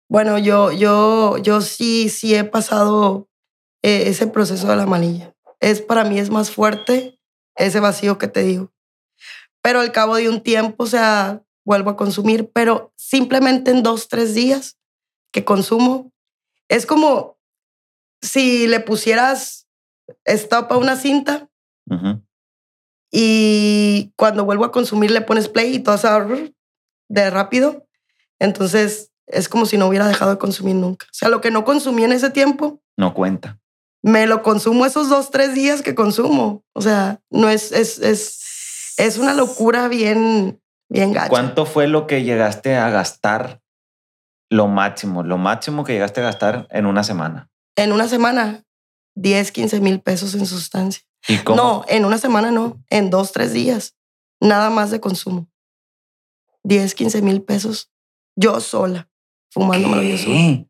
Bueno, 0.09 0.37
yo, 0.37 0.71
yo, 0.71 1.37
yo 1.37 1.61
sí, 1.61 2.09
sí 2.09 2.35
he 2.35 2.43
pasado 2.43 3.29
eh, 3.83 4.03
ese 4.07 4.27
proceso 4.27 4.67
de 4.67 4.75
la 4.75 4.85
malilla. 4.85 5.33
Es 5.59 5.81
para 5.81 6.03
mí 6.03 6.19
es 6.19 6.29
más 6.29 6.51
fuerte 6.51 7.19
ese 7.55 7.79
vacío 7.79 8.17
que 8.17 8.27
te 8.27 8.43
digo. 8.43 8.71
Pero 9.67 9.81
al 9.81 9.91
cabo 9.91 10.15
de 10.15 10.29
un 10.29 10.39
tiempo, 10.39 10.85
o 10.85 10.87
sea, 10.87 11.43
vuelvo 11.65 11.89
a 11.89 11.97
consumir, 11.97 12.49
pero 12.53 12.93
simplemente 12.95 13.69
en 13.69 13.83
dos, 13.83 14.07
tres 14.07 14.33
días 14.33 14.77
que 15.33 15.43
consumo, 15.43 16.13
es 16.69 16.85
como 16.85 17.37
si 18.21 18.65
le 18.67 18.79
pusieras 18.79 19.67
stop 20.23 20.71
a 20.71 20.77
una 20.77 20.95
cinta 20.95 21.49
y 23.11 24.13
cuando 24.15 24.45
vuelvo 24.45 24.63
a 24.63 24.71
consumir 24.71 25.11
le 25.11 25.19
pones 25.19 25.49
play 25.49 25.75
y 25.75 25.79
todo 25.79 25.97
se 25.97 26.07
va 26.07 26.25
de 27.09 27.29
rápido. 27.29 27.85
Entonces 28.39 29.11
es 29.25 29.49
como 29.49 29.65
si 29.65 29.77
no 29.77 29.87
hubiera 29.87 30.07
dejado 30.07 30.31
de 30.31 30.37
consumir 30.37 30.75
nunca. 30.75 31.07
O 31.07 31.13
sea, 31.13 31.27
lo 31.27 31.41
que 31.41 31.51
no 31.51 31.65
consumí 31.65 32.05
en 32.05 32.13
ese 32.13 32.29
tiempo, 32.29 32.81
No 32.95 33.13
cuenta. 33.13 33.59
me 34.01 34.27
lo 34.27 34.43
consumo 34.43 34.85
esos 34.85 35.09
dos, 35.09 35.29
tres 35.29 35.53
días 35.53 35.81
que 35.81 35.93
consumo. 35.93 36.63
O 36.73 36.81
sea, 36.81 37.19
no 37.29 37.49
es, 37.49 37.73
es, 37.73 37.99
es, 37.99 38.46
Es 38.97 39.17
una 39.17 39.33
locura 39.33 39.87
bien, 39.87 40.61
bien 40.89 41.13
gacha. 41.13 41.29
¿Cuánto 41.29 41.65
fue 41.65 41.87
lo 41.87 42.07
que 42.07 42.23
llegaste 42.23 42.75
a 42.75 42.89
gastar? 42.89 43.61
Lo 44.49 44.67
máximo, 44.67 45.23
lo 45.23 45.37
máximo 45.37 45.83
que 45.83 45.93
llegaste 45.93 46.21
a 46.21 46.25
gastar 46.25 46.67
en 46.71 46.85
una 46.85 47.03
semana. 47.03 47.49
En 47.75 47.91
una 47.91 48.07
semana, 48.07 48.65
10, 49.15 49.51
15 49.51 49.79
mil 49.81 50.01
pesos 50.01 50.33
en 50.35 50.45
sustancia. 50.45 51.03
¿Y 51.27 51.37
cómo? 51.39 51.57
No, 51.57 51.85
en 51.87 52.05
una 52.05 52.17
semana 52.17 52.51
no, 52.51 52.83
en 52.89 53.09
dos, 53.09 53.31
tres 53.33 53.53
días. 53.53 53.95
Nada 54.39 54.69
más 54.69 54.89
de 54.89 54.99
consumo. 54.99 55.47
10, 56.63 56.95
15 56.95 57.21
mil 57.21 57.43
pesos. 57.43 57.91
Yo 58.35 58.59
sola, 58.61 59.09
fumándomelo 59.51 60.03
yo 60.03 60.17
sola. 60.17 60.35
¿Qué? 60.35 60.67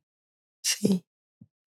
Sí. 0.63 1.05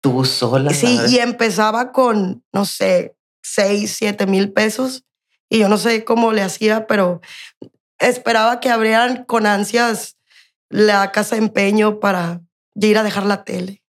Tú 0.01 0.25
sola. 0.25 0.73
Sí, 0.73 0.99
y 1.09 1.19
empezaba 1.19 1.91
con, 1.91 2.43
no 2.51 2.65
sé, 2.65 3.15
6, 3.43 3.95
7 3.97 4.25
mil 4.27 4.51
pesos. 4.51 5.05
Y 5.53 5.59
yo 5.59 5.69
no 5.69 5.77
sé 5.77 6.03
cómo 6.03 6.33
le 6.33 6.41
hacía, 6.41 6.87
pero 6.87 7.21
esperaba 7.99 8.59
que 8.59 8.71
abrieran 8.71 9.23
con 9.23 9.45
ansias 9.45 10.17
la 10.69 11.11
casa 11.11 11.35
de 11.35 11.43
empeño 11.43 11.99
para 11.99 12.41
ir 12.73 12.97
a 12.97 13.03
dejar 13.03 13.27
la 13.27 13.43
tele. 13.43 13.83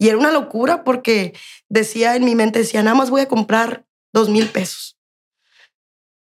Y 0.00 0.08
era 0.08 0.18
una 0.18 0.32
locura 0.32 0.82
porque 0.82 1.32
decía 1.68 2.16
en 2.16 2.24
mi 2.24 2.34
mente, 2.34 2.58
decía, 2.58 2.82
nada 2.82 2.96
más 2.96 3.10
voy 3.10 3.20
a 3.20 3.28
comprar 3.28 3.86
dos 4.12 4.30
mil 4.30 4.48
pesos. 4.48 4.98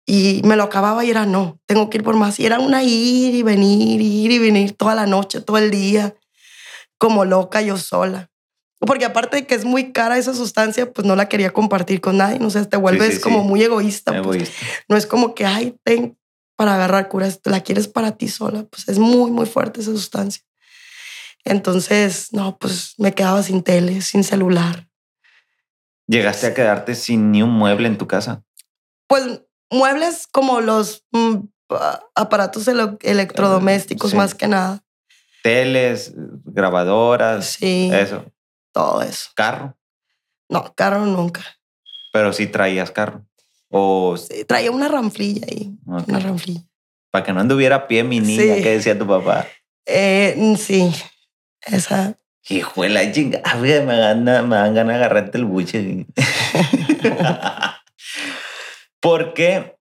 Y 0.07 0.41
me 0.43 0.57
lo 0.57 0.63
acababa 0.63 1.05
y 1.05 1.11
era, 1.11 1.27
no, 1.27 1.61
tengo 1.67 1.91
que 1.91 1.99
ir 1.99 2.03
por 2.03 2.17
más. 2.17 2.41
Y 2.41 2.47
era 2.47 2.59
una 2.59 2.83
ir 2.83 3.35
y 3.35 3.43
venir, 3.43 4.01
ir 4.01 4.31
y 4.31 4.39
venir 4.39 4.73
toda 4.73 4.95
la 4.95 5.05
noche, 5.05 5.43
todo 5.43 5.59
el 5.59 5.71
día, 5.71 6.17
como 6.97 7.27
loca 7.27 7.61
yo 7.61 7.77
sola. 7.77 8.31
Porque 8.87 9.05
aparte 9.05 9.37
de 9.37 9.47
que 9.47 9.55
es 9.55 9.65
muy 9.65 9.93
cara 9.93 10.19
esa 10.19 10.35
sustancia, 10.35 10.91
pues 10.93 11.07
no 11.07 11.15
la 11.15 11.29
quería 11.29 11.51
compartir 11.53 12.01
con 12.01 12.17
nadie. 12.17 12.45
O 12.45 12.51
sea, 12.51 12.65
te 12.65 12.77
vuelves 12.77 13.15
sí, 13.17 13.21
como 13.21 13.43
sí. 13.43 13.49
muy 13.49 13.63
egoísta. 13.63 14.11
pues. 14.23 14.37
Egoísta. 14.37 14.67
No 14.89 14.97
es 14.97 15.07
como 15.07 15.35
que, 15.35 15.47
ay, 15.47 15.77
ten 15.85 16.19
para 16.57 16.75
agarrar 16.75 17.09
curas, 17.09 17.41
la 17.45 17.61
quieres 17.61 17.87
para 17.89 18.17
ti 18.17 18.29
sola. 18.29 18.65
Pues 18.65 18.89
es 18.89 18.99
muy, 18.99 19.31
muy 19.31 19.47
fuerte 19.47 19.81
esa 19.81 19.93
sustancia. 19.93 20.43
Entonces, 21.45 22.29
no, 22.33 22.57
pues 22.59 22.95
me 22.99 23.13
quedaba 23.15 23.43
sin 23.43 23.63
tele, 23.63 24.01
sin 24.03 24.25
celular. 24.25 24.89
Llegaste 26.07 26.47
a 26.49 26.55
quedarte 26.55 26.95
sin 26.95 27.31
ni 27.31 27.43
un 27.43 27.51
mueble 27.51 27.89
en 27.89 27.99
tu 27.99 28.07
casa. 28.07 28.45
Pues 29.07 29.43
muebles 29.71 30.27
como 30.31 30.61
los 30.61 31.05
mm, 31.13 31.37
aparatos 32.15 32.67
ele- 32.69 32.97
electrodomésticos, 33.01 34.11
sí. 34.11 34.17
más 34.17 34.35
que 34.35 34.49
nada. 34.49 34.85
Teles, 35.43 36.13
grabadoras, 36.45 37.47
Sí, 37.47 37.91
eso. 37.93 38.25
Todo 38.73 39.03
eso. 39.03 39.31
Carro. 39.35 39.77
No, 40.49 40.73
carro 40.75 41.05
nunca. 41.07 41.43
Pero 42.13 42.33
sí 42.33 42.47
traías 42.47 42.91
carro. 42.91 43.25
O 43.71 44.17
Sí, 44.19 44.45
traía 44.45 44.71
una 44.71 44.89
ranflilla 44.89 45.47
ahí, 45.51 45.75
una 45.87 46.19
ranflilla. 46.19 46.63
para 47.11 47.25
que 47.25 47.33
no 47.33 47.41
anduviera 47.41 47.77
a 47.77 47.87
pie 47.87 48.05
mi 48.05 48.21
niña, 48.21 48.57
Sí. 48.57 48.63
que 48.63 48.71
decía 48.71 48.99
tu 48.99 49.07
papá. 49.07 49.47
Eh, 49.87 50.55
sí, 50.59 50.91
esa. 51.63 52.17
Hijo 52.49 52.83
de 52.83 52.89
la 52.91 53.11
chingada, 53.13 53.55
me, 53.57 53.69
gana, 53.85 54.43
me 54.43 54.57
dan 54.57 54.75
ganas 54.75 54.99
de 54.99 55.05
agarrarte 55.05 55.39
el 55.39 55.45
buche. 55.45 56.07
Porque, 59.01 59.77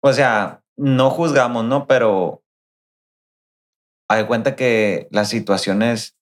o 0.00 0.12
sea, 0.12 0.62
no 0.76 1.10
juzgamos, 1.10 1.64
¿no? 1.64 1.86
Pero 1.86 2.42
hay 4.08 4.24
cuenta 4.26 4.56
que 4.56 5.08
las 5.10 5.28
situaciones 5.28 6.16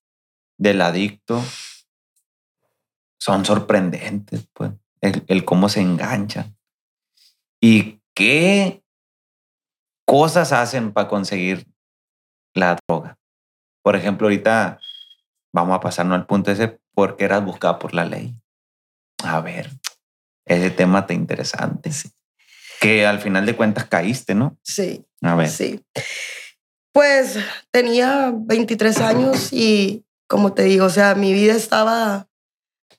del 0.58 0.80
adicto 0.82 1.42
son 3.22 3.44
sorprendentes, 3.44 4.48
pues. 4.52 4.72
El, 5.00 5.24
el 5.28 5.44
cómo 5.44 5.68
se 5.68 5.80
enganchan. 5.80 6.56
Y 7.60 8.00
qué 8.14 8.82
cosas 10.04 10.52
hacen 10.52 10.92
para 10.92 11.06
conseguir 11.06 11.66
la 12.54 12.76
droga. 12.88 13.16
Por 13.84 13.94
ejemplo, 13.94 14.26
ahorita 14.26 14.80
vamos 15.52 15.76
a 15.76 15.80
pasarnos 15.80 16.16
al 16.16 16.26
punto 16.26 16.50
ese, 16.50 16.80
porque 16.94 17.24
eras 17.24 17.44
buscada 17.44 17.78
por 17.78 17.94
la 17.94 18.04
ley. 18.04 18.34
A 19.22 19.40
ver, 19.40 19.70
ese 20.44 20.70
tema 20.70 21.00
está 21.00 21.14
interesante. 21.14 21.90
Que 22.80 23.06
al 23.06 23.20
final 23.20 23.46
de 23.46 23.54
cuentas 23.54 23.84
caíste, 23.86 24.34
¿no? 24.34 24.58
Sí, 24.64 25.06
A 25.20 25.36
ver. 25.36 25.48
sí. 25.48 25.84
Pues 26.92 27.38
tenía 27.70 28.32
23 28.34 29.00
años 29.00 29.52
y 29.52 30.04
como 30.26 30.54
te 30.54 30.64
digo, 30.64 30.86
o 30.86 30.90
sea, 30.90 31.14
mi 31.14 31.32
vida 31.32 31.54
estaba 31.54 32.28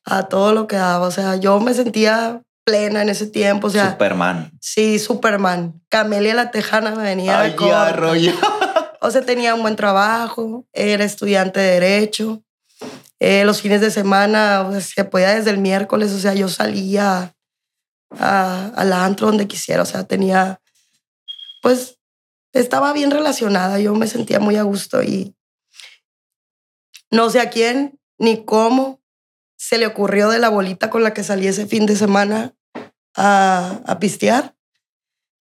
a 0.05 0.23
todo 0.23 0.53
lo 0.53 0.67
que 0.67 0.75
daba. 0.75 1.07
O 1.07 1.11
sea, 1.11 1.35
yo 1.35 1.59
me 1.59 1.73
sentía 1.73 2.41
plena 2.63 3.01
en 3.01 3.09
ese 3.09 3.27
tiempo. 3.27 3.67
O 3.67 3.69
sea, 3.69 3.91
Superman. 3.91 4.51
sí, 4.61 4.99
Superman. 4.99 5.81
Camelia 5.89 6.33
la 6.33 6.51
Tejana 6.51 6.91
me 6.91 7.03
venía 7.03 7.39
Ay, 7.39 7.55
ya, 7.59 7.91
rollo. 7.91 8.31
O 9.05 9.11
sea, 9.11 9.21
tenía 9.21 9.53
un 9.53 9.61
buen 9.61 9.75
trabajo, 9.75 10.65
era 10.71 11.03
estudiante 11.03 11.59
de 11.59 11.71
Derecho. 11.71 12.41
Eh, 13.19 13.43
los 13.43 13.61
fines 13.61 13.81
de 13.81 13.91
semana, 13.91 14.65
o 14.65 14.71
sea, 14.71 14.79
se 14.79 15.03
podía 15.03 15.35
desde 15.35 15.49
el 15.49 15.57
miércoles, 15.57 16.13
o 16.13 16.19
sea, 16.19 16.33
yo 16.33 16.47
salía 16.47 17.35
a, 18.17 18.71
al 18.73 18.93
antro 18.93 19.27
donde 19.27 19.45
quisiera, 19.45 19.81
o 19.81 19.85
sea, 19.85 20.05
tenía, 20.05 20.61
pues, 21.61 21.99
estaba 22.53 22.93
bien 22.93 23.11
relacionada, 23.11 23.77
yo 23.77 23.93
me 23.93 24.07
sentía 24.07 24.39
muy 24.39 24.55
a 24.55 24.63
gusto 24.63 25.03
y 25.03 25.35
no 27.11 27.29
sé 27.29 27.41
a 27.41 27.49
quién 27.49 27.99
ni 28.17 28.45
cómo 28.45 29.02
se 29.57 29.77
le 29.77 29.87
ocurrió 29.87 30.29
de 30.29 30.39
la 30.39 30.49
bolita 30.49 30.89
con 30.89 31.03
la 31.03 31.13
que 31.13 31.23
salí 31.23 31.47
ese 31.47 31.65
fin 31.67 31.85
de 31.85 31.95
semana 31.95 32.53
a, 33.15 33.81
a 33.85 33.99
pistear, 33.99 34.55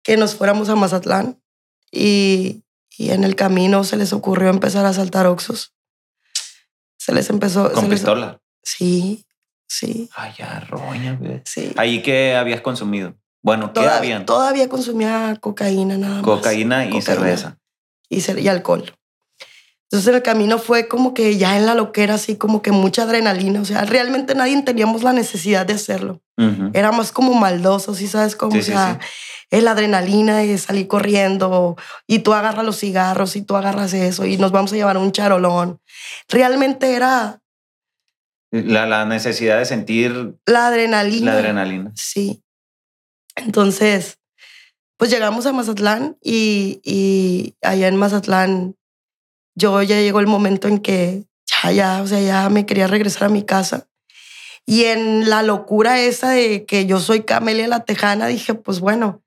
que 0.02 0.16
nos 0.16 0.34
fuéramos 0.34 0.68
a 0.68 0.76
Mazatlán 0.76 1.42
y, 1.90 2.62
y 2.96 3.10
en 3.10 3.24
el 3.24 3.34
camino 3.36 3.84
se 3.84 3.96
les 3.96 4.12
ocurrió 4.12 4.48
empezar 4.50 4.86
a 4.86 4.92
saltar 4.92 5.26
oxos. 5.26 5.74
Se 6.98 7.12
les 7.12 7.28
empezó... 7.30 7.70
Con 7.72 7.84
se 7.84 7.88
les- 7.90 8.00
pistola. 8.00 8.40
Sí, 8.62 9.24
sí, 9.68 10.10
Ay, 10.16 10.32
ya, 10.38 10.60
roña, 10.60 11.14
güey. 11.20 11.40
sí. 11.44 11.72
Ahí 11.76 12.02
que 12.02 12.34
habías 12.34 12.60
consumido. 12.62 13.14
Bueno, 13.42 13.68
¿qué 13.72 13.80
Toda- 13.80 13.98
habían? 13.98 14.26
Todavía 14.26 14.68
consumía 14.68 15.36
cocaína 15.40 15.96
nada 15.98 16.14
más. 16.16 16.24
Cocaína 16.24 16.84
y 16.86 16.90
Cocaína. 16.90 17.02
cerveza. 17.14 17.58
Y, 18.08 18.18
cer- 18.20 18.40
y 18.42 18.48
alcohol. 18.48 18.92
Entonces 19.90 20.14
el 20.14 20.22
camino 20.22 20.58
fue 20.58 20.88
como 20.88 21.14
que 21.14 21.36
ya 21.36 21.56
en 21.56 21.64
la 21.64 21.74
loquera, 21.74 22.14
así 22.14 22.36
como 22.36 22.60
que 22.60 22.72
mucha 22.72 23.02
adrenalina. 23.04 23.60
O 23.60 23.64
sea, 23.64 23.84
realmente 23.84 24.34
nadie 24.34 24.60
teníamos 24.62 25.02
la 25.04 25.12
necesidad 25.12 25.64
de 25.64 25.74
hacerlo. 25.74 26.20
Era 26.74 26.92
más 26.92 27.12
como 27.12 27.32
maldoso, 27.34 27.94
¿sí 27.94 28.08
sabes 28.08 28.34
cómo? 28.36 28.52
Sí, 28.52 28.58
o 28.58 28.62
sí, 28.62 28.72
sea, 28.72 28.98
sí. 29.00 29.06
es 29.52 29.62
la 29.62 29.70
adrenalina 29.70 30.38
de 30.38 30.58
salir 30.58 30.86
corriendo 30.88 31.76
y 32.06 32.18
tú 32.18 32.34
agarras 32.34 32.64
los 32.64 32.78
cigarros 32.78 33.36
y 33.36 33.42
tú 33.42 33.56
agarras 33.56 33.94
eso 33.94 34.26
y 34.26 34.36
nos 34.36 34.50
vamos 34.52 34.72
a 34.72 34.76
llevar 34.76 34.98
un 34.98 35.12
charolón. 35.12 35.80
Realmente 36.28 36.94
era 36.94 37.40
La, 38.50 38.86
la 38.86 39.06
necesidad 39.06 39.58
de 39.58 39.64
sentir 39.66 40.34
la 40.46 40.66
adrenalina. 40.66 41.32
la 41.32 41.38
adrenalina. 41.38 41.92
Sí. 41.94 42.42
Entonces, 43.36 44.18
pues 44.98 45.10
llegamos 45.10 45.46
a 45.46 45.52
Mazatlán 45.52 46.16
y, 46.22 46.80
y 46.84 47.54
allá 47.62 47.88
en 47.88 47.96
Mazatlán 47.96 48.74
yo 49.56 49.82
ya 49.82 50.00
llegó 50.00 50.20
el 50.20 50.26
momento 50.28 50.68
en 50.68 50.78
que 50.78 51.24
ya, 51.64 51.72
ya, 51.72 52.02
o 52.02 52.06
sea, 52.06 52.20
ya 52.20 52.48
me 52.48 52.66
quería 52.66 52.86
regresar 52.86 53.24
a 53.24 53.28
mi 53.28 53.42
casa. 53.42 53.88
Y 54.66 54.84
en 54.84 55.28
la 55.30 55.42
locura 55.42 56.00
esa 56.00 56.30
de 56.30 56.66
que 56.66 56.86
yo 56.86 57.00
soy 57.00 57.22
Camelia 57.22 57.66
la 57.68 57.84
Tejana, 57.84 58.26
dije, 58.26 58.54
pues 58.54 58.80
bueno, 58.80 59.22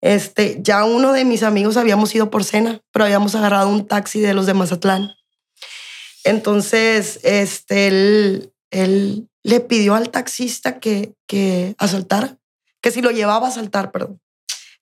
este, 0.00 0.58
ya 0.60 0.84
uno 0.84 1.12
de 1.12 1.24
mis 1.24 1.42
amigos 1.42 1.76
habíamos 1.76 2.14
ido 2.14 2.30
por 2.30 2.44
cena, 2.44 2.82
pero 2.92 3.06
habíamos 3.06 3.34
agarrado 3.34 3.68
un 3.70 3.86
taxi 3.86 4.20
de 4.20 4.34
los 4.34 4.46
de 4.46 4.54
Mazatlán. 4.54 5.10
Entonces, 6.24 7.20
este, 7.22 7.86
él, 7.88 8.52
él 8.70 9.28
le 9.42 9.60
pidió 9.60 9.94
al 9.94 10.10
taxista 10.10 10.78
que, 10.78 11.14
que 11.26 11.74
asaltara, 11.78 12.36
que 12.82 12.90
si 12.90 13.00
lo 13.00 13.10
llevaba 13.10 13.46
a 13.46 13.50
asaltar, 13.50 13.90
perdón. 13.90 14.20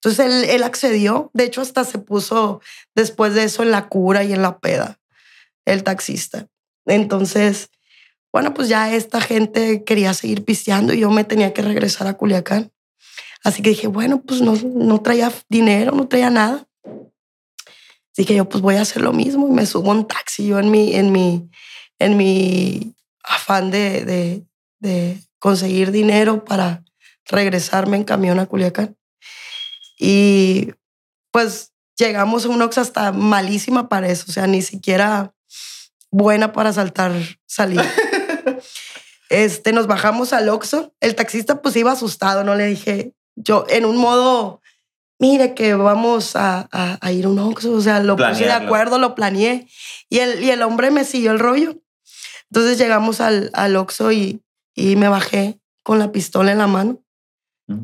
Entonces 0.04 0.50
él, 0.50 0.62
accedió. 0.64 1.30
De 1.32 1.44
hecho, 1.44 1.60
hasta 1.60 1.84
se 1.84 1.98
puso 1.98 2.60
después 2.94 3.34
de 3.34 3.44
eso 3.44 3.62
en 3.62 3.70
la 3.70 3.88
cura 3.88 4.24
y 4.24 4.32
en 4.32 4.42
la 4.42 4.58
peda, 4.58 4.98
el 5.64 5.84
taxista. 5.84 6.48
Entonces, 6.86 7.70
bueno, 8.32 8.52
pues 8.52 8.68
ya 8.68 8.92
esta 8.92 9.20
gente 9.20 9.84
quería 9.84 10.12
seguir 10.12 10.44
pisteando 10.44 10.92
y 10.92 11.00
yo 11.00 11.10
me 11.10 11.22
tenía 11.22 11.54
que 11.54 11.62
regresar 11.62 12.08
a 12.08 12.14
Culiacán. 12.14 12.72
Así 13.44 13.62
que 13.62 13.70
dije, 13.70 13.86
bueno, 13.86 14.22
pues 14.22 14.40
no, 14.40 14.54
no 14.56 15.00
traía 15.02 15.32
dinero, 15.48 15.92
no 15.92 16.08
traía 16.08 16.30
nada. 16.30 16.66
Así 18.12 18.24
que 18.24 18.34
yo 18.34 18.48
pues 18.48 18.60
voy 18.60 18.74
a 18.74 18.82
hacer 18.82 19.02
lo 19.02 19.12
mismo 19.12 19.46
y 19.46 19.52
me 19.52 19.66
subo 19.66 19.90
un 19.92 20.08
taxi 20.08 20.46
yo 20.48 20.58
en 20.58 20.70
mi, 20.70 20.96
en 20.96 21.12
mi, 21.12 21.48
en 22.00 22.16
mi 22.16 22.96
afán 23.22 23.70
de, 23.70 24.04
de, 24.04 24.46
de 24.80 25.20
conseguir 25.38 25.92
dinero 25.92 26.44
para 26.44 26.84
regresarme 27.26 27.96
en 27.96 28.04
camión 28.04 28.40
a 28.40 28.46
Culiacán. 28.46 28.96
Y 30.04 30.72
pues 31.30 31.72
llegamos 31.96 32.44
a 32.44 32.48
un 32.48 32.60
Ox 32.60 32.78
hasta 32.78 33.12
malísima 33.12 33.88
para 33.88 34.08
eso, 34.08 34.24
o 34.28 34.32
sea, 34.32 34.48
ni 34.48 34.60
siquiera 34.60 35.32
buena 36.10 36.52
para 36.52 36.72
saltar 36.72 37.12
salir. 37.46 37.80
este, 39.30 39.72
nos 39.72 39.86
bajamos 39.86 40.32
al 40.32 40.48
Oxxo, 40.48 40.92
el 40.98 41.14
taxista 41.14 41.62
pues 41.62 41.76
iba 41.76 41.92
asustado, 41.92 42.42
no 42.42 42.56
le 42.56 42.66
dije, 42.66 43.14
yo 43.36 43.64
en 43.68 43.84
un 43.84 43.96
modo 43.96 44.60
mire 45.20 45.54
que 45.54 45.74
vamos 45.74 46.34
a, 46.34 46.68
a, 46.72 47.12
ir 47.12 47.26
a 47.26 47.28
un 47.28 47.38
Oxxo. 47.38 47.72
O 47.72 47.80
sea, 47.80 48.00
lo 48.00 48.16
puse 48.16 48.44
de 48.44 48.50
acuerdo, 48.50 48.98
lo 48.98 49.14
planeé. 49.14 49.68
Y 50.08 50.18
el, 50.18 50.42
y 50.42 50.50
el 50.50 50.62
hombre 50.62 50.90
me 50.90 51.04
siguió 51.04 51.30
el 51.30 51.38
rollo. 51.38 51.76
Entonces 52.50 52.76
llegamos 52.76 53.20
al, 53.20 53.50
al 53.52 53.76
Oxxo 53.76 54.10
y, 54.10 54.42
y 54.74 54.96
me 54.96 55.06
bajé 55.06 55.60
con 55.84 56.00
la 56.00 56.10
pistola 56.10 56.50
en 56.50 56.58
la 56.58 56.66
mano. 56.66 57.01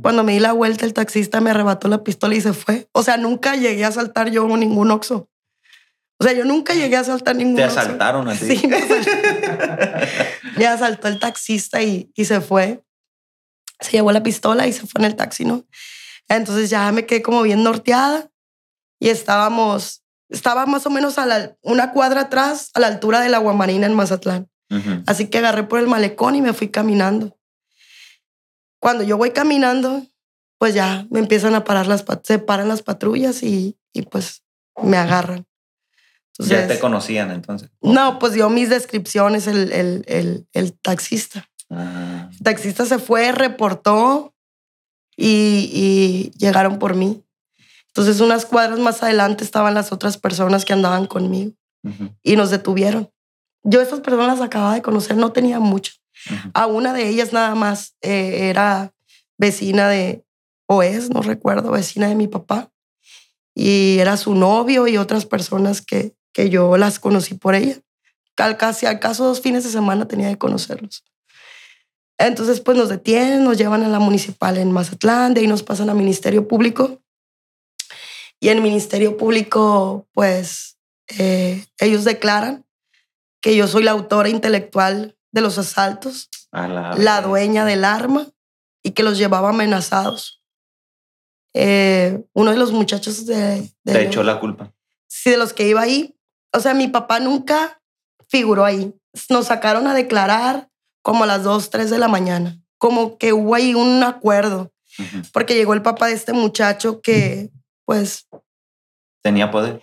Cuando 0.02 0.24
me 0.24 0.32
di 0.32 0.40
la 0.40 0.52
vuelta, 0.52 0.84
el 0.84 0.92
taxista 0.92 1.40
me 1.40 1.50
arrebató 1.50 1.88
la 1.88 2.02
pistola 2.04 2.34
y 2.34 2.40
se 2.40 2.52
fue. 2.52 2.88
O 2.92 3.02
sea, 3.02 3.16
nunca 3.16 3.56
llegué 3.56 3.84
a 3.84 3.92
saltar 3.92 4.30
yo 4.30 4.46
ningún 4.56 4.90
Oxxo. 4.90 5.28
O 6.20 6.24
sea, 6.24 6.32
yo 6.32 6.44
nunca 6.44 6.74
llegué 6.74 6.96
a 6.96 7.04
saltar 7.04 7.36
ningún 7.36 7.56
Te 7.56 7.64
asaltaron 7.64 8.28
así. 8.28 8.56
Sí, 8.56 8.66
me, 10.56 10.66
asaltó 10.66 11.06
el 11.06 11.20
taxista 11.20 11.80
y, 11.82 12.10
y 12.14 12.24
se 12.24 12.40
fue. 12.40 12.82
Se 13.80 13.92
llevó 13.92 14.10
la 14.10 14.22
pistola 14.22 14.66
y 14.66 14.72
se 14.72 14.80
fue 14.80 15.00
en 15.00 15.04
el 15.04 15.14
taxi, 15.14 15.44
¿no? 15.44 15.64
Entonces 16.28 16.70
ya 16.70 16.90
me 16.92 17.06
quedé 17.06 17.22
como 17.22 17.42
bien 17.42 17.62
norteada 17.62 18.30
y 18.98 19.08
estábamos, 19.08 20.02
estaba 20.28 20.66
más 20.66 20.84
o 20.86 20.90
menos 20.90 21.18
a 21.18 21.26
la, 21.26 21.56
una 21.62 21.92
cuadra 21.92 22.22
atrás, 22.22 22.70
a 22.74 22.80
la 22.80 22.88
altura 22.88 23.20
de 23.20 23.28
la 23.28 23.38
Guamarina 23.38 23.86
en 23.86 23.94
Mazatlán. 23.94 24.48
Así 25.06 25.28
que 25.28 25.38
agarré 25.38 25.62
por 25.62 25.78
el 25.78 25.86
malecón 25.86 26.34
y 26.34 26.42
me 26.42 26.52
fui 26.52 26.68
caminando. 26.68 27.37
Cuando 28.80 29.02
yo 29.04 29.16
voy 29.16 29.30
caminando, 29.30 30.06
pues 30.58 30.74
ya 30.74 31.06
me 31.10 31.18
empiezan 31.18 31.54
a 31.54 31.64
parar 31.64 31.86
las, 31.86 32.04
se 32.22 32.38
paran 32.38 32.68
las 32.68 32.82
patrullas 32.82 33.42
y, 33.42 33.78
y 33.92 34.02
pues 34.02 34.42
me 34.82 34.96
agarran. 34.96 35.46
¿Ya 36.38 36.68
te 36.68 36.78
conocían 36.78 37.32
entonces? 37.32 37.70
No, 37.80 38.18
pues 38.18 38.32
dio 38.32 38.48
mis 38.48 38.70
descripciones 38.70 39.48
el, 39.48 39.72
el, 39.72 40.04
el, 40.06 40.46
el 40.52 40.72
taxista. 40.78 41.48
Ah. 41.68 42.28
El 42.30 42.38
taxista 42.38 42.86
se 42.86 42.98
fue, 42.98 43.32
reportó 43.32 44.34
y, 45.16 46.30
llegaron 46.38 46.78
por 46.78 46.94
mí. 46.94 47.24
Entonces, 47.88 48.20
unas 48.20 48.46
cuadras 48.46 48.78
más 48.78 49.02
adelante 49.02 49.42
estaban 49.42 49.74
las 49.74 49.90
otras 49.90 50.16
personas 50.16 50.64
que 50.64 50.72
andaban 50.72 51.06
conmigo 51.06 51.52
y 52.22 52.36
nos 52.36 52.50
detuvieron. 52.50 53.10
Yo 53.64 53.80
estas 53.80 54.00
personas 54.00 54.40
acababa 54.40 54.74
de 54.74 54.82
conocer, 54.82 55.16
no 55.16 55.32
tenía 55.32 55.58
mucho. 55.58 55.92
A 56.54 56.66
una 56.66 56.92
de 56.92 57.08
ellas 57.08 57.32
nada 57.32 57.54
más 57.54 57.96
eh, 58.00 58.48
era 58.50 58.92
vecina 59.38 59.88
de, 59.88 60.24
o 60.66 60.82
es, 60.82 61.10
no 61.10 61.22
recuerdo, 61.22 61.70
vecina 61.70 62.08
de 62.08 62.14
mi 62.14 62.28
papá. 62.28 62.70
Y 63.54 63.98
era 63.98 64.16
su 64.16 64.34
novio 64.34 64.86
y 64.86 64.96
otras 64.96 65.26
personas 65.26 65.82
que, 65.82 66.14
que 66.32 66.50
yo 66.50 66.76
las 66.76 66.98
conocí 66.98 67.34
por 67.34 67.54
ella. 67.54 67.76
casi 68.34 68.86
al 68.86 69.00
caso 69.00 69.24
dos 69.24 69.40
fines 69.40 69.64
de 69.64 69.70
semana 69.70 70.06
tenía 70.06 70.28
que 70.28 70.38
conocerlos. 70.38 71.04
Entonces, 72.18 72.60
pues 72.60 72.76
nos 72.76 72.88
detienen, 72.88 73.44
nos 73.44 73.58
llevan 73.58 73.84
a 73.84 73.88
la 73.88 74.00
municipal 74.00 74.56
en 74.56 74.72
Mazatlán, 74.72 75.34
de 75.34 75.42
ahí 75.42 75.46
nos 75.46 75.62
pasan 75.62 75.88
al 75.88 75.96
Ministerio 75.96 76.48
Público. 76.48 77.00
Y 78.40 78.48
en 78.48 78.62
Ministerio 78.62 79.16
Público, 79.16 80.06
pues 80.12 80.78
eh, 81.18 81.64
ellos 81.78 82.04
declaran 82.04 82.64
que 83.40 83.56
yo 83.56 83.66
soy 83.66 83.84
la 83.84 83.92
autora 83.92 84.28
intelectual 84.28 85.17
de 85.32 85.40
los 85.40 85.58
asaltos, 85.58 86.28
la, 86.52 87.20
dueña 87.22 87.64
del 87.64 87.84
arma 87.84 88.26
y 88.82 88.92
que 88.92 89.02
los 89.02 89.18
llevaba 89.18 89.50
amenazados. 89.50 90.42
Eh, 91.54 92.24
uno 92.32 92.50
de 92.50 92.56
los 92.56 92.72
muchachos 92.72 93.26
de... 93.26 93.72
de 93.84 93.92
Te 93.92 94.02
echó 94.06 94.22
la 94.22 94.40
culpa. 94.40 94.72
Sí, 95.08 95.30
de 95.30 95.36
los 95.36 95.52
que 95.52 95.66
iba 95.66 95.80
ahí. 95.80 96.16
O 96.52 96.60
sea, 96.60 96.74
mi 96.74 96.88
papá 96.88 97.20
nunca 97.20 97.80
figuró 98.28 98.64
ahí. 98.64 98.94
Nos 99.28 99.46
sacaron 99.46 99.86
a 99.86 99.94
declarar 99.94 100.70
como 101.02 101.24
a 101.24 101.26
las 101.26 101.42
2, 101.42 101.70
3 101.70 101.90
de 101.90 101.98
la 101.98 102.08
mañana. 102.08 102.60
Como 102.78 103.18
que 103.18 103.32
hubo 103.32 103.54
ahí 103.54 103.74
un 103.74 104.02
acuerdo. 104.02 104.72
Porque 105.32 105.54
llegó 105.54 105.74
el 105.74 105.82
papá 105.82 106.08
de 106.08 106.14
este 106.14 106.32
muchacho 106.32 107.00
que, 107.00 107.50
pues... 107.84 108.28
¿Tenía 109.22 109.50
poder? 109.50 109.82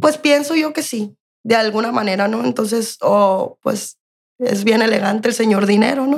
Pues 0.00 0.18
pienso 0.18 0.54
yo 0.54 0.72
que 0.72 0.82
sí, 0.82 1.16
de 1.42 1.56
alguna 1.56 1.92
manera, 1.92 2.28
¿no? 2.28 2.44
Entonces, 2.44 2.98
o 3.00 3.58
pues 3.62 3.98
es 4.38 4.64
bien 4.64 4.82
elegante 4.82 5.28
el 5.28 5.34
señor 5.34 5.66
dinero, 5.66 6.06
¿no? 6.06 6.16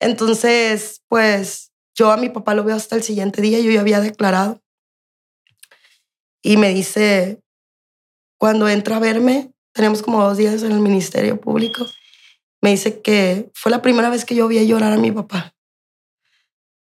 Entonces, 0.00 1.02
pues 1.08 1.72
yo 1.94 2.10
a 2.10 2.16
mi 2.16 2.28
papá 2.28 2.54
lo 2.54 2.64
veo 2.64 2.76
hasta 2.76 2.96
el 2.96 3.02
siguiente 3.02 3.42
día, 3.42 3.60
yo 3.60 3.70
ya 3.70 3.80
había 3.80 4.00
declarado. 4.00 4.62
Y 6.42 6.56
me 6.56 6.72
dice, 6.72 7.42
cuando 8.38 8.68
entra 8.68 8.96
a 8.96 9.00
verme, 9.00 9.52
tenemos 9.72 10.02
como 10.02 10.22
dos 10.22 10.38
días 10.38 10.62
en 10.62 10.72
el 10.72 10.80
Ministerio 10.80 11.40
Público, 11.40 11.86
me 12.62 12.70
dice 12.70 13.00
que 13.00 13.50
fue 13.54 13.70
la 13.70 13.82
primera 13.82 14.10
vez 14.10 14.24
que 14.24 14.34
yo 14.34 14.48
vi 14.48 14.58
a 14.58 14.64
llorar 14.64 14.92
a 14.92 14.98
mi 14.98 15.12
papá. 15.12 15.54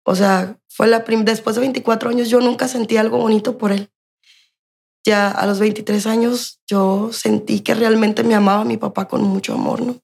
O 0.04 0.16
sea, 0.16 0.58
fue 0.68 0.88
la 0.88 1.00
después 1.00 1.54
de 1.54 1.60
24 1.60 2.10
años 2.10 2.28
yo 2.28 2.40
nunca 2.40 2.66
sentí 2.66 2.96
algo 2.96 3.18
bonito 3.18 3.58
por 3.58 3.72
él. 3.72 3.90
Ya 5.04 5.30
a 5.30 5.46
los 5.46 5.58
23 5.58 6.06
años 6.06 6.60
yo 6.66 7.12
sentí 7.12 7.60
que 7.60 7.74
realmente 7.74 8.22
me 8.24 8.34
amaba 8.34 8.62
a 8.62 8.64
mi 8.64 8.76
papá 8.76 9.08
con 9.08 9.22
mucho 9.22 9.54
amor, 9.54 9.82
¿no? 9.82 10.00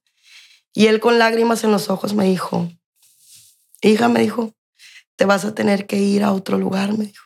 Y 0.75 0.87
él 0.87 1.01
con 1.01 1.19
lágrimas 1.19 1.65
en 1.65 1.71
los 1.71 1.91
ojos 1.91 2.15
me 2.15 2.25
dijo, 2.25 2.71
hija, 3.81 4.09
me 4.09 4.21
dijo, 4.21 4.55
te 5.17 5.25
vas 5.25 5.45
a 5.45 5.55
tener 5.55 5.87
que 5.87 5.97
ir 5.97 6.23
a 6.23 6.33
otro 6.33 6.59
lugar, 6.59 6.97
me 6.97 7.07
dijo. 7.07 7.25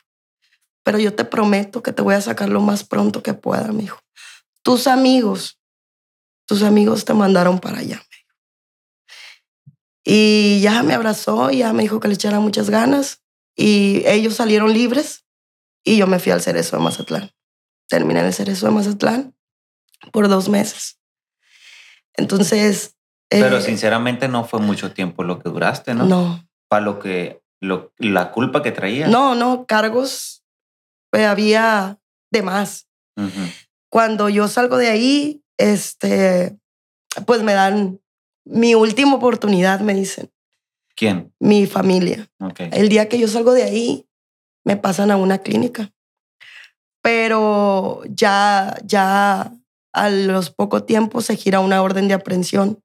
Pero 0.83 0.99
yo 0.99 1.13
te 1.13 1.25
prometo 1.25 1.83
que 1.83 1.93
te 1.93 2.01
voy 2.01 2.15
a 2.15 2.21
sacar 2.21 2.49
lo 2.49 2.61
más 2.61 2.83
pronto 2.83 3.23
que 3.23 3.33
pueda, 3.33 3.71
me 3.71 3.83
dijo. 3.83 3.99
Tus 4.63 4.87
amigos, 4.87 5.59
tus 6.45 6.63
amigos 6.63 7.05
te 7.05 7.13
mandaron 7.13 7.59
para 7.59 7.79
allá. 7.79 8.01
Y 10.03 10.59
ya 10.61 10.83
me 10.83 10.93
abrazó, 10.93 11.51
y 11.51 11.59
ya 11.59 11.71
me 11.71 11.83
dijo 11.83 11.99
que 11.99 12.07
le 12.07 12.15
echara 12.15 12.39
muchas 12.39 12.69
ganas 12.69 13.21
y 13.55 14.03
ellos 14.05 14.35
salieron 14.35 14.73
libres 14.73 15.25
y 15.83 15.97
yo 15.97 16.07
me 16.07 16.19
fui 16.19 16.31
al 16.31 16.41
Cerezo 16.41 16.77
de 16.77 16.83
Mazatlán. 16.83 17.31
Terminé 17.87 18.21
en 18.21 18.25
el 18.25 18.33
Cerezo 18.33 18.65
de 18.65 18.71
Mazatlán 18.71 19.35
por 20.11 20.27
dos 20.27 20.49
meses. 20.49 20.99
Entonces... 22.15 22.92
Pero 23.29 23.57
eh, 23.57 23.61
sinceramente 23.61 24.27
no 24.27 24.45
fue 24.45 24.59
mucho 24.59 24.93
tiempo 24.93 25.23
lo 25.23 25.39
que 25.39 25.49
duraste, 25.49 25.93
¿no? 25.93 26.05
No. 26.05 26.47
Para 26.67 26.83
lo 26.83 26.99
que, 26.99 27.41
lo, 27.59 27.93
la 27.97 28.31
culpa 28.31 28.61
que 28.61 28.71
traía. 28.71 29.07
No, 29.07 29.35
no, 29.35 29.65
cargos 29.65 30.43
pues, 31.09 31.25
había 31.25 31.99
de 32.31 32.41
más. 32.41 32.87
Cuando 33.89 34.29
yo 34.29 34.47
salgo 34.47 34.77
de 34.77 34.89
ahí, 34.89 35.43
este, 35.57 36.57
pues 37.27 37.43
me 37.43 37.53
dan 37.53 37.99
mi 38.45 38.75
última 38.75 39.15
oportunidad, 39.15 39.79
me 39.81 39.93
dicen. 39.93 40.31
¿Quién? 40.95 41.33
Mi 41.39 41.65
familia. 41.67 42.27
Okay. 42.39 42.69
El 42.73 42.89
día 42.89 43.07
que 43.07 43.19
yo 43.19 43.27
salgo 43.27 43.53
de 43.53 43.63
ahí, 43.63 44.07
me 44.63 44.77
pasan 44.77 45.11
a 45.11 45.17
una 45.17 45.39
clínica. 45.39 45.91
Pero 47.01 48.01
ya, 48.09 48.77
ya 48.83 49.53
a 49.93 50.09
los 50.09 50.49
pocos 50.49 50.85
tiempos 50.85 51.25
se 51.25 51.35
gira 51.35 51.59
una 51.59 51.81
orden 51.81 52.07
de 52.07 52.13
aprehensión. 52.13 52.82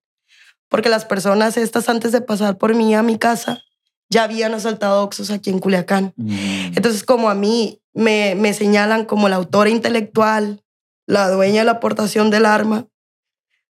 Porque 0.69 0.89
las 0.89 1.05
personas 1.05 1.57
estas, 1.57 1.89
antes 1.89 2.13
de 2.13 2.21
pasar 2.21 2.59
por 2.59 2.75
mí 2.75 2.95
a 2.95 3.03
mi 3.03 3.19
casa, 3.19 3.63
ya 4.11 4.25
habían 4.25 4.55
asaltado 4.55 5.03
Oxos 5.03 5.31
aquí 5.31 5.51
en 5.51 5.59
Culiacán. 5.59 6.13
Mm. 6.17 6.77
Entonces, 6.77 7.05
como 7.05 7.31
a 7.31 7.35
mí 7.35 7.81
me, 7.93 8.35
me 8.35 8.55
señalan 8.55 9.05
como 9.05 9.29
la 9.29 9.37
autora 9.37 9.71
intelectual, 9.71 10.63
la 11.07 11.31
dueña 11.31 11.61
de 11.61 11.65
la 11.65 11.73
aportación 11.73 12.31
del 12.31 12.47
arma, 12.47 12.87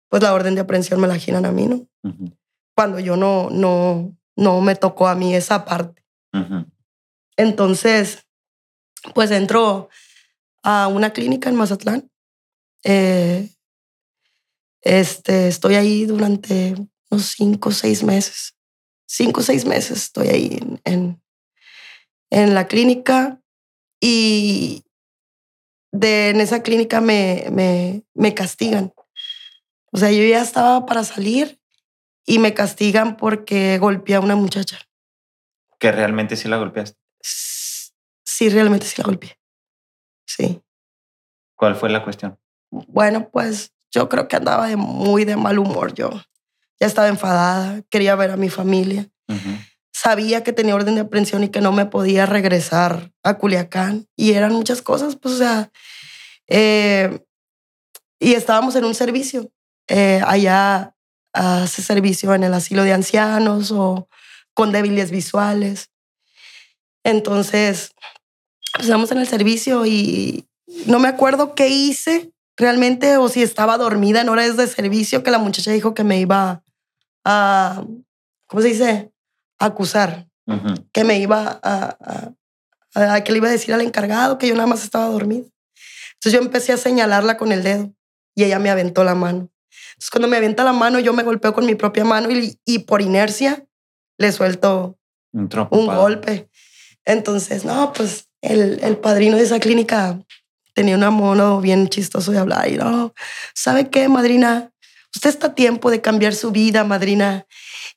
pues 0.08 0.22
la 0.22 0.32
orden 0.32 0.54
de 0.54 0.62
aprehensión 0.62 1.00
me 1.00 1.08
la 1.08 1.18
giran 1.18 1.44
a 1.44 1.52
mí, 1.52 1.66
¿no? 1.66 1.86
Cuando 2.74 2.98
yo 3.00 3.16
no, 3.16 3.50
no, 3.50 4.16
no 4.36 4.60
me 4.60 4.76
tocó 4.76 5.08
a 5.08 5.14
mí 5.14 5.34
esa 5.34 5.64
parte. 5.64 6.04
Entonces, 7.36 8.26
pues 9.14 9.30
entro 9.30 9.88
a 10.62 10.86
una 10.88 11.10
clínica 11.10 11.48
en 11.48 11.56
Mazatlán. 11.56 12.10
Eh, 12.84 13.50
este, 14.86 15.48
estoy 15.48 15.74
ahí 15.74 16.06
durante 16.06 16.76
unos 17.10 17.26
cinco 17.36 17.70
o 17.70 17.72
seis 17.72 18.04
meses. 18.04 18.56
Cinco 19.08 19.40
o 19.40 19.42
seis 19.42 19.64
meses 19.64 19.98
estoy 20.04 20.28
ahí 20.28 20.58
en, 20.60 20.80
en, 20.84 21.22
en 22.30 22.54
la 22.54 22.68
clínica 22.68 23.42
y 24.00 24.84
de, 25.92 26.30
en 26.30 26.40
esa 26.40 26.62
clínica 26.62 27.00
me, 27.00 27.46
me, 27.50 28.04
me 28.14 28.32
castigan. 28.32 28.92
O 29.92 29.98
sea, 29.98 30.12
yo 30.12 30.22
ya 30.22 30.40
estaba 30.40 30.86
para 30.86 31.02
salir 31.02 31.60
y 32.24 32.38
me 32.38 32.54
castigan 32.54 33.16
porque 33.16 33.78
golpeé 33.78 34.14
a 34.16 34.20
una 34.20 34.36
muchacha. 34.36 34.78
¿Que 35.80 35.90
realmente 35.90 36.36
sí 36.36 36.48
la 36.48 36.58
golpeaste? 36.58 36.98
Sí, 37.20 38.48
realmente 38.50 38.86
sí 38.86 38.94
la 38.98 39.04
golpeé. 39.04 39.38
Sí. 40.26 40.60
¿Cuál 41.56 41.74
fue 41.74 41.88
la 41.90 42.04
cuestión? 42.04 42.38
Bueno, 42.70 43.30
pues 43.30 43.72
yo 43.92 44.08
creo 44.08 44.28
que 44.28 44.36
andaba 44.36 44.68
de 44.68 44.76
muy 44.76 45.24
de 45.24 45.36
mal 45.36 45.58
humor 45.58 45.94
yo. 45.94 46.10
Ya 46.78 46.86
estaba 46.86 47.08
enfadada, 47.08 47.82
quería 47.90 48.14
ver 48.16 48.30
a 48.30 48.36
mi 48.36 48.50
familia. 48.50 49.08
Sabía 49.92 50.44
que 50.44 50.52
tenía 50.52 50.74
orden 50.74 50.94
de 50.94 51.00
aprehensión 51.02 51.42
y 51.42 51.48
que 51.48 51.60
no 51.60 51.72
me 51.72 51.86
podía 51.86 52.26
regresar 52.26 53.12
a 53.22 53.38
Culiacán. 53.38 54.06
Y 54.14 54.32
eran 54.32 54.52
muchas 54.52 54.82
cosas, 54.82 55.16
pues, 55.16 55.36
o 55.36 55.38
sea, 55.38 55.70
eh, 56.48 57.24
y 58.20 58.34
estábamos 58.34 58.76
en 58.76 58.84
un 58.84 58.94
servicio 58.94 59.50
eh, 59.88 60.20
allá 60.26 60.94
hace 61.32 61.82
servicio 61.82 62.34
en 62.34 62.44
el 62.44 62.54
asilo 62.54 62.82
de 62.82 62.92
ancianos 62.92 63.70
o 63.72 64.08
con 64.54 64.72
débiles 64.72 65.10
visuales. 65.10 65.90
Entonces, 67.04 67.94
Empezamos 68.76 69.10
en 69.10 69.18
el 69.18 69.26
servicio 69.26 69.86
y 69.86 70.46
no 70.84 70.98
me 70.98 71.08
acuerdo 71.08 71.54
qué 71.54 71.68
hice 71.68 72.30
realmente 72.56 73.16
o 73.16 73.28
si 73.28 73.42
estaba 73.42 73.78
dormida 73.78 74.20
en 74.20 74.28
horas 74.28 74.56
de 74.56 74.66
servicio 74.66 75.22
que 75.22 75.30
la 75.30 75.38
muchacha 75.38 75.70
dijo 75.72 75.94
que 75.94 76.04
me 76.04 76.20
iba 76.20 76.62
a, 77.24 77.84
¿cómo 78.46 78.62
se 78.62 78.68
dice? 78.68 79.12
A 79.58 79.66
acusar. 79.66 80.26
Que 80.92 81.02
me 81.02 81.18
iba 81.18 81.58
a, 81.62 82.32
a, 82.94 83.20
que 83.24 83.32
le 83.32 83.38
iba 83.38 83.48
a 83.48 83.50
decir 83.50 83.74
al 83.74 83.80
encargado 83.80 84.38
que 84.38 84.46
yo 84.46 84.54
nada 84.54 84.68
más 84.68 84.84
estaba 84.84 85.06
dormida. 85.06 85.44
Entonces 86.14 86.32
yo 86.32 86.38
empecé 86.38 86.72
a 86.72 86.76
señalarla 86.76 87.36
con 87.36 87.50
el 87.52 87.62
dedo 87.62 87.92
y 88.34 88.44
ella 88.44 88.58
me 88.58 88.70
aventó 88.70 89.02
la 89.02 89.14
mano. 89.14 89.50
Entonces 89.90 90.10
cuando 90.10 90.28
me 90.28 90.36
avienta 90.36 90.62
la 90.62 90.72
mano, 90.72 91.00
yo 91.00 91.12
me 91.12 91.24
golpeo 91.24 91.52
con 91.52 91.66
mi 91.66 91.74
propia 91.74 92.04
mano 92.04 92.30
y, 92.30 92.58
y 92.64 92.80
por 92.80 93.02
inercia 93.02 93.66
le 94.18 94.30
suelto 94.32 94.98
un, 95.32 95.48
un 95.70 95.86
golpe. 95.86 96.48
Entonces, 97.04 97.64
no, 97.64 97.92
pues 97.92 98.28
el, 98.40 98.78
el 98.82 98.96
padrino 98.98 99.36
de 99.36 99.42
esa 99.44 99.60
clínica 99.60 100.20
tenía 100.76 100.94
un 100.96 101.14
mono 101.14 101.62
bien 101.62 101.88
chistoso 101.88 102.32
de 102.32 102.38
hablar 102.38 102.70
y 102.70 102.76
no, 102.76 103.14
¿sabe 103.54 103.88
qué, 103.88 104.10
madrina? 104.10 104.70
Usted 105.14 105.30
está 105.30 105.46
a 105.46 105.54
tiempo 105.54 105.90
de 105.90 106.02
cambiar 106.02 106.34
su 106.34 106.50
vida, 106.50 106.84
madrina. 106.84 107.46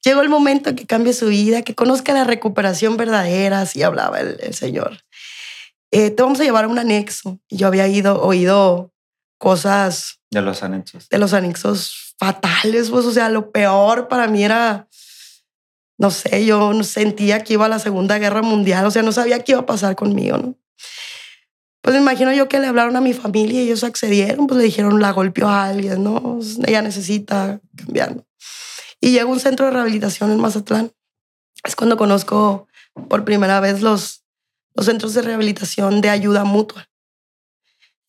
Llegó 0.01 0.21
el 0.21 0.29
momento 0.29 0.73
que 0.73 0.85
cambie 0.85 1.11
su 1.11 1.27
vida, 1.27 1.61
que 1.63 1.75
conozca 1.75 2.13
la 2.13 2.23
recuperación 2.23 2.95
verdadera, 2.95 3.59
así 3.59 3.83
hablaba 3.83 4.21
el, 4.21 4.53
señor. 4.53 5.03
Eh, 5.91 6.09
te 6.11 6.23
vamos 6.23 6.39
a 6.39 6.45
llevar 6.45 6.63
a 6.63 6.67
un 6.69 6.79
anexo. 6.79 7.41
Y 7.49 7.57
yo 7.57 7.67
había 7.67 7.85
ido, 7.89 8.21
oído 8.21 8.93
cosas... 9.37 10.21
De 10.31 10.41
los 10.41 10.63
anexos. 10.63 11.09
De 11.09 11.17
los 11.17 11.33
anexos 11.33 12.15
fatales, 12.17 12.89
pues, 12.89 13.05
o 13.05 13.11
sea, 13.11 13.27
lo 13.27 13.51
peor 13.51 14.07
para 14.07 14.27
mí 14.27 14.45
era, 14.45 14.87
no 15.97 16.11
sé, 16.11 16.45
yo 16.45 16.81
sentía 16.85 17.43
que 17.43 17.53
iba 17.53 17.65
a 17.65 17.69
la 17.69 17.79
Segunda 17.79 18.17
Guerra 18.19 18.41
Mundial, 18.41 18.85
o 18.85 18.91
sea, 18.91 19.01
no 19.01 19.11
sabía 19.11 19.43
qué 19.43 19.51
iba 19.51 19.61
a 19.61 19.65
pasar 19.65 19.97
conmigo, 19.97 20.37
¿no? 20.37 20.55
Pues 21.81 21.95
me 21.95 22.01
imagino 22.01 22.33
yo 22.33 22.49
que 22.49 22.59
le 22.59 22.67
hablaron 22.67 22.95
a 22.95 23.01
mi 23.01 23.13
familia 23.13 23.61
y 23.61 23.65
ellos 23.65 23.83
accedieron, 23.83 24.47
pues 24.47 24.57
le 24.57 24.65
dijeron, 24.65 25.01
la 25.01 25.11
golpeó 25.11 25.47
a 25.47 25.65
alguien, 25.65 26.03
¿no? 26.03 26.39
Ella 26.65 26.81
necesita 26.81 27.61
cambiar. 27.75 28.25
Y 28.99 29.11
llego 29.11 29.29
a 29.29 29.33
un 29.33 29.39
centro 29.39 29.65
de 29.65 29.71
rehabilitación 29.71 30.31
en 30.31 30.39
Mazatlán. 30.39 30.91
Es 31.63 31.75
cuando 31.75 31.95
conozco 31.97 32.67
por 33.07 33.23
primera 33.23 33.59
vez 33.59 33.81
los, 33.81 34.25
los 34.75 34.85
centros 34.85 35.13
de 35.13 35.21
rehabilitación 35.21 36.01
de 36.01 36.09
ayuda 36.09 36.43
mutua. 36.43 36.89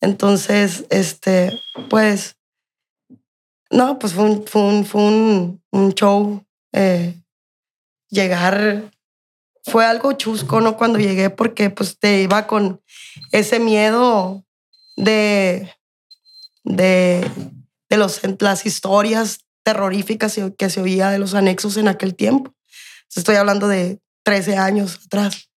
Entonces, 0.01 0.85
este, 0.89 1.57
pues, 1.89 2.35
no, 3.69 3.99
pues 3.99 4.13
fue 4.13 4.25
un, 4.25 4.47
fue 4.47 4.61
un, 4.61 4.85
fue 4.85 5.01
un, 5.01 5.63
un 5.71 5.93
show. 5.93 6.45
Eh, 6.73 7.21
llegar 8.09 8.91
fue 9.71 9.85
algo 9.85 10.11
chusco, 10.13 10.59
¿no? 10.59 10.75
Cuando 10.75 10.99
llegué, 10.99 11.29
porque 11.29 11.69
pues 11.69 11.97
te 11.97 12.21
iba 12.21 12.45
con 12.45 12.81
ese 13.31 13.59
miedo 13.59 14.45
de, 14.97 15.73
de, 16.65 17.25
de 17.89 17.97
los, 17.97 18.19
las 18.39 18.65
historias 18.65 19.45
terroríficas 19.63 20.37
que 20.57 20.69
se 20.69 20.81
oía 20.81 21.09
de 21.09 21.19
los 21.19 21.35
anexos 21.35 21.77
en 21.77 21.87
aquel 21.87 22.15
tiempo. 22.15 22.53
Estoy 23.15 23.37
hablando 23.37 23.69
de 23.69 24.01
13 24.23 24.57
años 24.57 24.99
atrás. 25.05 25.49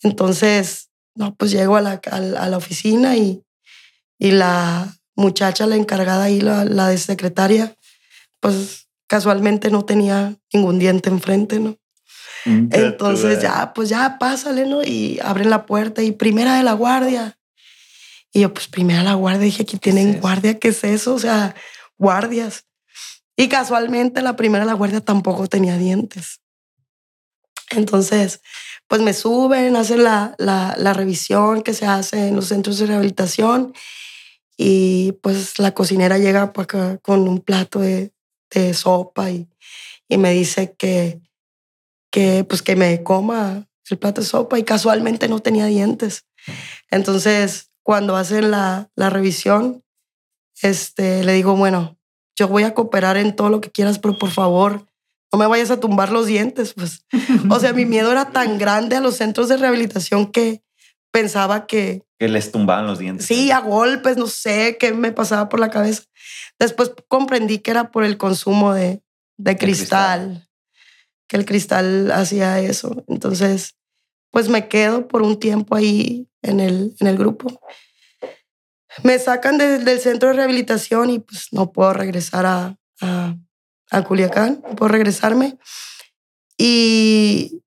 Entonces, 0.00 0.88
no, 1.14 1.34
pues 1.34 1.50
llego 1.50 1.76
a 1.76 1.82
la, 1.82 2.00
a 2.10 2.48
la 2.48 2.56
oficina 2.56 3.14
y, 3.16 3.42
y 4.18 4.30
la 4.30 4.96
muchacha, 5.16 5.66
la 5.66 5.76
encargada 5.76 6.24
ahí, 6.24 6.40
la, 6.40 6.64
la 6.64 6.88
de 6.88 6.96
secretaria, 6.96 7.76
pues 8.40 8.88
casualmente 9.06 9.70
no 9.70 9.84
tenía 9.84 10.34
ningún 10.50 10.78
diente 10.78 11.10
enfrente, 11.10 11.60
¿no? 11.60 11.76
Mm, 12.44 12.68
Entonces 12.70 13.40
ya, 13.42 13.72
pues 13.74 13.88
ya, 13.88 14.18
pásale, 14.18 14.66
¿no? 14.66 14.82
Y 14.82 15.18
abren 15.22 15.50
la 15.50 15.66
puerta 15.66 16.02
y 16.02 16.12
primera 16.12 16.56
de 16.56 16.62
la 16.62 16.72
guardia. 16.72 17.38
Y 18.32 18.40
yo, 18.40 18.52
pues 18.52 18.68
primera 18.68 19.00
de 19.00 19.04
la 19.06 19.14
guardia, 19.14 19.44
dije, 19.44 19.62
aquí 19.62 19.78
tienen 19.78 20.20
guardia, 20.20 20.58
¿qué 20.58 20.68
es 20.68 20.82
eso? 20.84 21.14
O 21.14 21.18
sea, 21.18 21.54
guardias. 21.98 22.64
Y 23.36 23.48
casualmente 23.48 24.22
la 24.22 24.36
primera 24.36 24.64
de 24.64 24.70
la 24.70 24.76
guardia 24.76 25.00
tampoco 25.00 25.46
tenía 25.46 25.76
dientes. 25.78 26.40
Entonces, 27.70 28.40
pues 28.88 29.00
me 29.02 29.12
suben, 29.12 29.76
hacen 29.76 30.04
la, 30.04 30.34
la, 30.38 30.74
la 30.78 30.92
revisión 30.92 31.62
que 31.62 31.74
se 31.74 31.86
hace 31.86 32.28
en 32.28 32.36
los 32.36 32.46
centros 32.48 32.78
de 32.78 32.86
rehabilitación 32.86 33.72
y 34.56 35.12
pues 35.22 35.58
la 35.58 35.72
cocinera 35.72 36.18
llega 36.18 36.52
para 36.52 36.64
acá 36.64 36.98
con 36.98 37.26
un 37.26 37.40
plato 37.40 37.80
de, 37.80 38.12
de 38.50 38.74
sopa 38.74 39.30
y, 39.30 39.48
y 40.08 40.18
me 40.18 40.32
dice 40.32 40.74
que, 40.78 41.20
que, 42.14 42.44
pues, 42.44 42.62
que 42.62 42.76
me 42.76 43.02
coma 43.02 43.66
el 43.90 43.98
plato 43.98 44.20
de 44.20 44.26
sopa 44.28 44.56
y 44.56 44.62
casualmente 44.62 45.26
no 45.26 45.40
tenía 45.40 45.66
dientes. 45.66 46.24
Entonces, 46.88 47.72
cuando 47.82 48.14
hacen 48.14 48.52
la, 48.52 48.88
la 48.94 49.10
revisión, 49.10 49.82
este, 50.62 51.24
le 51.24 51.32
digo, 51.32 51.56
bueno, 51.56 51.98
yo 52.38 52.46
voy 52.46 52.62
a 52.62 52.72
cooperar 52.72 53.16
en 53.16 53.34
todo 53.34 53.48
lo 53.48 53.60
que 53.60 53.72
quieras, 53.72 53.98
pero 53.98 54.16
por 54.16 54.30
favor, 54.30 54.86
no 55.32 55.40
me 55.40 55.48
vayas 55.48 55.72
a 55.72 55.80
tumbar 55.80 56.12
los 56.12 56.26
dientes. 56.26 56.74
Pues. 56.74 57.04
O 57.50 57.58
sea, 57.58 57.72
mi 57.72 57.84
miedo 57.84 58.12
era 58.12 58.30
tan 58.30 58.58
grande 58.58 58.94
a 58.94 59.00
los 59.00 59.16
centros 59.16 59.48
de 59.48 59.56
rehabilitación 59.56 60.30
que 60.30 60.62
pensaba 61.10 61.66
que... 61.66 62.04
Que 62.20 62.28
les 62.28 62.52
tumbaban 62.52 62.86
los 62.86 63.00
dientes. 63.00 63.26
Sí, 63.26 63.50
a 63.50 63.58
golpes, 63.58 64.16
no 64.16 64.28
sé 64.28 64.76
qué 64.78 64.94
me 64.94 65.10
pasaba 65.10 65.48
por 65.48 65.58
la 65.58 65.70
cabeza. 65.70 66.04
Después 66.60 66.92
comprendí 67.08 67.58
que 67.58 67.72
era 67.72 67.90
por 67.90 68.04
el 68.04 68.18
consumo 68.18 68.72
de, 68.72 69.02
de 69.36 69.56
cristal 69.56 70.48
que 71.34 71.38
el 71.38 71.46
cristal 71.46 72.12
hacía 72.12 72.60
eso. 72.60 73.04
Entonces, 73.08 73.74
pues 74.30 74.48
me 74.48 74.68
quedo 74.68 75.08
por 75.08 75.22
un 75.22 75.40
tiempo 75.40 75.74
ahí 75.74 76.28
en 76.42 76.60
el, 76.60 76.94
en 77.00 77.08
el 77.08 77.18
grupo. 77.18 77.60
Me 79.02 79.18
sacan 79.18 79.58
del 79.58 79.98
centro 79.98 80.28
de 80.28 80.36
rehabilitación 80.36 81.10
y 81.10 81.18
pues 81.18 81.48
no 81.50 81.72
puedo 81.72 81.92
regresar 81.92 82.46
a, 82.46 82.78
a, 83.00 83.36
a 83.90 84.04
Culiacán, 84.04 84.62
no 84.62 84.76
puedo 84.76 84.92
regresarme. 84.92 85.58
Y 86.56 87.64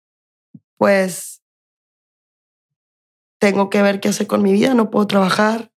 pues 0.77 1.41
tengo 3.37 3.69
que 3.69 3.81
ver 3.81 3.99
qué 3.99 4.07
hacer 4.07 4.27
con 4.27 4.43
mi 4.43 4.53
vida, 4.53 4.75
no 4.75 4.89
puedo 4.89 5.07
trabajar, 5.07 5.73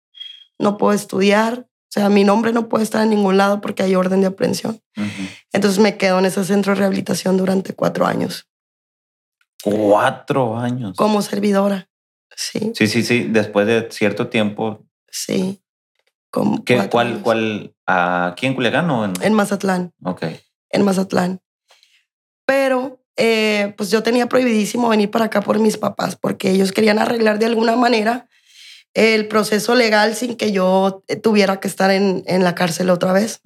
no 0.60 0.78
puedo 0.78 0.94
estudiar, 0.94 1.68
o 1.90 1.92
sea, 1.92 2.08
mi 2.10 2.24
nombre 2.24 2.54
no 2.54 2.70
puede 2.70 2.84
estar 2.84 3.02
en 3.02 3.10
ningún 3.10 3.38
lado 3.38 3.62
porque 3.62 3.82
hay 3.82 3.96
orden 3.96 4.22
de 4.22 4.28
aprehensión. 4.28 4.80
Entonces 5.52 5.80
me 5.80 5.98
quedo 5.98 6.20
en 6.20 6.26
ese 6.26 6.46
centro 6.46 6.74
de 6.74 6.80
rehabilitación 6.80 7.36
durante 7.36 7.74
cuatro 7.74 8.06
años. 8.06 8.48
Cuatro 9.64 10.56
años. 10.56 10.96
Como 10.96 11.24
servidora. 11.24 11.90
Sí. 12.36 12.74
Sí, 12.76 12.86
sí, 12.86 13.02
sí. 13.02 13.24
Después 13.24 13.66
de 13.66 13.88
cierto 13.90 14.28
tiempo. 14.28 14.86
Sí. 15.10 15.64
Como 16.30 16.64
¿Qué, 16.64 16.88
¿Cuál, 16.90 17.22
cuál? 17.24 17.74
¿Aquí 17.88 18.46
en 18.46 18.54
Culiacán 18.54 18.88
o 18.92 19.06
en? 19.06 19.14
En 19.24 19.34
Mazatlán. 19.34 19.92
Ok. 20.04 20.26
En 20.70 20.86
Mazatlán. 20.86 21.42
Pero 22.46 23.04
eh, 23.18 23.74
pues 23.78 23.90
yo 23.90 24.04
tenía 24.04 24.30
prohibidísimo 24.30 24.90
venir 24.90 25.10
para 25.10 25.26
acá 25.26 25.42
por 25.42 25.58
mis 25.58 25.78
papás 25.78 26.16
porque 26.16 26.52
ellos 26.52 26.72
querían 26.72 27.00
arreglar 27.00 27.40
de 27.40 27.48
alguna 27.48 27.76
manera 27.76 28.29
el 28.94 29.28
proceso 29.28 29.76
legal 29.76 30.16
sin 30.16 30.36
que 30.36 30.52
yo 30.52 31.04
eh, 31.08 31.16
tuviera 31.16 31.60
que 31.60 31.68
estar 31.68 31.92
en, 31.92 32.24
en 32.26 32.44
la 32.44 32.56
cárcel 32.56 32.90
otra 32.90 33.14
vez. 33.14 33.42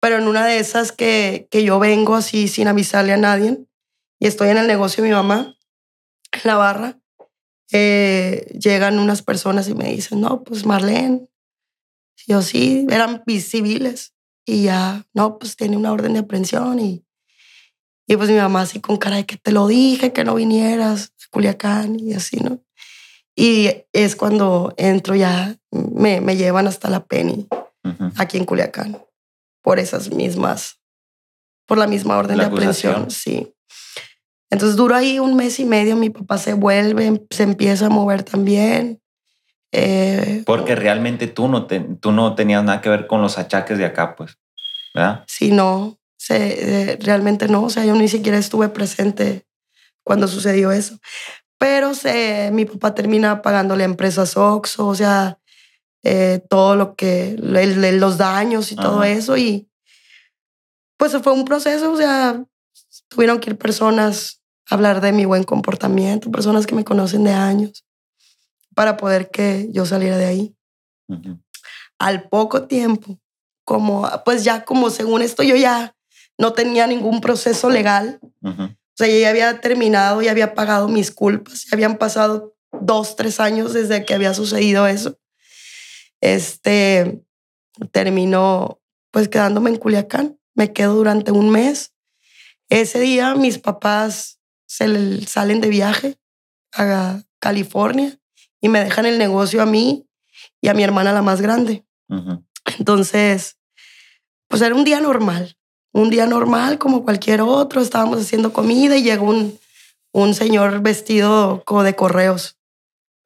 Pero 0.00 0.18
en 0.18 0.26
una 0.26 0.46
de 0.46 0.58
esas 0.58 0.92
que, 0.92 1.46
que 1.50 1.62
yo 1.64 1.78
vengo 1.78 2.14
así 2.16 2.48
sin 2.48 2.66
avisarle 2.66 3.12
a 3.12 3.16
nadie 3.16 3.58
y 4.18 4.26
estoy 4.26 4.48
en 4.48 4.58
el 4.58 4.66
negocio 4.66 5.02
de 5.02 5.10
mi 5.10 5.14
mamá, 5.14 5.56
en 6.32 6.40
la 6.44 6.56
barra, 6.56 7.00
eh, 7.72 8.46
llegan 8.58 8.98
unas 8.98 9.22
personas 9.22 9.68
y 9.68 9.74
me 9.74 9.92
dicen, 9.92 10.20
no, 10.20 10.42
pues 10.42 10.66
Marlene. 10.66 11.28
Yo 12.26 12.42
sí, 12.42 12.86
eran 12.90 13.22
civiles 13.26 14.14
y 14.44 14.64
ya, 14.64 15.06
no, 15.12 15.38
pues 15.38 15.56
tiene 15.56 15.76
una 15.76 15.92
orden 15.92 16.12
de 16.12 16.20
aprehensión 16.20 16.78
y, 16.78 17.04
y 18.06 18.16
pues 18.16 18.28
mi 18.28 18.36
mamá 18.36 18.62
así 18.62 18.80
con 18.80 18.96
cara 18.96 19.16
de 19.16 19.26
que 19.26 19.36
te 19.36 19.50
lo 19.50 19.66
dije, 19.66 20.12
que 20.12 20.24
no 20.24 20.34
vinieras 20.34 21.06
a 21.06 21.30
Culiacán 21.30 21.98
y 21.98 22.12
así, 22.12 22.36
¿no? 22.36 22.62
Y 23.34 23.84
es 23.92 24.14
cuando 24.16 24.74
entro 24.76 25.14
ya, 25.14 25.56
me, 25.70 26.20
me 26.20 26.36
llevan 26.36 26.66
hasta 26.66 26.90
la 26.90 27.04
Penny, 27.04 27.48
aquí 28.16 28.36
en 28.36 28.44
Culiacán, 28.44 29.02
por 29.62 29.78
esas 29.78 30.10
mismas, 30.10 30.80
por 31.66 31.78
la 31.78 31.86
misma 31.86 32.18
orden 32.18 32.38
de 32.38 32.44
aprehensión, 32.44 33.10
sí. 33.10 33.54
Entonces 34.50 34.76
duro 34.76 34.94
ahí 34.94 35.18
un 35.18 35.34
mes 35.34 35.58
y 35.60 35.64
medio, 35.64 35.96
mi 35.96 36.10
papá 36.10 36.36
se 36.36 36.52
vuelve, 36.52 37.22
se 37.30 37.42
empieza 37.44 37.86
a 37.86 37.88
mover 37.88 38.22
también. 38.22 39.00
Eh, 39.72 40.42
Porque 40.44 40.74
realmente 40.74 41.26
tú 41.26 41.48
no, 41.48 41.66
te, 41.66 41.80
tú 41.80 42.12
no 42.12 42.34
tenías 42.34 42.62
nada 42.62 42.82
que 42.82 42.90
ver 42.90 43.06
con 43.06 43.22
los 43.22 43.38
achaques 43.38 43.78
de 43.78 43.86
acá, 43.86 44.14
pues, 44.14 44.36
¿verdad? 44.94 45.24
Sí, 45.26 45.52
no, 45.52 45.98
se, 46.18 46.90
eh, 46.90 46.98
realmente 47.00 47.48
no, 47.48 47.62
o 47.62 47.70
sea, 47.70 47.86
yo 47.86 47.94
ni 47.94 48.08
siquiera 48.08 48.36
estuve 48.36 48.68
presente 48.68 49.46
cuando 50.04 50.28
sucedió 50.28 50.70
eso 50.70 50.98
pero 51.62 51.94
se, 51.94 52.50
mi 52.52 52.64
papá 52.64 52.92
termina 52.92 53.40
pagando 53.40 53.76
la 53.76 53.84
empresa 53.84 54.26
Soxo, 54.26 54.88
o 54.88 54.96
sea, 54.96 55.38
eh, 56.02 56.44
todo 56.50 56.74
lo 56.74 56.96
que, 56.96 57.36
los 57.38 58.18
daños 58.18 58.72
y 58.72 58.74
todo 58.74 59.04
eso. 59.04 59.36
Y 59.36 59.70
pues 60.96 61.16
fue 61.22 61.32
un 61.32 61.44
proceso, 61.44 61.92
o 61.92 61.96
sea, 61.96 62.44
tuvieron 63.06 63.38
que 63.38 63.50
ir 63.50 63.58
personas 63.58 64.42
a 64.68 64.74
hablar 64.74 65.00
de 65.00 65.12
mi 65.12 65.24
buen 65.24 65.44
comportamiento, 65.44 66.32
personas 66.32 66.66
que 66.66 66.74
me 66.74 66.82
conocen 66.82 67.22
de 67.22 67.32
años. 67.32 67.84
para 68.74 68.96
poder 68.96 69.30
que 69.30 69.68
yo 69.70 69.86
saliera 69.86 70.16
de 70.16 70.26
ahí. 70.26 70.56
Al 71.96 72.28
poco 72.28 72.64
tiempo, 72.64 73.20
como 73.64 74.10
pues 74.24 74.42
ya 74.42 74.64
como 74.64 74.90
según 74.90 75.22
esto 75.22 75.44
yo 75.44 75.54
ya 75.54 75.94
no 76.38 76.54
tenía 76.54 76.88
ningún 76.88 77.20
proceso 77.20 77.70
legal. 77.70 78.18
O 78.92 78.96
sea, 78.96 79.08
ya 79.08 79.30
había 79.30 79.60
terminado, 79.60 80.20
ya 80.22 80.30
había 80.30 80.54
pagado 80.54 80.88
mis 80.88 81.10
culpas, 81.10 81.64
ya 81.64 81.70
habían 81.72 81.96
pasado 81.96 82.54
dos, 82.72 83.16
tres 83.16 83.40
años 83.40 83.72
desde 83.72 84.04
que 84.04 84.14
había 84.14 84.34
sucedido 84.34 84.86
eso. 84.86 85.18
Este 86.20 87.24
terminó 87.90 88.80
pues 89.10 89.28
quedándome 89.28 89.70
en 89.70 89.76
Culiacán. 89.76 90.38
Me 90.54 90.72
quedo 90.72 90.94
durante 90.94 91.32
un 91.32 91.50
mes. 91.50 91.94
Ese 92.68 93.00
día 93.00 93.34
mis 93.34 93.58
papás 93.58 94.40
se 94.66 95.26
salen 95.26 95.60
de 95.60 95.68
viaje 95.68 96.18
a 96.72 97.22
California 97.38 98.18
y 98.60 98.68
me 98.68 98.82
dejan 98.82 99.06
el 99.06 99.18
negocio 99.18 99.60
a 99.62 99.66
mí 99.66 100.06
y 100.60 100.68
a 100.68 100.74
mi 100.74 100.82
hermana 100.82 101.12
la 101.12 101.22
más 101.22 101.40
grande. 101.40 101.84
Entonces, 102.78 103.58
pues 104.48 104.62
era 104.62 104.74
un 104.74 104.84
día 104.84 105.00
normal, 105.00 105.56
un 105.92 106.10
día 106.10 106.26
normal 106.26 106.78
como 106.78 107.04
cualquier 107.04 107.40
otro. 107.40 107.80
Estábamos 107.80 108.20
haciendo 108.20 108.52
comida 108.52 108.96
y 108.96 109.02
llegó 109.02 109.26
un, 109.26 109.58
un 110.12 110.34
señor 110.34 110.80
vestido 110.82 111.62
como 111.64 111.82
de 111.82 111.94
correos, 111.94 112.56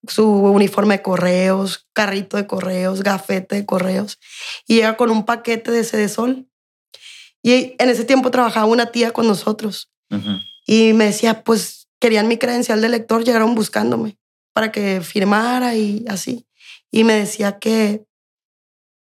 su 0.07 0.27
uniforme 0.27 0.97
de 0.97 1.03
correos, 1.03 1.87
carrito 1.93 2.37
de 2.37 2.47
correos, 2.47 3.03
gafete 3.03 3.57
de 3.57 3.67
correos, 3.67 4.19
y 4.67 4.77
llega 4.77 4.97
con 4.97 5.11
un 5.11 5.25
paquete 5.25 5.71
de 5.71 5.85
sede 5.85 6.09
sol. 6.09 6.47
Y 7.43 7.75
en 7.79 7.91
ese 7.91 8.05
tiempo 8.05 8.31
trabajaba 8.31 8.67
una 8.67 8.87
tía 8.87 9.13
con 9.13 9.27
nosotros 9.27 9.91
y 10.67 10.93
me 10.95 11.07
decía, 11.07 11.45
pues 11.45 11.89
querían 12.01 12.29
mi 12.29 12.39
credencial 12.39 12.81
de 12.81 12.89
lector, 12.89 13.25
llegaron 13.25 13.55
buscándome 13.55 14.19
para 14.53 14.73
que 14.73 15.01
firmara 15.01 15.77
y 15.77 16.05
así. 16.09 16.47
Y 16.91 17.05
me 17.05 17.15
decía 17.15 17.59
que 17.59 18.05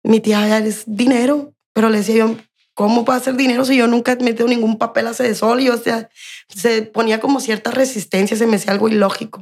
mi 0.03 0.21
tía 0.21 0.59
es 0.59 0.85
dinero, 0.87 1.55
pero 1.73 1.89
le 1.89 1.99
decía 1.99 2.17
yo, 2.17 2.37
¿cómo 2.77 3.07
puede 3.07 3.21
ser 3.21 3.37
dinero 3.37 3.65
si 3.65 3.75
yo 3.75 3.87
nunca 3.87 4.13
he 4.13 4.17
metido 4.17 4.47
ningún 4.47 4.77
papel 4.77 5.07
a 5.07 5.13
de 5.13 5.35
sol? 5.35 5.61
Y 5.61 5.71
o 5.71 5.79
sea, 5.79 6.11
se 6.49 6.83
ponía 6.83 7.21
como 7.21 7.41
cierta 7.41 7.71
resistencia, 7.71 8.37
se 8.37 8.47
me 8.47 8.57
hacía 8.57 8.73
algo 8.73 8.89
ilógico. 8.89 9.41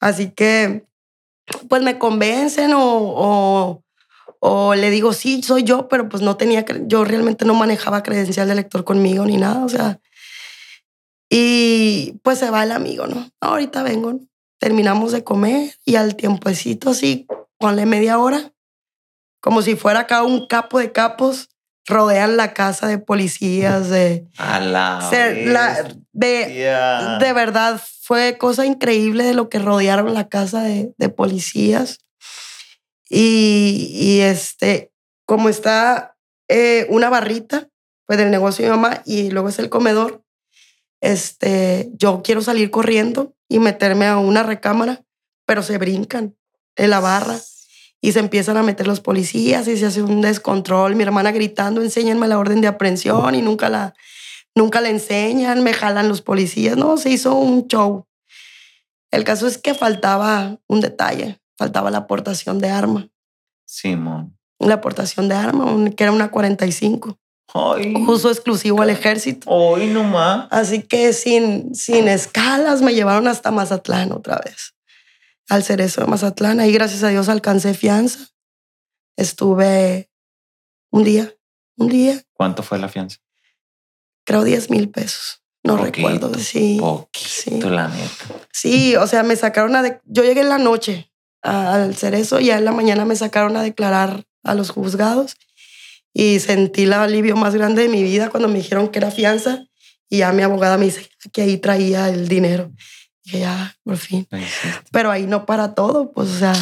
Así 0.00 0.30
que, 0.30 0.86
pues 1.68 1.82
me 1.82 1.98
convencen 1.98 2.72
o, 2.74 3.84
o, 4.40 4.74
le 4.74 4.90
digo, 4.90 5.12
sí, 5.12 5.42
soy 5.42 5.64
yo, 5.64 5.86
pero 5.88 6.08
pues 6.08 6.22
no 6.22 6.38
tenía, 6.38 6.64
yo 6.86 7.04
realmente 7.04 7.44
no 7.44 7.52
manejaba 7.52 8.02
credencial 8.02 8.48
de 8.48 8.54
lector 8.54 8.84
conmigo 8.84 9.26
ni 9.26 9.36
nada, 9.36 9.62
o 9.62 9.68
sea. 9.68 10.00
Y 11.28 12.18
pues 12.22 12.38
se 12.38 12.48
va 12.48 12.64
el 12.64 12.72
amigo, 12.72 13.06
¿no? 13.06 13.30
Ahorita 13.40 13.82
vengo, 13.82 14.18
terminamos 14.58 15.12
de 15.12 15.24
comer 15.24 15.74
y 15.84 15.96
al 15.96 16.16
tiempecito 16.16 16.88
así, 16.88 17.26
ponle 17.58 17.84
media 17.84 18.18
hora, 18.18 18.54
como 19.40 19.60
si 19.60 19.76
fuera 19.76 20.00
acá 20.00 20.22
un 20.22 20.46
capo 20.46 20.78
de 20.78 20.90
capos, 20.90 21.49
rodean 21.86 22.36
la 22.36 22.52
casa 22.54 22.86
de 22.86 22.98
policías, 22.98 23.88
de... 23.88 24.26
A 24.38 24.60
la, 24.60 25.90
de, 26.12 27.18
de 27.20 27.32
verdad, 27.32 27.80
fue 28.02 28.38
cosa 28.38 28.66
increíble 28.66 29.24
de 29.24 29.34
lo 29.34 29.48
que 29.48 29.58
rodearon 29.58 30.14
la 30.14 30.28
casa 30.28 30.62
de, 30.62 30.92
de 30.96 31.08
policías. 31.08 31.98
Y, 33.08 33.88
y, 33.92 34.20
este, 34.20 34.92
como 35.26 35.48
está 35.48 36.16
eh, 36.48 36.86
una 36.90 37.08
barrita, 37.08 37.68
pues 38.06 38.18
del 38.18 38.30
negocio 38.30 38.64
de 38.64 38.70
mi 38.70 38.76
mamá, 38.76 39.02
y 39.04 39.30
luego 39.30 39.48
es 39.48 39.58
el 39.58 39.68
comedor, 39.68 40.22
este, 41.00 41.90
yo 41.94 42.22
quiero 42.22 42.42
salir 42.42 42.70
corriendo 42.70 43.34
y 43.48 43.58
meterme 43.58 44.06
a 44.06 44.18
una 44.18 44.42
recámara, 44.42 45.02
pero 45.46 45.62
se 45.62 45.78
brincan 45.78 46.36
en 46.76 46.90
la 46.90 47.00
barra 47.00 47.40
y 48.00 48.12
se 48.12 48.18
empiezan 48.18 48.56
a 48.56 48.62
meter 48.62 48.86
los 48.86 49.00
policías 49.00 49.68
y 49.68 49.76
se 49.76 49.86
hace 49.86 50.02
un 50.02 50.20
descontrol. 50.20 50.96
Mi 50.96 51.02
hermana 51.02 51.32
gritando, 51.32 51.82
enséñenme 51.82 52.28
la 52.28 52.38
orden 52.38 52.60
de 52.60 52.68
aprehensión 52.68 53.34
y 53.34 53.42
nunca 53.42 53.68
la, 53.68 53.94
nunca 54.54 54.80
la 54.80 54.88
enseñan, 54.88 55.62
me 55.62 55.74
jalan 55.74 56.08
los 56.08 56.22
policías. 56.22 56.76
No, 56.76 56.96
se 56.96 57.10
hizo 57.10 57.34
un 57.34 57.66
show. 57.66 58.06
El 59.10 59.24
caso 59.24 59.46
es 59.46 59.58
que 59.58 59.74
faltaba 59.74 60.58
un 60.66 60.80
detalle, 60.80 61.40
faltaba 61.58 61.90
la 61.90 61.98
aportación 61.98 62.58
de 62.58 62.70
arma. 62.70 63.08
Simón. 63.66 64.36
La 64.58 64.74
aportación 64.74 65.28
de 65.28 65.34
arma, 65.34 65.90
que 65.90 66.04
era 66.04 66.12
una 66.12 66.30
45. 66.30 67.18
Ay, 67.52 67.94
uso 68.06 68.30
exclusivo 68.30 68.80
al 68.80 68.90
ejército. 68.90 69.50
Hoy 69.50 69.88
nomás. 69.88 70.46
Así 70.50 70.82
que 70.82 71.12
sin, 71.12 71.74
sin 71.74 72.08
escalas 72.08 72.80
me 72.80 72.94
llevaron 72.94 73.26
hasta 73.26 73.50
Mazatlán 73.50 74.12
otra 74.12 74.40
vez 74.44 74.74
al 75.50 75.64
Cerezo 75.64 76.00
de 76.00 76.06
Mazatlán. 76.06 76.60
Ahí, 76.60 76.72
gracias 76.72 77.02
a 77.02 77.08
Dios, 77.08 77.28
alcancé 77.28 77.74
fianza. 77.74 78.28
Estuve 79.16 80.10
un 80.90 81.04
día, 81.04 81.34
un 81.76 81.88
día. 81.88 82.22
¿Cuánto 82.32 82.62
fue 82.62 82.78
la 82.78 82.88
fianza? 82.88 83.18
Creo 84.24 84.44
10 84.44 84.70
mil 84.70 84.88
pesos. 84.88 85.42
No 85.62 85.76
recuerdo. 85.76 86.32
Sí. 86.38 86.78
Poquito, 86.80 87.68
la 87.68 87.88
neta. 87.88 88.46
Sí, 88.52 88.96
o 88.96 89.06
sea, 89.06 89.24
me 89.24 89.36
sacaron 89.36 89.74
a... 89.76 89.82
De... 89.82 90.00
Yo 90.04 90.22
llegué 90.22 90.40
en 90.40 90.48
la 90.48 90.58
noche 90.58 91.12
al 91.42 91.96
Cerezo 91.96 92.38
y 92.38 92.46
ya 92.46 92.58
en 92.58 92.64
la 92.64 92.72
mañana 92.72 93.04
me 93.04 93.16
sacaron 93.16 93.56
a 93.56 93.62
declarar 93.62 94.24
a 94.44 94.54
los 94.54 94.70
juzgados 94.70 95.36
y 96.12 96.38
sentí 96.38 96.84
el 96.84 96.92
alivio 96.92 97.36
más 97.36 97.54
grande 97.54 97.82
de 97.82 97.88
mi 97.88 98.02
vida 98.02 98.30
cuando 98.30 98.48
me 98.48 98.58
dijeron 98.58 98.88
que 98.88 98.98
era 98.98 99.10
fianza 99.10 99.64
y 100.08 100.18
ya 100.18 100.32
mi 100.32 100.42
abogada 100.42 100.78
me 100.78 100.86
dice 100.86 101.08
que 101.32 101.42
ahí 101.42 101.56
traía 101.58 102.08
el 102.08 102.28
dinero 102.28 102.72
ya, 103.24 103.76
por 103.84 103.96
fin. 103.96 104.26
Pero 104.90 105.10
ahí 105.10 105.26
no 105.26 105.46
para 105.46 105.74
todo, 105.74 106.12
pues, 106.12 106.30
o 106.30 106.38
sea. 106.38 106.54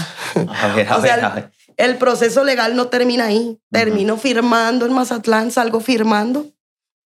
A 0.49 0.75
ver, 0.75 0.89
a 0.89 0.99
ver, 1.35 1.53
El, 1.77 1.97
proceso 1.97 2.45
legal 2.45 2.75
no 2.77 2.89
termina 2.89 3.27
ahí. 3.27 3.59
Termino 3.71 4.17
firmando 4.17 4.87
en 4.87 4.93
Mazatlán, 4.93 5.51
salgo 5.51 5.81
firmando 5.81 6.47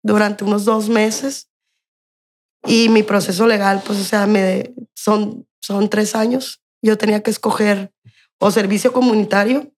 durante 0.02 0.44
unos 0.44 0.64
dos 0.64 0.88
meses. 0.88 1.48
Y 2.64 2.88
mi 2.88 3.02
proceso 3.02 3.46
legal, 3.46 3.82
pues, 3.84 3.98
o 4.00 4.04
sea, 4.04 4.26
me, 4.26 4.72
son, 4.94 5.46
son 5.60 5.90
tres 5.90 6.14
años. 6.14 6.62
Yo 6.80 6.96
tenía 6.96 7.22
que 7.22 7.30
escoger 7.30 7.92
o 8.38 8.50
servicio 8.50 8.92
comunitario, 8.92 9.72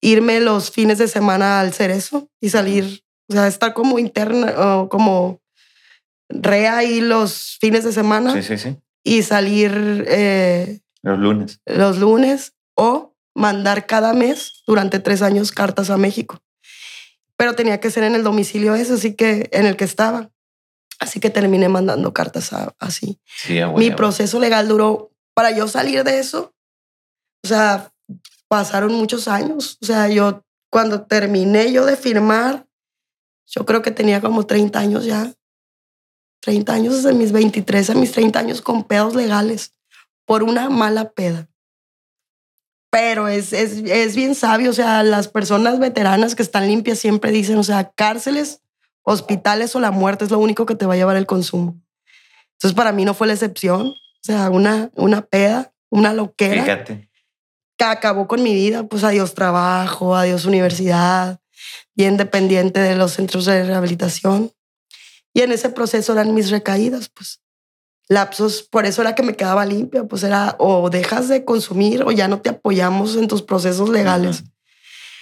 irme 0.00 0.40
los 0.40 0.70
fines 0.70 0.98
de 0.98 1.08
semana 1.08 1.60
al 1.60 1.72
cerezo 1.72 2.28
y 2.40 2.50
salir, 2.50 3.02
o 3.28 3.32
sea, 3.32 3.48
estar 3.48 3.74
como 3.74 3.98
interna 3.98 4.54
o 4.56 4.88
como 4.88 5.41
rea 6.32 6.78
ahí 6.78 7.00
los 7.00 7.58
fines 7.60 7.84
de 7.84 7.92
semana. 7.92 8.32
Sí, 8.32 8.42
sí, 8.42 8.58
sí 8.58 8.76
y 9.04 9.22
salir 9.22 10.04
eh, 10.08 10.80
los 11.02 11.18
lunes. 11.18 11.60
Los 11.66 11.98
lunes 11.98 12.54
o 12.74 13.14
mandar 13.34 13.86
cada 13.86 14.12
mes 14.12 14.62
durante 14.66 14.98
tres 14.98 15.22
años 15.22 15.52
cartas 15.52 15.90
a 15.90 15.96
México. 15.96 16.40
Pero 17.36 17.54
tenía 17.54 17.80
que 17.80 17.90
ser 17.90 18.04
en 18.04 18.14
el 18.14 18.22
domicilio 18.22 18.74
ese, 18.74 18.94
así 18.94 19.14
que 19.14 19.48
en 19.52 19.66
el 19.66 19.76
que 19.76 19.84
estaba. 19.84 20.30
Así 21.00 21.18
que 21.18 21.30
terminé 21.30 21.68
mandando 21.68 22.12
cartas 22.14 22.50
así. 22.78 23.18
Mi 23.76 23.90
proceso 23.90 24.38
legal 24.38 24.68
duró 24.68 25.10
para 25.34 25.50
yo 25.50 25.66
salir 25.66 26.04
de 26.04 26.20
eso. 26.20 26.54
O 27.42 27.48
sea, 27.48 27.90
pasaron 28.46 28.92
muchos 28.92 29.26
años. 29.26 29.78
O 29.82 29.86
sea, 29.86 30.08
yo 30.08 30.44
cuando 30.70 31.02
terminé 31.02 31.72
yo 31.72 31.84
de 31.86 31.96
firmar, 31.96 32.66
yo 33.46 33.66
creo 33.66 33.82
que 33.82 33.90
tenía 33.90 34.20
como 34.20 34.46
30 34.46 34.78
años 34.78 35.04
ya. 35.04 35.32
30 36.42 36.72
años, 36.72 36.96
desde 36.96 37.14
mis 37.14 37.32
23 37.32 37.90
a 37.90 37.94
mis 37.94 38.12
30 38.12 38.38
años 38.38 38.60
con 38.60 38.84
pedos 38.84 39.14
legales 39.14 39.72
por 40.26 40.42
una 40.42 40.68
mala 40.68 41.10
peda. 41.10 41.48
Pero 42.90 43.28
es, 43.28 43.52
es, 43.52 43.78
es 43.86 44.14
bien 44.14 44.34
sabio, 44.34 44.70
o 44.70 44.74
sea, 44.74 45.02
las 45.02 45.28
personas 45.28 45.78
veteranas 45.78 46.34
que 46.34 46.42
están 46.42 46.66
limpias 46.66 46.98
siempre 46.98 47.30
dicen, 47.30 47.56
o 47.56 47.64
sea, 47.64 47.90
cárceles, 47.90 48.60
hospitales 49.02 49.74
o 49.74 49.80
la 49.80 49.90
muerte 49.90 50.24
es 50.24 50.30
lo 50.30 50.38
único 50.38 50.66
que 50.66 50.74
te 50.74 50.84
va 50.84 50.94
a 50.94 50.96
llevar 50.96 51.16
el 51.16 51.26
consumo. 51.26 51.80
Entonces, 52.62 52.76
para 52.76 52.92
mí 52.92 53.04
no 53.04 53.14
fue 53.14 53.26
la 53.26 53.32
excepción. 53.32 53.88
O 53.88 54.24
sea, 54.24 54.50
una, 54.50 54.90
una 54.94 55.22
peda, 55.22 55.72
una 55.90 56.12
loquera. 56.12 56.62
Fíjate. 56.62 57.10
Que 57.76 57.84
acabó 57.84 58.28
con 58.28 58.42
mi 58.42 58.54
vida. 58.54 58.84
Pues 58.84 59.02
adiós 59.02 59.34
trabajo, 59.34 60.14
adiós 60.14 60.44
universidad, 60.44 61.40
bien 61.96 62.16
dependiente 62.16 62.78
de 62.78 62.94
los 62.94 63.12
centros 63.12 63.46
de 63.46 63.64
rehabilitación. 63.64 64.52
Y 65.34 65.40
en 65.40 65.52
ese 65.52 65.70
proceso 65.70 66.12
eran 66.12 66.34
mis 66.34 66.50
recaídas, 66.50 67.08
pues 67.08 67.40
lapsos, 68.08 68.62
por 68.62 68.84
eso 68.84 69.00
era 69.00 69.14
que 69.14 69.22
me 69.22 69.36
quedaba 69.36 69.64
limpia, 69.64 70.04
pues 70.04 70.22
era 70.22 70.56
o 70.58 70.90
dejas 70.90 71.28
de 71.28 71.44
consumir 71.44 72.02
o 72.02 72.10
ya 72.10 72.28
no 72.28 72.42
te 72.42 72.50
apoyamos 72.50 73.16
en 73.16 73.28
tus 73.28 73.42
procesos 73.42 73.88
legales. 73.88 74.44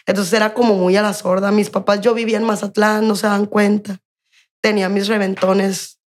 Entonces 0.06 0.32
era 0.32 0.54
como 0.54 0.74
muy 0.74 0.96
a 0.96 1.02
la 1.02 1.14
sorda. 1.14 1.52
Mis 1.52 1.70
papás, 1.70 2.00
yo 2.00 2.14
vivía 2.14 2.38
en 2.38 2.44
Mazatlán, 2.44 3.06
no 3.06 3.14
se 3.14 3.28
dan 3.28 3.46
cuenta. 3.46 4.00
Tenía 4.60 4.88
mis 4.88 5.06
reventones 5.06 6.00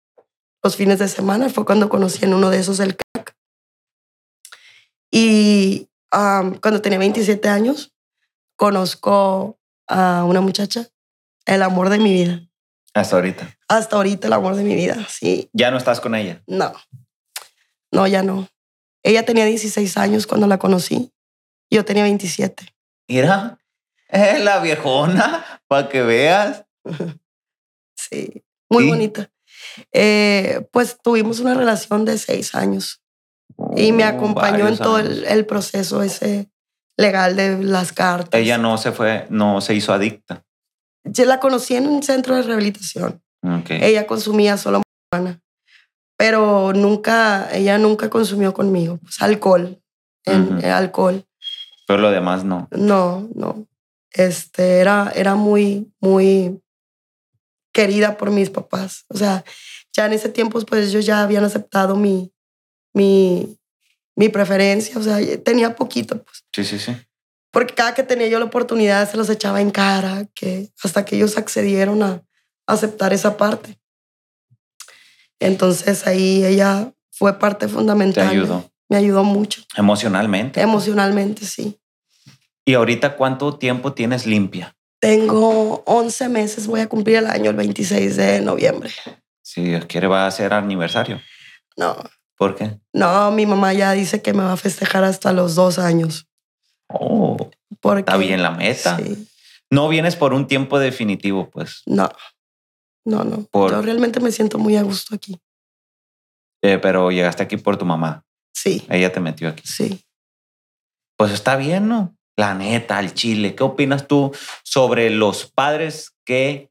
los 0.62 0.74
fines 0.76 0.98
de 0.98 1.08
semana, 1.08 1.48
fue 1.50 1.64
cuando 1.64 1.88
conocí 1.88 2.24
en 2.24 2.34
uno 2.34 2.50
de 2.50 2.58
esos 2.58 2.80
el 2.80 2.96
crack. 2.96 3.36
Y 5.10 5.88
cuando 6.10 6.80
tenía 6.80 6.98
27 6.98 7.48
años, 7.48 7.92
conozco 8.56 9.58
a 9.86 10.24
una 10.24 10.40
muchacha, 10.40 10.88
el 11.46 11.62
amor 11.62 11.90
de 11.90 11.98
mi 11.98 12.12
vida. 12.12 12.42
Hasta 12.94 13.16
ahorita. 13.16 13.56
Hasta 13.72 13.96
ahorita 13.96 14.26
el 14.26 14.34
amor 14.34 14.54
de 14.54 14.64
mi 14.64 14.74
vida, 14.74 15.06
sí. 15.08 15.48
¿Ya 15.54 15.70
no 15.70 15.78
estás 15.78 15.98
con 15.98 16.14
ella? 16.14 16.42
No. 16.46 16.74
No, 17.90 18.06
ya 18.06 18.22
no. 18.22 18.46
Ella 19.02 19.24
tenía 19.24 19.46
16 19.46 19.96
años 19.96 20.26
cuando 20.26 20.46
la 20.46 20.58
conocí. 20.58 21.10
Yo 21.70 21.82
tenía 21.82 22.02
27. 22.02 22.66
Mira, 23.08 23.58
es 24.08 24.44
la 24.44 24.60
viejona, 24.60 25.62
para 25.68 25.88
que 25.88 26.02
veas. 26.02 26.64
Sí, 27.94 28.42
muy 28.68 28.88
bonita. 28.88 29.30
Eh, 29.92 30.66
pues 30.72 30.98
tuvimos 31.00 31.38
una 31.38 31.54
relación 31.54 32.04
de 32.04 32.18
seis 32.18 32.52
años 32.56 33.00
y 33.76 33.92
me 33.92 34.02
Oh, 34.04 34.08
acompañó 34.08 34.66
en 34.66 34.76
todo 34.76 34.98
el, 34.98 35.24
el 35.24 35.46
proceso 35.46 36.02
ese 36.02 36.50
legal 36.96 37.36
de 37.36 37.62
las 37.62 37.92
cartas. 37.92 38.40
Ella 38.40 38.58
no 38.58 38.76
se 38.76 38.90
fue, 38.90 39.26
no 39.30 39.60
se 39.60 39.74
hizo 39.74 39.92
adicta. 39.92 40.44
Yo 41.04 41.24
la 41.26 41.38
conocí 41.38 41.76
en 41.76 41.86
un 41.86 42.02
centro 42.02 42.34
de 42.34 42.42
rehabilitación. 42.42 43.22
Ok. 43.42 43.70
Ella 43.70 44.06
consumía 44.06 44.56
solo 44.56 44.82
marihuana, 45.12 45.40
pero 46.16 46.72
nunca, 46.72 47.48
ella 47.52 47.78
nunca 47.78 48.08
consumió 48.08 48.54
conmigo. 48.54 48.98
Pues 49.02 49.20
alcohol, 49.20 49.80
en, 50.24 50.64
alcohol. 50.64 51.24
Pero 51.86 52.00
lo 52.00 52.10
demás 52.10 52.44
no. 52.44 52.68
No, 52.70 53.28
no. 53.34 53.66
Este, 54.12 54.78
era, 54.78 55.12
era 55.14 55.34
muy, 55.34 55.92
muy 56.00 56.62
querida 57.72 58.16
por 58.16 58.30
mis 58.30 58.50
papás. 58.50 59.04
O 59.08 59.16
sea, 59.16 59.44
ya 59.92 60.06
en 60.06 60.12
ese 60.12 60.28
tiempo, 60.28 60.60
pues 60.60 60.88
ellos 60.88 61.04
ya 61.04 61.22
habían 61.22 61.44
aceptado 61.44 61.96
mi, 61.96 62.32
mi, 62.94 63.58
mi 64.14 64.28
preferencia. 64.28 64.98
O 64.98 65.02
sea, 65.02 65.18
tenía 65.42 65.74
poquito, 65.74 66.22
pues. 66.22 66.44
Sí, 66.54 66.64
sí, 66.64 66.78
sí. 66.78 66.96
Porque 67.50 67.74
cada 67.74 67.94
que 67.94 68.02
tenía 68.02 68.28
yo 68.28 68.38
la 68.38 68.46
oportunidad 68.46 69.10
se 69.10 69.16
los 69.16 69.28
echaba 69.28 69.60
en 69.60 69.70
cara, 69.70 70.26
que 70.34 70.70
hasta 70.82 71.04
que 71.04 71.16
ellos 71.16 71.36
accedieron 71.36 72.02
a 72.02 72.22
aceptar 72.74 73.12
esa 73.12 73.36
parte. 73.36 73.78
Entonces 75.40 76.06
ahí 76.06 76.44
ella 76.44 76.92
fue 77.10 77.38
parte 77.38 77.66
Te 77.66 77.72
fundamental. 77.72 78.28
ayudó 78.28 78.70
Me 78.88 78.96
ayudó 78.96 79.24
mucho. 79.24 79.62
emocionalmente. 79.76 80.60
Emocionalmente, 80.60 81.44
sí. 81.46 81.78
¿Y 82.64 82.74
ahorita 82.74 83.16
cuánto 83.16 83.58
tiempo 83.58 83.92
tienes 83.92 84.26
limpia? 84.26 84.76
Tengo 85.00 85.82
11 85.86 86.28
meses, 86.28 86.66
voy 86.68 86.80
a 86.80 86.88
cumplir 86.88 87.16
el 87.16 87.26
año 87.26 87.50
el 87.50 87.56
26 87.56 88.16
de 88.16 88.40
noviembre. 88.40 88.90
Si 89.42 89.62
Dios 89.62 89.86
quiere, 89.86 90.06
va 90.06 90.26
a 90.26 90.30
ser 90.30 90.52
aniversario. 90.54 91.20
No, 91.76 91.96
¿Por 92.36 92.54
qué? 92.54 92.78
no, 92.92 93.30
mi 93.32 93.46
mamá 93.46 93.72
ya 93.72 93.92
dice 93.92 94.22
que 94.22 94.32
me 94.32 94.44
va 94.44 94.52
a 94.52 94.56
festejar 94.56 95.02
hasta 95.04 95.32
los 95.32 95.54
dos 95.56 95.78
años. 95.80 96.26
Oh, 96.88 97.36
Porque, 97.80 98.00
está 98.00 98.16
bien 98.16 98.42
la 98.42 98.50
meta. 98.52 98.96
Sí, 98.98 99.26
No 99.70 99.88
vienes 99.88 100.14
por 100.14 100.34
un 100.34 100.46
tiempo 100.46 100.78
definitivo, 100.78 101.50
pues. 101.50 101.82
no, 101.86 102.08
no, 103.04 103.24
no. 103.24 103.44
Por- 103.50 103.70
Yo 103.72 103.82
realmente 103.82 104.20
me 104.20 104.30
siento 104.32 104.58
muy 104.58 104.76
a 104.76 104.82
gusto 104.82 105.14
aquí. 105.14 105.38
Eh, 106.62 106.78
pero 106.78 107.10
llegaste 107.10 107.42
aquí 107.42 107.56
por 107.56 107.76
tu 107.76 107.84
mamá. 107.84 108.24
Sí, 108.54 108.84
Ella 108.88 109.12
te 109.12 109.20
metió 109.20 109.48
aquí. 109.48 109.62
sí. 109.66 110.04
Pues 111.16 111.32
está 111.32 111.56
bien, 111.56 111.88
¿no? 111.88 112.16
La 112.36 112.54
neta, 112.54 112.98
al 112.98 113.14
chile. 113.14 113.54
¿Qué 113.54 113.62
opinas 113.62 114.08
tú 114.08 114.32
sobre 114.64 115.10
los 115.10 115.46
padres 115.50 116.12
que 116.24 116.70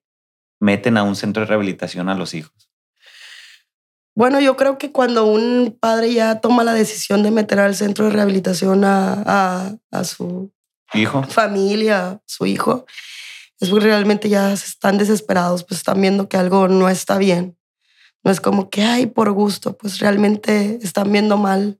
meten 0.60 0.98
a 0.98 1.04
un 1.04 1.16
centro 1.16 1.42
de 1.42 1.48
rehabilitación 1.48 2.10
a 2.10 2.16
los 2.16 2.34
hijos? 2.34 2.70
Bueno, 4.16 4.42
yo 4.42 4.58
creo 4.58 4.78
que 4.78 4.92
cuando 4.92 5.26
un 5.26 5.78
padre 5.80 6.14
ya 6.14 6.42
toma 6.42 6.64
la 6.66 6.74
decisión 6.74 7.24
de 7.24 7.32
meter 7.32 7.60
al 7.60 7.76
centro 7.76 8.06
de 8.06 8.12
rehabilitación 8.12 8.84
a, 8.84 9.24
a, 9.26 9.76
a 9.92 10.04
su 10.04 10.52
Hijo, 10.94 11.24
familia, 11.24 12.22
su 12.26 12.46
hijo, 12.46 12.86
es 13.62 13.70
porque 13.70 13.86
realmente 13.86 14.28
ya 14.28 14.52
están 14.52 14.98
desesperados, 14.98 15.64
pues 15.64 15.80
están 15.80 16.02
viendo 16.02 16.28
que 16.28 16.36
algo 16.36 16.68
no 16.68 16.90
está 16.90 17.18
bien. 17.20 17.58
No 18.24 18.32
es 18.32 18.42
como 18.42 18.70
que, 18.70 18.84
ay, 18.84 19.06
por 19.06 19.32
gusto, 19.32 19.78
pues 19.78 20.00
realmente 20.00 20.80
están 20.82 21.12
viendo 21.12 21.38
mal 21.38 21.80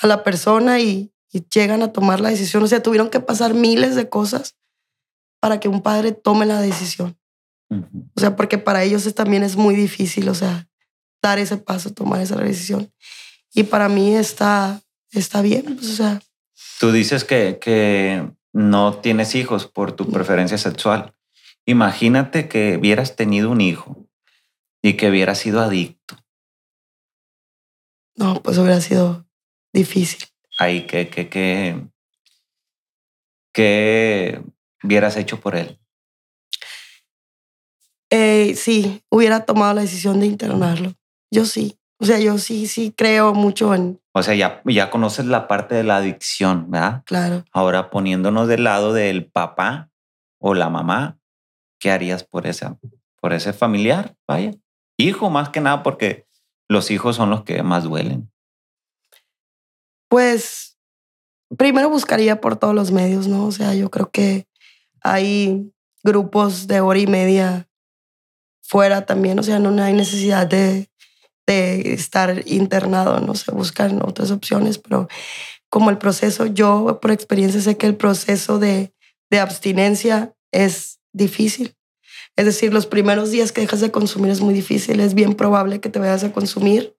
a 0.00 0.06
la 0.06 0.24
persona 0.24 0.80
y, 0.80 1.12
y 1.30 1.44
llegan 1.54 1.82
a 1.82 1.92
tomar 1.92 2.20
la 2.20 2.30
decisión. 2.30 2.62
O 2.62 2.66
sea, 2.66 2.82
tuvieron 2.82 3.10
que 3.10 3.20
pasar 3.20 3.52
miles 3.52 3.94
de 3.94 4.08
cosas 4.08 4.56
para 5.40 5.60
que 5.60 5.68
un 5.68 5.82
padre 5.82 6.12
tome 6.12 6.46
la 6.46 6.60
decisión. 6.60 7.18
O 7.70 8.20
sea, 8.20 8.36
porque 8.36 8.56
para 8.56 8.82
ellos 8.82 9.12
también 9.14 9.42
es 9.42 9.56
muy 9.56 9.74
difícil, 9.74 10.28
o 10.28 10.34
sea, 10.34 10.68
dar 11.22 11.38
ese 11.38 11.56
paso, 11.56 11.92
tomar 11.92 12.20
esa 12.20 12.36
decisión. 12.36 12.92
Y 13.52 13.64
para 13.64 13.88
mí 13.88 14.14
está, 14.14 14.80
está 15.10 15.42
bien, 15.42 15.76
pues, 15.76 15.90
o 15.90 15.96
sea, 15.96 16.22
tú 16.78 16.92
dices 16.92 17.24
que, 17.24 17.58
que 17.60 18.30
no 18.54 18.94
tienes 18.98 19.34
hijos 19.34 19.66
por 19.66 19.92
tu 19.92 20.08
preferencia 20.10 20.56
sexual. 20.56 21.14
Imagínate 21.66 22.48
que 22.48 22.76
hubieras 22.78 23.16
tenido 23.16 23.50
un 23.50 23.60
hijo 23.60 24.06
y 24.80 24.94
que 24.96 25.10
hubiera 25.10 25.34
sido 25.34 25.60
adicto. 25.60 26.16
no, 28.16 28.40
pues 28.42 28.56
hubiera 28.58 28.80
sido 28.80 29.26
difícil. 29.72 30.28
Ahí, 30.58 30.86
que, 30.86 31.08
que, 31.08 31.28
que, 31.28 31.84
que 33.52 34.40
hubieras 34.84 35.16
hecho 35.16 35.40
por 35.40 35.56
él. 35.56 35.80
Eh, 38.10 38.54
sí, 38.54 39.02
hubiera 39.10 39.44
tomado 39.44 39.74
la 39.74 39.80
decisión 39.80 40.20
de 40.20 40.26
internarlo. 40.26 40.94
Yo 41.32 41.44
sí. 41.44 41.76
O 41.98 42.04
sea, 42.04 42.20
yo 42.20 42.38
sí, 42.38 42.68
sí 42.68 42.92
creo 42.96 43.34
mucho 43.34 43.74
en, 43.74 44.00
O 44.16 44.22
sea, 44.22 44.34
ya, 44.36 44.62
ya 44.64 44.90
conoces 44.90 45.26
la 45.26 45.48
parte 45.48 45.74
de 45.74 45.82
la 45.82 45.96
adicción, 45.96 46.70
¿verdad? 46.70 47.02
claro. 47.04 47.44
Ahora 47.50 47.90
poniéndonos 47.90 48.46
del 48.46 48.62
lado 48.62 48.92
del 48.92 49.26
papá 49.26 49.90
o 50.38 50.54
la 50.54 50.70
mamá, 50.70 51.18
¿qué 51.80 51.90
harías 51.90 52.22
por 52.22 52.46
esa, 52.46 52.78
por 53.20 53.32
ese 53.32 53.52
familiar? 53.52 54.14
Vaya, 54.28 54.52
hijo 54.96 55.30
más 55.30 55.48
que 55.48 55.60
nada 55.60 55.82
porque 55.82 56.28
los 56.68 56.92
hijos 56.92 57.16
son 57.16 57.30
los 57.30 57.42
que 57.42 57.60
más 57.64 57.82
duelen. 57.82 58.30
Pues 60.08 60.78
primero 61.58 61.90
buscaría 61.90 62.40
por 62.40 62.54
todos 62.54 62.74
los 62.74 62.92
medios, 62.92 63.26
¿no? 63.26 63.46
O 63.46 63.52
sea, 63.52 63.74
yo 63.74 63.90
creo 63.90 64.12
que 64.12 64.46
hay 65.02 65.72
grupos 66.04 66.68
de 66.68 66.80
hora 66.80 67.00
y 67.00 67.08
media 67.08 67.68
fuera 68.62 69.06
también, 69.06 69.40
o 69.40 69.42
sea, 69.42 69.58
no 69.58 69.82
hay 69.82 69.92
necesidad 69.92 70.46
de, 70.46 70.88
de 71.46 71.92
estar 71.92 72.42
internado, 72.46 73.20
no 73.20 73.34
se 73.34 73.52
buscan 73.52 74.00
otras 74.02 74.30
opciones, 74.30 74.78
pero 74.78 75.08
como 75.68 75.90
el 75.90 75.98
proceso, 75.98 76.46
yo 76.46 77.00
por 77.00 77.10
experiencia 77.10 77.60
sé 77.60 77.76
que 77.76 77.86
el 77.86 77.96
proceso 77.96 78.58
de, 78.58 78.94
de 79.30 79.40
abstinencia 79.40 80.34
es 80.52 81.00
difícil. 81.12 81.76
Es 82.36 82.46
decir, 82.46 82.72
los 82.72 82.86
primeros 82.86 83.30
días 83.30 83.52
que 83.52 83.60
dejas 83.60 83.80
de 83.80 83.90
consumir 83.90 84.30
es 84.30 84.40
muy 84.40 84.54
difícil, 84.54 85.00
es 85.00 85.14
bien 85.14 85.34
probable 85.34 85.80
que 85.80 85.88
te 85.88 85.98
vayas 85.98 86.24
a 86.24 86.32
consumir 86.32 86.96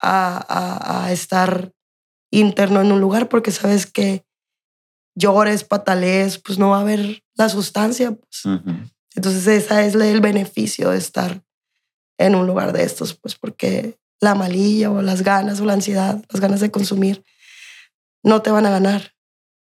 a, 0.00 0.44
a, 0.48 1.04
a 1.04 1.12
estar 1.12 1.72
interno 2.30 2.80
en 2.80 2.92
un 2.92 3.00
lugar 3.00 3.28
porque 3.28 3.50
sabes 3.50 3.86
que 3.86 4.24
llores, 5.14 5.64
patalees, 5.64 6.38
pues 6.38 6.58
no 6.58 6.70
va 6.70 6.78
a 6.78 6.80
haber 6.80 7.22
la 7.34 7.48
sustancia. 7.48 8.12
pues. 8.12 8.42
Entonces 9.14 9.46
ese 9.46 9.86
es 9.86 9.94
el 9.94 10.20
beneficio 10.20 10.90
de 10.90 10.98
estar 10.98 11.42
en 12.18 12.34
un 12.34 12.46
lugar 12.46 12.72
de 12.72 12.84
estos, 12.84 13.14
pues 13.14 13.34
porque 13.34 13.98
la 14.20 14.34
malilla 14.34 14.90
o 14.90 15.02
las 15.02 15.22
ganas 15.22 15.60
o 15.60 15.64
la 15.64 15.72
ansiedad, 15.72 16.22
las 16.30 16.40
ganas 16.40 16.60
de 16.60 16.70
consumir, 16.70 17.24
no 18.22 18.42
te 18.42 18.50
van 18.50 18.66
a 18.66 18.70
ganar. 18.70 19.14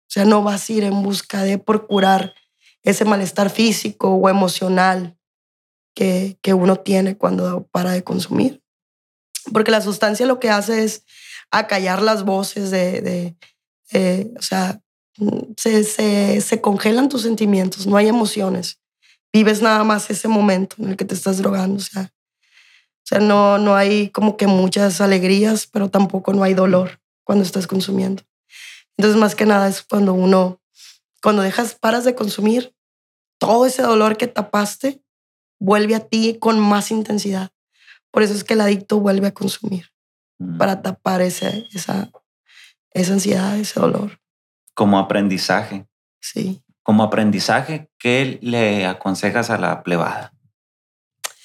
O 0.03 0.11
sea, 0.13 0.25
no 0.25 0.43
vas 0.43 0.69
a 0.69 0.73
ir 0.73 0.83
en 0.83 1.01
busca 1.01 1.41
de 1.41 1.57
procurar 1.57 2.35
ese 2.83 3.05
malestar 3.05 3.49
físico 3.49 4.13
o 4.13 4.29
emocional 4.29 5.17
que, 5.95 6.37
que 6.41 6.53
uno 6.53 6.75
tiene 6.77 7.17
cuando 7.17 7.67
para 7.71 7.91
de 7.91 8.03
consumir. 8.03 8.61
Porque 9.51 9.71
la 9.71 9.81
sustancia 9.81 10.25
lo 10.25 10.39
que 10.39 10.49
hace 10.49 10.83
es 10.83 11.03
acallar 11.49 12.01
las 12.01 12.23
voces 12.23 12.71
de, 12.71 13.35
o 14.37 14.41
sea, 14.41 14.81
se, 15.57 15.83
se, 15.83 16.41
se 16.41 16.61
congelan 16.61 17.09
tus 17.09 17.23
sentimientos, 17.23 17.87
no 17.87 17.97
hay 17.97 18.07
emociones. 18.07 18.79
Vives 19.31 19.61
nada 19.61 19.83
más 19.83 20.09
ese 20.09 20.27
momento 20.27 20.75
en 20.79 20.89
el 20.89 20.97
que 20.97 21.05
te 21.05 21.15
estás 21.15 21.37
drogando, 21.37 21.77
o 21.77 21.79
sea, 21.79 22.11
o 23.03 23.05
sea 23.05 23.19
no, 23.19 23.57
no 23.57 23.75
hay 23.75 24.09
como 24.09 24.37
que 24.37 24.47
muchas 24.47 25.01
alegrías, 25.01 25.67
pero 25.67 25.89
tampoco 25.89 26.33
no 26.33 26.43
hay 26.43 26.53
dolor 26.53 27.01
cuando 27.25 27.43
estás 27.43 27.67
consumiendo. 27.67 28.23
Entonces, 28.97 29.19
más 29.19 29.35
que 29.35 29.45
nada 29.45 29.67
es 29.67 29.81
cuando 29.81 30.13
uno, 30.13 30.61
cuando 31.21 31.41
dejas, 31.41 31.75
paras 31.75 32.05
de 32.05 32.15
consumir, 32.15 32.75
todo 33.39 33.65
ese 33.65 33.81
dolor 33.81 34.17
que 34.17 34.27
tapaste 34.27 35.01
vuelve 35.59 35.95
a 35.95 35.99
ti 36.01 36.37
con 36.39 36.59
más 36.59 36.91
intensidad. 36.91 37.51
Por 38.11 38.23
eso 38.23 38.33
es 38.33 38.43
que 38.43 38.53
el 38.53 38.61
adicto 38.61 38.99
vuelve 38.99 39.27
a 39.27 39.33
consumir, 39.33 39.89
Ujú. 40.39 40.57
para 40.57 40.81
tapar 40.81 41.21
ese, 41.21 41.67
esa, 41.73 42.11
esa 42.91 43.13
ansiedad, 43.13 43.57
ese 43.57 43.79
dolor. 43.79 44.19
Como 44.75 44.99
aprendizaje. 44.99 45.87
Sí. 46.21 46.63
Como 46.83 47.03
aprendizaje, 47.03 47.89
¿qué 47.97 48.39
le 48.41 48.85
aconsejas 48.85 49.49
a 49.49 49.57
la 49.57 49.83
plebada? 49.83 50.32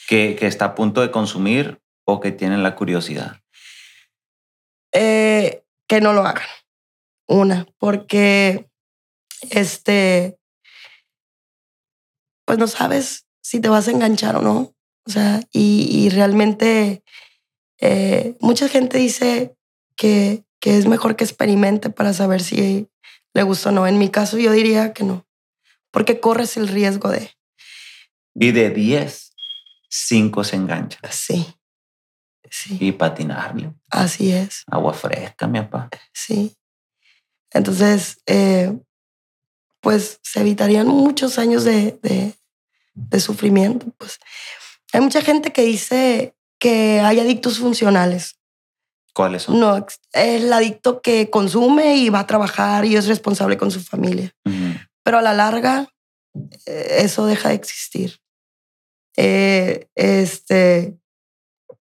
Que, 0.08 0.34
que 0.36 0.46
está 0.46 0.64
a 0.64 0.74
punto 0.74 1.02
de 1.02 1.10
consumir 1.10 1.80
o 2.04 2.18
que 2.18 2.32
tiene 2.32 2.56
la 2.56 2.74
curiosidad. 2.74 3.40
Eh, 4.92 5.64
que 5.86 6.00
no 6.00 6.12
lo 6.14 6.22
hagan. 6.22 6.48
Una, 7.28 7.66
porque 7.78 8.70
este, 9.50 10.38
pues 12.46 12.58
no 12.58 12.66
sabes 12.66 13.26
si 13.42 13.60
te 13.60 13.68
vas 13.68 13.86
a 13.86 13.90
enganchar 13.90 14.36
o 14.36 14.40
no. 14.40 14.74
O 15.06 15.10
sea, 15.10 15.40
y, 15.52 15.88
y 15.90 16.08
realmente 16.08 17.04
eh, 17.78 18.34
mucha 18.40 18.68
gente 18.68 18.96
dice 18.96 19.54
que 19.94 20.42
que 20.60 20.76
es 20.76 20.86
mejor 20.86 21.16
que 21.16 21.24
experimente 21.24 21.90
para 21.90 22.12
saber 22.12 22.42
si 22.42 22.88
le 23.34 23.42
gusta 23.42 23.68
o 23.70 23.72
no. 23.72 23.86
En 23.86 23.98
mi 23.98 24.08
caso 24.10 24.38
yo 24.38 24.52
diría 24.52 24.92
que 24.92 25.04
no, 25.04 25.26
porque 25.90 26.20
corres 26.20 26.56
el 26.56 26.68
riesgo 26.68 27.10
de... 27.10 27.30
Y 28.34 28.52
de 28.52 28.70
10, 28.70 29.27
5 29.88 30.44
se 30.44 30.56
enganchan. 30.56 31.00
Sí, 31.10 31.46
sí, 32.50 32.76
Y 32.80 32.92
patinarle. 32.92 33.72
así 33.90 34.32
es, 34.32 34.64
Agua 34.66 34.92
fresca, 34.94 35.46
mi 35.46 35.60
papá. 35.60 35.90
sí. 36.12 36.54
Entonces, 37.50 38.18
eh, 38.26 38.76
pues 39.80 40.20
se 40.22 40.40
evitarían 40.40 40.86
muchos 40.86 41.38
años 41.38 41.64
de, 41.64 41.98
de- 42.02 42.34
de 42.94 43.20
sufrimiento. 43.20 43.86
Pues 43.96 44.18
hay 44.92 45.00
mucha 45.00 45.22
gente 45.22 45.52
que 45.52 45.62
dice 45.62 46.34
que 46.58 47.00
hay 47.00 47.20
adictos 47.20 47.58
funcionales. 47.58 48.38
¿Cuáles 49.14 49.42
son? 49.44 49.58
No, 49.60 49.76
es 49.78 50.00
el 50.12 50.52
adicto 50.52 51.00
que 51.00 51.30
consume 51.30 51.96
y 51.96 52.08
va 52.10 52.20
a 52.20 52.26
trabajar 52.26 52.84
y 52.84 52.96
es 52.96 53.06
responsable 53.06 53.56
con 53.56 53.70
su 53.70 53.80
familia. 53.82 54.34
Pero 55.02 55.18
a 55.18 55.22
la 55.22 55.32
larga, 55.32 55.86
eh, 56.66 56.98
eso 57.00 57.24
deja 57.26 57.48
de 57.48 57.54
existir. 57.54 58.20
Eh, 59.20 59.88
este, 59.96 60.96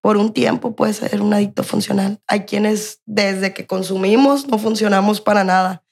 por 0.01 0.17
un 0.17 0.33
tiempo 0.33 0.75
puede 0.75 0.93
ser 0.93 1.21
un 1.21 1.35
adicto 1.35 1.63
funcional. 1.63 2.19
Hay 2.25 2.45
quienes 2.45 3.03
desde 3.05 3.53
que 3.53 3.67
consumimos 3.67 4.47
no 4.47 4.57
funcionamos 4.57 5.21
para 5.21 5.43
nada. 5.43 5.83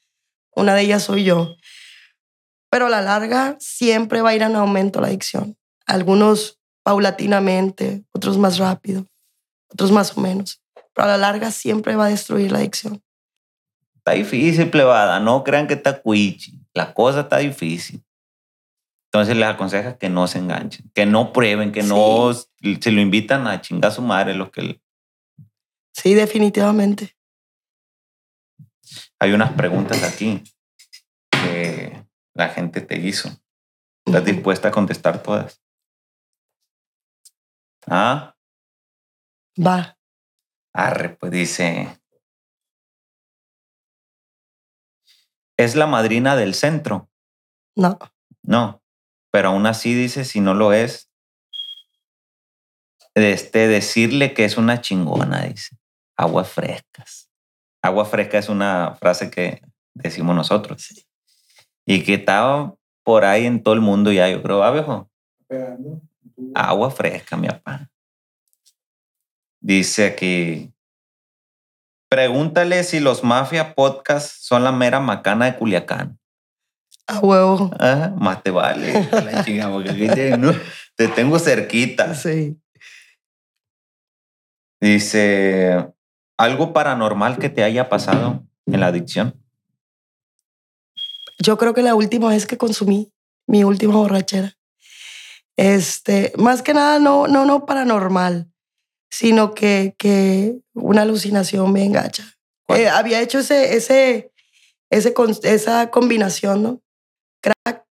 Una 0.56 0.74
de 0.74 0.82
ellas 0.82 1.04
soy 1.04 1.22
yo. 1.22 1.54
Pero 2.68 2.86
a 2.86 2.90
la 2.90 3.00
larga 3.00 3.56
siempre 3.60 4.22
va 4.22 4.30
a 4.30 4.34
ir 4.34 4.42
en 4.42 4.56
aumento 4.56 5.00
la 5.00 5.06
adicción. 5.06 5.56
Algunos 5.86 6.58
paulatinamente, 6.82 8.02
otros 8.10 8.38
más 8.38 8.58
rápido, 8.58 9.06
otros 9.68 9.92
más 9.92 10.18
o 10.18 10.20
menos. 10.20 10.60
Pero 10.94 11.04
a 11.04 11.12
la 11.12 11.16
larga 11.16 11.52
siempre 11.52 11.94
va 11.94 12.06
a 12.06 12.10
destruir 12.10 12.50
la 12.50 12.58
adicción. 12.58 13.00
Está 13.98 14.12
difícil, 14.12 14.68
plebada. 14.68 15.20
No 15.20 15.44
crean 15.44 15.68
que 15.68 15.74
está 15.74 16.02
cuichi. 16.02 16.58
La 16.74 16.92
cosa 16.92 17.20
está 17.20 17.38
difícil. 17.38 18.02
Entonces 19.16 19.38
les 19.38 19.48
aconseja 19.48 19.96
que 19.96 20.10
no 20.10 20.26
se 20.26 20.38
enganchen, 20.38 20.90
que 20.92 21.06
no 21.06 21.32
prueben, 21.32 21.72
que 21.72 21.82
no 21.82 22.34
se 22.34 22.90
lo 22.92 23.00
invitan 23.00 23.46
a 23.46 23.62
chingar 23.62 23.90
a 23.90 23.94
su 23.94 24.02
madre. 24.02 24.34
Los 24.34 24.50
que 24.50 24.78
Sí, 25.94 26.12
definitivamente. 26.12 27.16
hay 29.18 29.32
unas 29.32 29.52
preguntas 29.54 30.02
aquí 30.02 30.44
que 31.30 32.04
la 32.34 32.50
gente 32.50 32.82
te 32.82 32.98
hizo. 32.98 33.30
¿Estás 34.04 34.26
dispuesta 34.26 34.68
a 34.68 34.70
contestar 34.70 35.22
todas? 35.22 35.62
Ah, 37.86 38.36
Va. 39.58 39.98
arre, 40.74 41.16
pues 41.16 41.32
dice. 41.32 41.98
¿Es 45.56 45.74
la 45.74 45.86
madrina 45.86 46.36
del 46.36 46.52
centro? 46.52 47.08
No. 47.74 47.98
No, 48.42 48.82
pero 49.30 49.48
aún 49.48 49.66
así 49.66 49.94
dice, 49.94 50.24
si 50.24 50.40
no 50.40 50.54
lo 50.54 50.72
es, 50.72 51.10
este, 53.14 53.66
decirle 53.66 54.34
que 54.34 54.44
es 54.44 54.56
una 54.56 54.80
chingona, 54.80 55.42
dice. 55.42 55.76
Aguas 56.16 56.48
frescas. 56.48 57.30
Agua 57.82 58.04
fresca 58.04 58.38
es 58.38 58.48
una 58.48 58.94
frase 58.98 59.30
que 59.30 59.62
decimos 59.94 60.34
nosotros. 60.34 60.82
Sí. 60.82 61.06
Y 61.86 62.02
que 62.02 62.14
está 62.14 62.74
por 63.02 63.24
ahí 63.24 63.46
en 63.46 63.62
todo 63.62 63.74
el 63.74 63.80
mundo 63.80 64.12
ya, 64.12 64.28
yo 64.28 64.42
creo. 64.42 65.08
Pegando. 65.46 66.02
Agua 66.54 66.90
fresca, 66.90 67.36
mi 67.36 67.48
papá. 67.48 67.88
Dice 69.60 70.06
aquí, 70.06 70.72
pregúntale 72.08 72.84
si 72.84 73.00
los 73.00 73.24
Mafia 73.24 73.74
Podcast 73.74 74.36
son 74.40 74.64
la 74.64 74.72
mera 74.72 75.00
macana 75.00 75.46
de 75.46 75.56
Culiacán. 75.56 76.18
A 77.06 77.20
huevo. 77.20 77.70
Ajá, 77.78 78.14
más 78.18 78.42
te 78.42 78.50
vale. 78.50 79.08
La 79.10 79.44
chinga, 79.44 79.70
porque 79.70 79.90
aquí 79.90 80.08
te, 80.08 80.36
no, 80.36 80.52
te 80.96 81.08
tengo 81.08 81.38
cerquita. 81.38 82.14
Sí. 82.14 82.60
Dice, 84.80 85.92
¿algo 86.36 86.72
paranormal 86.72 87.38
que 87.38 87.48
te 87.48 87.62
haya 87.62 87.88
pasado 87.88 88.44
en 88.66 88.80
la 88.80 88.88
adicción? 88.88 89.40
Yo 91.38 91.56
creo 91.58 91.74
que 91.74 91.82
la 91.82 91.94
última 91.94 92.28
vez 92.28 92.46
que 92.46 92.58
consumí 92.58 93.12
mi 93.46 93.62
última 93.62 93.94
borrachera, 93.94 94.56
este, 95.56 96.32
más 96.36 96.62
que 96.62 96.74
nada 96.74 96.98
no, 96.98 97.28
no, 97.28 97.44
no 97.44 97.66
paranormal, 97.66 98.50
sino 99.10 99.54
que, 99.54 99.94
que 99.98 100.58
una 100.74 101.02
alucinación 101.02 101.72
me 101.72 101.84
engacha. 101.84 102.24
Eh, 102.68 102.88
había 102.88 103.20
hecho 103.20 103.38
ese, 103.38 103.76
ese, 103.76 104.32
ese, 104.90 105.14
esa 105.44 105.90
combinación, 105.90 106.62
¿no? 106.62 106.82
Crack, 107.46 107.86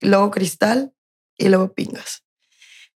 luego 0.00 0.30
cristal 0.30 0.94
y 1.36 1.48
luego 1.48 1.72
pingas. 1.72 2.24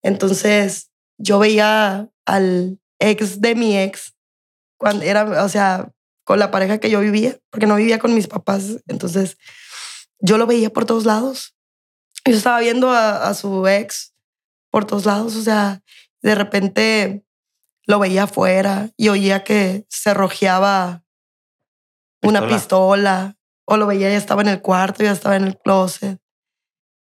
Entonces 0.02 0.92
yo 1.18 1.40
veía 1.40 2.10
al 2.26 2.80
ex 3.00 3.42
de 3.42 3.56
mi 3.56 3.78
ex 3.78 4.14
cuando 4.78 5.04
era, 5.06 5.44
o 5.44 5.50
sea, 5.50 5.92
con 6.24 6.40
la 6.40 6.52
pareja 6.52 6.78
que 6.78 6.90
yo 6.90 7.00
vivía, 7.00 7.40
porque 7.50 7.68
no 7.68 7.76
vivía 7.76 8.00
con 8.00 8.14
mis 8.14 8.28
papás. 8.28 8.78
Entonces 8.88 9.38
yo 10.20 10.38
lo 10.38 10.46
veía 10.48 10.70
por 10.72 10.86
todos 10.86 11.06
lados. 11.06 11.56
Yo 12.26 12.36
estaba 12.36 12.60
viendo 12.60 12.90
a, 12.90 13.28
a 13.28 13.34
su 13.34 13.68
ex 13.68 14.14
por 14.70 14.86
todos 14.86 15.06
lados, 15.06 15.36
o 15.36 15.42
sea, 15.42 15.82
de 16.22 16.36
repente 16.36 17.26
lo 17.86 18.00
veía 18.00 18.24
afuera 18.24 18.90
y 18.98 19.10
oía 19.10 19.44
que 19.44 19.86
se 19.90 20.14
rojeaba 20.14 21.04
una 22.22 22.40
Pistola. 22.40 22.58
pistola, 22.58 23.38
o 23.66 23.78
lo 23.78 23.88
veía 23.88 24.10
ya 24.10 24.18
estaba 24.18 24.42
en 24.42 24.50
el 24.50 24.62
cuarto, 24.62 25.04
ya 25.04 25.12
estaba 25.12 25.36
en 25.36 25.46
el 25.46 25.58
closet. 25.58 26.20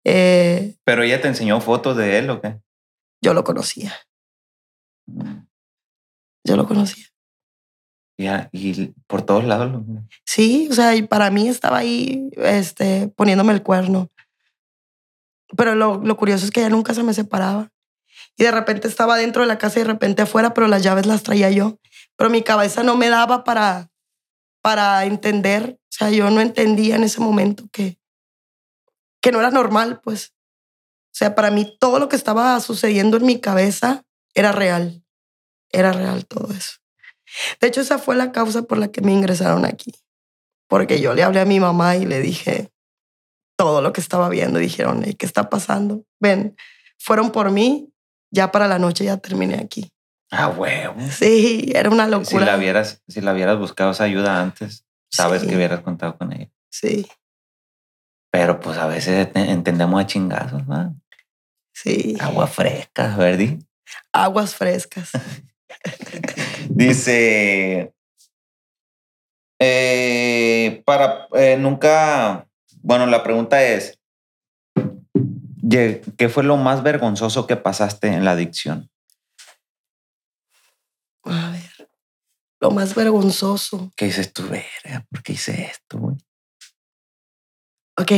Eh, 0.05 0.75
¿Pero 0.85 1.03
ella 1.03 1.21
te 1.21 1.27
enseñó 1.27 1.59
fotos 1.61 1.95
de 1.97 2.17
él 2.19 2.29
o 2.29 2.41
qué? 2.41 2.59
yo 3.21 3.33
lo 3.33 3.43
conocía, 3.43 3.93
yo 6.45 6.55
lo 6.55 6.65
conocía. 6.67 7.05
Y 8.17 8.87
por 9.07 9.21
todos 9.21 9.45
lados. 9.45 9.71
lo- 9.71 9.83
Sí, 10.25 10.67
o 10.69 10.73
sea, 10.73 10.95
y 10.95 11.03
para 11.03 11.29
mí 11.31 11.47
estaba 11.47 11.77
ahí 11.77 12.29
este, 12.37 13.07
poniéndome 13.15 13.53
el 13.53 13.63
cuerno. 13.63 14.09
Pero 15.55 15.75
lo, 15.75 15.97
lo 16.03 16.17
curioso 16.17 16.45
es 16.45 16.51
que 16.51 16.59
ella 16.59 16.69
nunca 16.69 16.93
se 16.93 17.03
me 17.03 17.13
separaba. 17.13 17.71
Y 18.37 18.43
de 18.43 18.51
repente 18.51 18.87
estaba 18.87 19.17
dentro 19.17 19.41
de 19.43 19.47
la 19.47 19.57
casa 19.57 19.79
y 19.79 19.83
de 19.83 19.89
repente 19.89 20.21
afuera, 20.21 20.53
pero 20.53 20.67
las 20.67 20.83
llaves 20.83 21.05
las 21.05 21.23
traía 21.23 21.49
yo. 21.49 21.79
Pero 22.17 22.29
mi 22.29 22.41
cabeza 22.43 22.83
no 22.83 22.95
me 22.97 23.09
daba 23.09 23.43
para, 23.45 23.89
para 24.61 25.03
entender. 25.05 25.79
O 25.81 25.87
sea, 25.89 26.09
yo 26.11 26.29
no 26.29 26.41
entendía 26.41 26.95
en 26.95 27.03
ese 27.03 27.19
momento 27.19 27.67
que, 27.71 27.99
que 29.21 29.31
no 29.31 29.39
era 29.39 29.51
normal, 29.51 30.01
pues. 30.01 30.33
O 31.07 31.15
sea, 31.19 31.35
para 31.35 31.51
mí 31.51 31.77
todo 31.79 31.99
lo 31.99 32.07
que 32.07 32.15
estaba 32.15 32.59
sucediendo 32.59 33.17
en 33.17 33.25
mi 33.25 33.39
cabeza 33.39 34.05
era 34.33 34.51
real. 34.51 35.03
Era 35.71 35.91
real 35.91 36.25
todo 36.25 36.53
eso. 36.53 36.77
De 37.59 37.67
hecho, 37.67 37.81
esa 37.81 37.99
fue 37.99 38.15
la 38.15 38.31
causa 38.31 38.63
por 38.63 38.77
la 38.77 38.89
que 38.89 39.01
me 39.01 39.11
ingresaron 39.11 39.65
aquí. 39.65 39.93
Porque 40.67 41.01
yo 41.01 41.13
le 41.13 41.23
hablé 41.23 41.39
a 41.39 41.45
mi 41.45 41.59
mamá 41.59 41.95
y 41.95 42.05
le 42.05 42.21
dije 42.21 42.71
todo 43.57 43.81
lo 43.81 43.91
que 43.91 44.01
estaba 44.01 44.29
viendo. 44.29 44.59
Dijeron, 44.59 45.03
"Ey, 45.03 45.15
¿qué 45.15 45.25
está 45.25 45.49
pasando? 45.49 46.05
Ven, 46.19 46.55
fueron 46.97 47.31
por 47.31 47.51
mí. 47.51 47.91
Ya 48.31 48.51
para 48.51 48.67
la 48.67 48.77
noche 48.77 49.05
ya 49.05 49.17
terminé 49.17 49.55
aquí. 49.55 49.91
Ah, 50.31 50.49
huevo. 50.49 50.95
Sí, 51.11 51.71
era 51.73 51.89
una 51.89 52.05
Si 52.05 52.11
locura. 52.11 52.45
la 52.45 52.55
vieras, 52.57 53.01
si 53.07 53.21
la 53.21 53.33
hubieras 53.33 53.57
buscado 53.57 53.91
esa 53.91 54.03
ayuda 54.03 54.41
antes, 54.41 54.85
sabes 55.11 55.41
Sí. 55.41 55.47
que 55.47 55.55
hubieras 55.55 55.81
contado 55.81 56.17
con 56.17 56.31
ella. 56.33 56.49
Sí, 56.71 57.07
Pero 58.31 58.59
pues 58.59 58.77
a 58.77 58.85
veces 58.85 59.31
te- 59.33 59.49
entendemos 59.51 59.99
a 59.99 60.05
chingazos, 60.05 60.67
¿no? 60.67 60.95
sí. 61.73 62.15
Agua 62.19 62.45
fresca, 62.45 63.15
¿verdad? 63.17 63.57
Aguas 64.13 64.53
frescas. 64.53 65.09
Dice, 66.69 67.91
eh, 69.59 70.83
para 70.85 71.27
eh, 71.33 71.57
nunca, 71.57 72.47
bueno, 72.83 73.07
la 73.07 73.23
pregunta 73.23 73.63
es, 73.63 73.99
¿qué 75.69 76.29
fue 76.29 76.43
lo 76.43 76.57
más 76.57 76.83
vergonzoso 76.83 77.47
que 77.47 77.55
pasaste 77.55 78.07
en 78.09 78.25
la 78.25 78.31
adicción? 78.31 78.91
A 81.23 81.51
ver, 81.51 81.89
lo 82.59 82.71
más 82.71 82.93
vergonzoso. 82.95 83.91
¿Qué 83.95 84.05
dices 84.05 84.33
tú, 84.33 84.43
verga? 84.47 85.05
¿Por 85.09 85.23
qué 85.23 85.33
hice 85.33 85.63
esto? 85.71 85.97
güey? 85.97 86.15
Ok. 87.97 88.11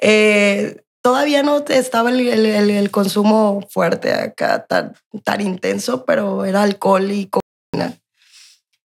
Eh, 0.00 0.82
todavía 1.02 1.42
no 1.42 1.64
estaba 1.68 2.10
el, 2.10 2.20
el- 2.28 2.70
el- 2.70 2.90
consumo 2.90 3.66
fuerte 3.70 4.12
acá, 4.12 4.66
tan, 4.66 4.94
tan 5.24 5.40
intenso, 5.40 6.04
pero 6.04 6.44
era 6.44 6.62
alcohol 6.62 7.10
y 7.10 7.26
cocaína. 7.28 7.98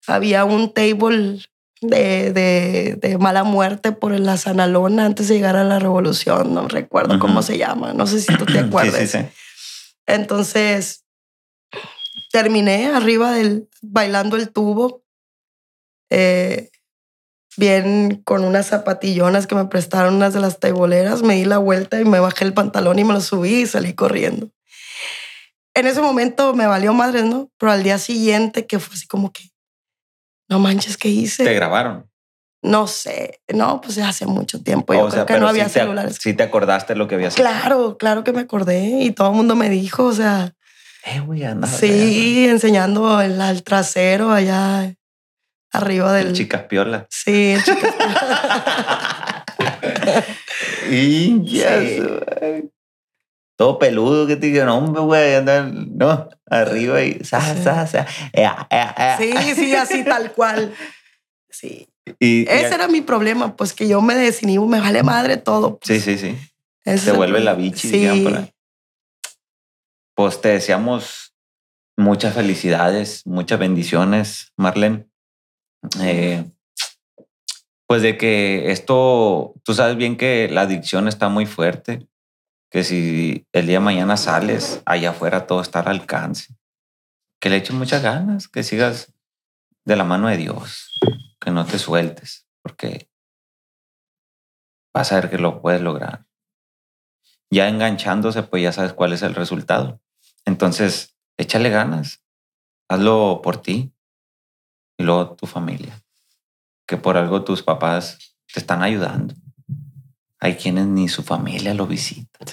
Había 0.06 0.44
un 0.44 0.72
table 0.72 1.40
de, 1.80 2.32
de, 2.32 2.96
de 3.00 3.18
mala 3.18 3.44
muerte 3.44 3.92
por 3.92 4.18
la 4.18 4.36
Sanalona 4.36 5.06
antes 5.06 5.28
de 5.28 5.34
llegar 5.34 5.56
a 5.56 5.64
la 5.64 5.78
revolución. 5.78 6.52
No 6.54 6.68
recuerdo 6.68 7.18
cómo 7.18 7.40
Ujú. 7.40 7.42
se 7.46 7.58
llama. 7.58 7.92
No 7.94 8.06
sé 8.06 8.20
si 8.20 8.34
tú 8.36 8.44
te 8.46 8.58
acuerdas. 8.58 8.94
Sí, 9.00 9.06
sí, 9.06 9.18
sí. 9.18 9.26
Entonces 10.06 11.03
terminé 12.34 12.88
arriba 12.88 13.30
del 13.30 13.68
bailando 13.80 14.34
el 14.34 14.50
tubo 14.50 15.04
eh, 16.10 16.72
bien 17.56 18.22
con 18.24 18.42
unas 18.42 18.66
zapatillonas 18.66 19.46
que 19.46 19.54
me 19.54 19.66
prestaron 19.66 20.16
unas 20.16 20.34
de 20.34 20.40
las 20.40 20.58
teiboleras, 20.58 21.22
me 21.22 21.36
di 21.36 21.44
la 21.44 21.58
vuelta 21.58 22.00
y 22.00 22.04
me 22.04 22.18
bajé 22.18 22.44
el 22.44 22.52
pantalón 22.52 22.98
y 22.98 23.04
me 23.04 23.12
lo 23.12 23.20
subí 23.20 23.60
y 23.60 23.66
salí 23.66 23.94
corriendo. 23.94 24.50
En 25.74 25.86
ese 25.86 26.00
momento 26.00 26.54
me 26.54 26.66
valió 26.66 26.92
madre, 26.92 27.22
¿no? 27.22 27.52
Pero 27.56 27.70
al 27.70 27.84
día 27.84 27.98
siguiente 27.98 28.66
que 28.66 28.80
fue 28.80 28.96
así 28.96 29.06
como 29.06 29.30
que, 29.30 29.52
no 30.48 30.58
manches, 30.58 30.96
¿qué 30.96 31.10
hice? 31.10 31.44
¿Te 31.44 31.54
grabaron? 31.54 32.10
No 32.62 32.88
sé, 32.88 33.42
no, 33.46 33.80
pues 33.80 33.96
hace 33.98 34.26
mucho 34.26 34.60
tiempo. 34.60 34.92
Yo 34.92 35.08
creo 35.08 35.26
que 35.26 35.38
no 35.38 35.46
había 35.46 35.68
celulares. 35.68 36.18
Sí 36.20 36.34
te 36.34 36.42
acordaste 36.42 36.96
lo 36.96 37.06
que 37.06 37.14
había 37.14 37.28
Claro, 37.28 37.96
claro 37.96 38.24
que 38.24 38.32
me 38.32 38.40
acordé 38.40 39.02
y 39.02 39.12
todo 39.12 39.30
el 39.30 39.36
mundo 39.36 39.54
me 39.54 39.70
dijo, 39.70 40.06
o 40.06 40.12
sea. 40.12 40.52
Eh, 41.06 41.20
güey, 41.20 41.44
anda. 41.44 41.66
Sí, 41.66 42.46
enseñando 42.48 43.20
el, 43.20 43.62
trasero 43.62 44.30
allá 44.30 44.94
arriba 45.70 46.12
del. 46.14 46.28
El 46.28 46.32
chicas 46.32 46.62
piola. 46.62 47.06
Sí, 47.10 47.52
el 47.52 47.62
chicas 47.62 47.94
y 50.90 51.44
ya. 51.44 51.82
Todo 53.56 53.78
peludo 53.78 54.26
que 54.26 54.36
te 54.36 54.46
digan, 54.46 54.68
hombre, 54.68 55.02
güey, 55.02 55.34
andar, 55.34 55.70
no, 55.72 56.28
arriba 56.46 57.02
y 57.02 57.22
sa, 57.22 57.40
sa, 57.40 57.86
sa. 57.86 58.06
Sí, 59.18 59.32
sí, 59.54 59.74
así 59.74 60.04
tal 60.04 60.32
cual. 60.32 60.74
Sí. 61.50 61.88
Y, 62.18 62.42
Ese 62.48 62.74
era 62.74 62.88
mi 62.88 63.00
problema, 63.00 63.56
pues 63.56 63.72
que 63.72 63.86
yo 63.86 64.00
me 64.00 64.14
decidí, 64.14 64.58
me 64.58 64.80
vale 64.80 65.02
madre 65.02 65.36
todo. 65.36 65.78
Pues. 65.78 66.02
Sí, 66.02 66.16
sí, 66.16 66.18
sí. 66.18 66.98
Se 66.98 67.12
vuelve 67.12 67.40
la 67.40 67.54
bichi, 67.54 67.88
sí. 67.88 68.08
Pues 70.14 70.40
te 70.40 70.48
deseamos 70.50 71.34
muchas 71.96 72.34
felicidades, 72.34 73.26
muchas 73.26 73.58
bendiciones, 73.58 74.52
Marlene. 74.56 75.08
Eh, 76.00 76.44
pues 77.86 78.02
de 78.02 78.16
que 78.16 78.70
esto, 78.70 79.54
tú 79.64 79.74
sabes 79.74 79.96
bien 79.96 80.16
que 80.16 80.48
la 80.48 80.62
adicción 80.62 81.08
está 81.08 81.28
muy 81.28 81.46
fuerte, 81.46 82.08
que 82.70 82.84
si 82.84 83.46
el 83.52 83.66
día 83.66 83.78
de 83.78 83.84
mañana 83.84 84.16
sales, 84.16 84.82
allá 84.86 85.10
afuera 85.10 85.46
todo 85.46 85.60
está 85.60 85.80
al 85.80 85.88
alcance. 85.88 86.54
Que 87.40 87.50
le 87.50 87.56
eches 87.56 87.76
muchas 87.76 88.02
ganas, 88.02 88.48
que 88.48 88.62
sigas 88.62 89.12
de 89.84 89.96
la 89.96 90.04
mano 90.04 90.28
de 90.28 90.38
Dios 90.38 90.90
que 91.44 91.50
no 91.50 91.66
te 91.66 91.78
sueltes, 91.78 92.48
porque 92.62 93.10
vas 94.94 95.12
a 95.12 95.16
ver 95.16 95.30
que 95.30 95.38
lo 95.38 95.60
puedes 95.60 95.82
lograr. 95.82 96.26
Ya 97.50 97.68
enganchándose, 97.68 98.42
pues 98.42 98.62
ya 98.62 98.72
sabes 98.72 98.94
cuál 98.94 99.12
es 99.12 99.22
el 99.22 99.34
resultado. 99.34 100.00
Entonces, 100.44 101.16
échale 101.36 101.70
ganas, 101.70 102.22
hazlo 102.88 103.40
por 103.42 103.60
ti 103.60 103.92
y 104.98 105.02
luego 105.02 105.34
tu 105.34 105.46
familia, 105.46 106.02
que 106.86 106.96
por 106.96 107.16
algo 107.16 107.44
tus 107.44 107.62
papás 107.62 108.36
te 108.52 108.60
están 108.60 108.82
ayudando. 108.82 109.34
Hay 110.40 110.56
quienes 110.56 110.86
ni 110.86 111.08
su 111.08 111.22
familia 111.22 111.72
lo 111.74 111.86
visitan. 111.86 112.46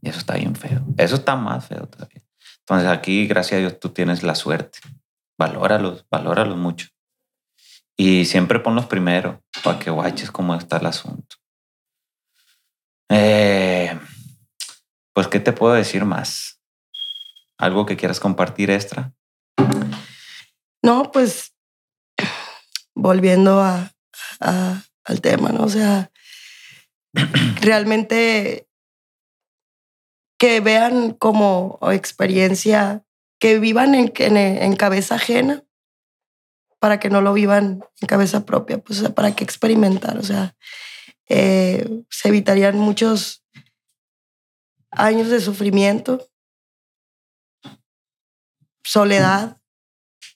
Y 0.00 0.08
eso 0.08 0.18
está 0.18 0.34
bien 0.36 0.56
feo. 0.56 0.84
Eso 0.96 1.16
está 1.16 1.36
más 1.36 1.66
feo 1.66 1.86
todavía. 1.86 2.22
Entonces 2.60 2.88
aquí, 2.88 3.26
gracias 3.26 3.58
a 3.58 3.60
Dios, 3.60 3.78
tú 3.78 3.90
tienes 3.90 4.22
la 4.22 4.34
suerte. 4.34 4.78
Valóralos, 5.38 6.06
valóralos 6.10 6.56
mucho. 6.56 6.88
Y 7.96 8.24
siempre 8.24 8.58
ponlos 8.58 8.86
primero 8.86 9.42
para 9.62 9.78
que 9.78 9.90
guaches 9.90 10.30
cómo 10.30 10.54
está 10.54 10.78
el 10.78 10.86
asunto. 10.86 11.36
Eh, 13.10 13.98
pues, 15.12 15.28
¿qué 15.28 15.40
te 15.40 15.52
puedo 15.52 15.74
decir 15.74 16.04
más? 16.04 16.53
¿Algo 17.58 17.86
que 17.86 17.96
quieras 17.96 18.20
compartir 18.20 18.70
extra? 18.70 19.14
No, 20.82 21.10
pues 21.12 21.54
volviendo 22.94 23.60
a, 23.60 23.92
al 24.40 25.20
tema, 25.20 25.50
¿no? 25.50 25.64
O 25.64 25.68
sea, 25.68 26.10
realmente 27.60 28.68
que 30.38 30.60
vean 30.60 31.12
como 31.12 31.78
experiencia, 31.92 33.04
que 33.38 33.58
vivan 33.58 33.94
en, 33.94 34.12
en 34.36 34.76
cabeza 34.76 35.14
ajena 35.14 35.64
para 36.84 37.00
que 37.00 37.08
no 37.08 37.22
lo 37.22 37.32
vivan 37.32 37.82
en 38.02 38.06
cabeza 38.06 38.44
propia, 38.44 38.76
pues 38.76 39.02
para 39.10 39.34
que 39.34 39.42
experimentar, 39.42 40.18
o 40.18 40.22
sea, 40.22 40.54
eh, 41.30 42.02
se 42.10 42.28
evitarían 42.28 42.78
muchos 42.78 43.42
años 44.90 45.28
de 45.30 45.40
sufrimiento, 45.40 46.28
soledad, 48.84 49.60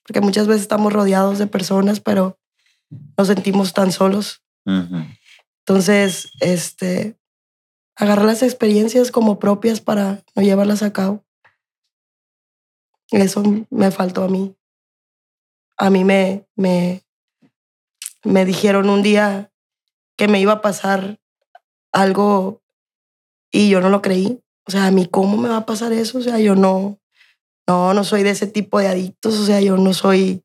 porque 0.03 0.21
muchas 0.21 0.47
veces 0.47 0.63
estamos 0.63 0.93
rodeados 0.93 1.39
de 1.39 1.47
personas, 1.47 2.01
pero 2.01 2.39
nos 3.17 3.29
sentimos 3.29 3.73
tan 3.73 3.93
solos. 3.93 4.43
Entonces, 5.67 6.31
este, 6.41 7.19
agarrar 7.95 8.25
las 8.25 8.43
experiencias 8.43 9.11
como 9.11 9.39
propias 9.39 9.81
para 9.81 10.25
no 10.35 10.43
llevarlas 10.43 10.83
a 10.83 10.93
cabo. 10.93 11.25
Eso 13.11 13.43
me 13.71 13.91
faltó 13.91 14.25
a 14.25 14.29
mí 14.29 14.55
a 15.79 15.91
mí 15.91 16.05
me, 16.05 16.47
me, 16.57 17.05
me 18.25 18.45
dijeron 18.45 18.91
un 18.91 19.03
día 19.03 19.53
que 20.17 20.29
me 20.29 20.41
iba 20.41 20.55
a 20.55 20.61
pasar 20.61 21.21
algo 21.93 22.61
y 23.51 23.71
yo 23.71 23.81
no 23.81 23.89
lo 23.89 24.03
creí. 24.03 24.43
O 24.67 24.71
sea, 24.71 24.87
a 24.87 24.91
mí, 24.91 25.07
¿cómo 25.07 25.37
me 25.39 25.49
va 25.49 25.59
a 25.59 25.67
pasar 25.67 25.93
eso? 25.93 26.19
O 26.19 26.23
sea, 26.23 26.39
yo 26.41 26.57
no, 26.57 26.99
no, 27.69 27.93
no 27.93 28.03
soy 28.03 28.23
de 28.23 28.31
ese 28.31 28.47
tipo 28.47 28.81
de 28.81 28.89
adictos. 28.89 29.39
O 29.39 29.45
sea, 29.45 29.61
yo 29.61 29.77
no 29.77 29.93
soy... 29.93 30.43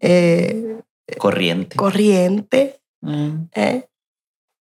Eh, 0.00 0.80
corriente. 1.16 1.76
Corriente. 1.76 2.80
Mm. 3.00 3.44
¿eh? 3.54 3.88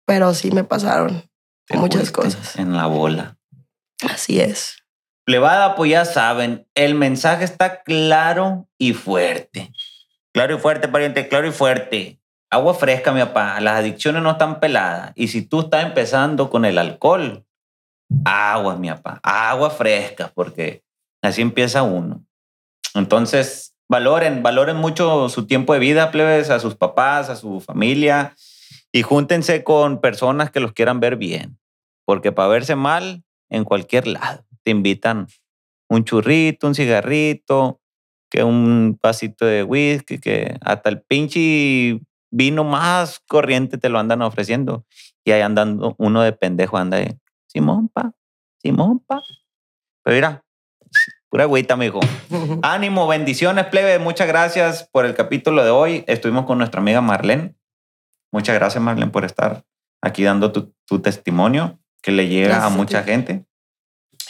Pero 0.06 0.34
sí 0.34 0.52
me 0.52 0.64
pasaron 0.64 1.30
muchas 1.74 2.12
cosas. 2.12 2.58
En 2.58 2.76
la 2.76 2.88
bola. 2.88 3.38
Así 4.02 4.40
es. 4.40 4.78
Plebada, 5.24 5.76
pues 5.76 5.92
ya 5.92 6.04
saben, 6.04 6.68
el 6.76 6.96
mensaje 6.96 7.46
está 7.46 7.84
claro 7.84 8.68
y 8.78 8.94
fuerte. 8.94 9.72
Claro 10.34 10.56
y 10.56 10.60
fuerte, 10.60 10.88
pariente, 10.88 11.30
claro 11.30 11.48
y 11.48 11.52
fuerte. 11.52 12.20
Agua 12.50 12.74
fresca, 12.74 13.14
mi 13.14 13.22
papá. 13.22 13.62
Las 13.62 13.80
adicciones 13.80 14.22
no 14.22 14.32
están 14.32 14.60
peladas. 14.60 15.14
Y 15.16 15.30
si 15.30 15.44
tú 15.44 15.62
estás 15.62 15.86
empezando 15.86 16.50
con 16.50 16.66
el 16.66 16.78
alcohol, 16.78 17.46
agua, 18.26 18.76
mi 18.76 18.90
papá. 18.90 19.20
Agua 19.24 19.70
fresca, 19.70 20.32
porque 20.34 20.83
así 21.24 21.42
empieza 21.42 21.84
uno. 21.84 22.26
Entonces, 22.94 23.76
valoren, 23.90 24.44
valoren 24.44 24.78
mucho 24.78 25.30
su 25.30 25.48
tiempo 25.48 25.74
de 25.74 25.80
vida, 25.80 26.12
plebes, 26.12 26.50
a 26.50 26.60
sus 26.60 26.76
papás, 26.76 27.30
a 27.30 27.36
su 27.36 27.60
familia. 27.60 28.36
Y 28.92 29.02
júntense 29.02 29.64
con 29.64 30.02
personas 30.02 30.52
que 30.52 30.60
los 30.60 30.74
quieran 30.74 31.00
ver 31.00 31.16
bien. 31.16 31.58
Porque 32.06 32.32
para 32.32 32.50
verse 32.50 32.76
mal, 32.76 33.24
en 33.50 33.64
cualquier 33.64 34.08
lado, 34.08 34.46
te 34.64 34.72
invitan 34.72 35.28
un 35.90 36.04
churrito, 36.04 36.68
un 36.68 36.76
cigarrito, 36.76 37.80
que 38.30 38.44
un 38.44 38.98
pasito 39.00 39.46
de 39.46 39.64
whisky, 39.64 40.20
que 40.20 40.58
hasta 40.62 40.90
el 40.90 41.02
pinche 41.02 42.00
vino 42.32 42.64
más 42.64 43.20
corriente 43.28 43.78
te 43.78 43.90
lo 43.90 44.00
andan 44.00 44.22
ofreciendo. 44.22 44.86
Y 45.24 45.32
ahí 45.32 45.42
andando 45.42 45.96
uno 45.98 46.22
de 46.22 46.34
pendejo 46.34 46.78
anda 46.78 46.98
ahí. 46.98 47.16
Simón, 47.48 47.90
pa, 47.90 48.14
Simón, 48.58 49.00
pa. 49.06 49.22
Pero 50.04 50.16
mira, 50.16 50.43
pura 51.34 51.46
agüita, 51.46 51.76
mijo. 51.76 52.00
Ánimo, 52.62 53.08
bendiciones, 53.08 53.66
plebe. 53.66 53.98
Muchas 53.98 54.28
gracias 54.28 54.88
por 54.92 55.04
el 55.04 55.16
capítulo 55.16 55.64
de 55.64 55.72
hoy. 55.72 56.04
Estuvimos 56.06 56.46
con 56.46 56.60
nuestra 56.60 56.80
amiga 56.80 57.02
Marlene. 57.02 57.56
Muchas 58.32 58.54
gracias, 58.54 58.84
Marlene, 58.84 59.10
por 59.10 59.26
estar 59.26 59.64
aquí 60.00 60.24
dando 60.24 60.52
tu, 60.52 61.00
testimonio 61.02 61.80
que 62.04 62.12
le 62.12 62.28
llega 62.28 62.64
a 62.64 62.70
mucha 62.70 63.02
gente. 63.02 63.48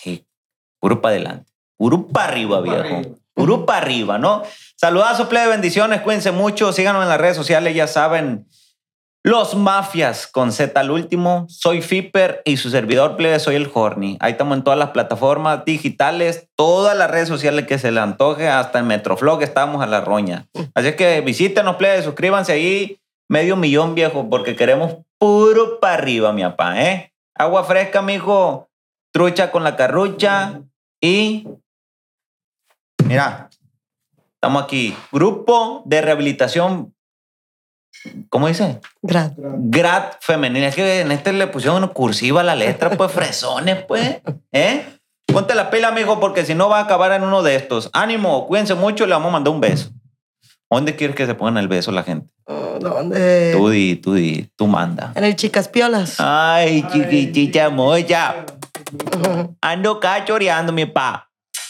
Y 0.06 0.26
puro 0.80 1.02
para 1.02 1.16
adelante. 1.16 1.52
Puro 1.76 2.08
para 2.08 2.32
arriba, 2.32 2.62
viejo. 2.62 3.02
Puro 3.34 3.66
para 3.66 3.80
arriba, 3.80 4.18
¿no? 4.18 4.44
Saludazo, 4.78 5.28
plebe, 5.28 5.50
bendiciones, 5.50 6.00
cuídense 6.00 6.32
mucho, 6.32 6.72
síganos 6.72 7.04
en 7.04 7.10
las 7.10 7.20
redes 7.20 7.36
sociales, 7.36 7.76
ya 7.76 7.88
saben. 7.88 8.48
Los 9.26 9.56
Mafias 9.56 10.28
con 10.28 10.52
Z 10.52 10.78
al 10.78 10.92
último. 10.92 11.46
Soy 11.48 11.82
Fipper 11.82 12.42
y 12.44 12.58
su 12.58 12.70
servidor 12.70 13.16
plebe 13.16 13.40
soy 13.40 13.56
el 13.56 13.72
Horny. 13.74 14.18
Ahí 14.20 14.34
estamos 14.34 14.58
en 14.58 14.66
todas 14.66 14.78
las 14.78 14.90
plataformas 14.90 15.64
digitales, 15.64 16.50
todas 16.58 16.98
las 16.98 17.10
redes 17.10 17.30
sociales 17.30 17.66
que 17.66 17.80
se 17.80 17.94
le 17.94 18.02
antoje, 18.02 18.50
hasta 18.50 18.80
en 18.80 18.88
Metroflog 18.88 19.42
estamos 19.42 19.82
a 19.82 19.88
la 19.88 20.02
roña. 20.02 20.48
Así 20.76 20.94
que 20.98 21.22
visítenos, 21.22 21.78
plebe, 21.78 22.04
suscríbanse 22.04 22.52
ahí. 22.52 23.00
Medio 23.30 23.56
millón, 23.56 23.96
viejo, 23.96 24.30
porque 24.30 24.58
queremos 24.58 24.98
puro 25.18 25.80
para 25.80 25.94
arriba, 25.94 26.34
mi 26.34 26.44
papá, 26.44 26.82
¿eh? 26.84 27.14
Agua 27.34 27.64
fresca, 27.64 28.02
mijo. 28.02 28.68
Trucha 29.14 29.52
con 29.52 29.64
la 29.64 29.78
carrucha 29.78 30.62
y 31.02 31.48
Mira, 33.08 33.50
estamos 34.36 34.64
aquí. 34.64 34.96
Grupo 35.12 35.84
de 35.86 36.02
rehabilitación. 36.02 36.94
¿Cómo 38.30 38.48
dice? 38.48 38.80
Grad. 39.02 39.32
Grad 39.38 40.14
femenina. 40.20 40.68
Es 40.68 40.76
que 40.76 41.02
en 41.02 41.12
este 41.12 41.32
le 41.34 41.48
pusieron 41.48 41.88
cursiva 41.90 42.44
la 42.44 42.56
letra, 42.56 42.92
pues 42.92 43.12
fresones, 43.14 43.84
pues. 43.86 44.22
¿Eh? 44.52 44.86
Ponte 45.28 45.56
la 45.56 45.70
pila, 45.70 45.88
amigo, 45.88 46.20
porque 46.20 46.46
si 46.46 46.54
no 46.54 46.70
va 46.70 46.80
a 46.80 46.84
acabar 46.84 47.12
en 47.14 47.24
uno 47.24 47.44
de 47.44 47.56
estos. 47.56 47.90
Ánimo, 47.94 48.46
cuídense 48.46 48.76
mucho, 48.76 49.06
le 49.06 49.14
vamos 49.14 49.30
a 49.30 49.32
mandar 49.32 49.54
un 49.54 49.62
beso. 49.62 49.90
¿Dónde 50.70 50.96
quieres 50.96 51.16
que 51.16 51.26
se 51.26 51.36
pongan 51.36 51.58
el 51.58 51.68
beso 51.68 51.92
la 51.92 52.04
gente? 52.04 52.28
Oh, 52.46 52.78
¿Dónde? 52.80 53.54
Tú 53.56 53.70
di, 53.70 53.96
tú 53.96 54.14
di, 54.14 54.50
tú 54.56 54.68
manda. 54.68 55.12
En 55.16 55.24
el 55.24 55.36
Chicas 55.36 55.68
Piolas. 55.68 56.16
Ay, 56.20 56.86
chiquitita 56.92 57.70
mocha. 57.70 58.46
Ando 59.62 60.00
cachoreando, 60.00 60.74
mi 60.74 60.86
pa. 60.86 61.30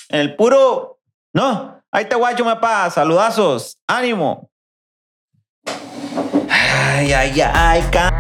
En 0.10 0.22
el 0.22 0.36
puro. 0.36 1.00
No, 1.34 1.82
ahí 1.92 2.06
te 2.06 2.16
guacho, 2.16 2.46
mi 2.46 2.56
pa. 2.62 2.90
Saludazos. 2.90 3.78
Ánimo. 3.88 4.50
Ay, 5.66 7.14
ay, 7.14 7.42
ay, 7.42 7.82
ca- 7.92 8.12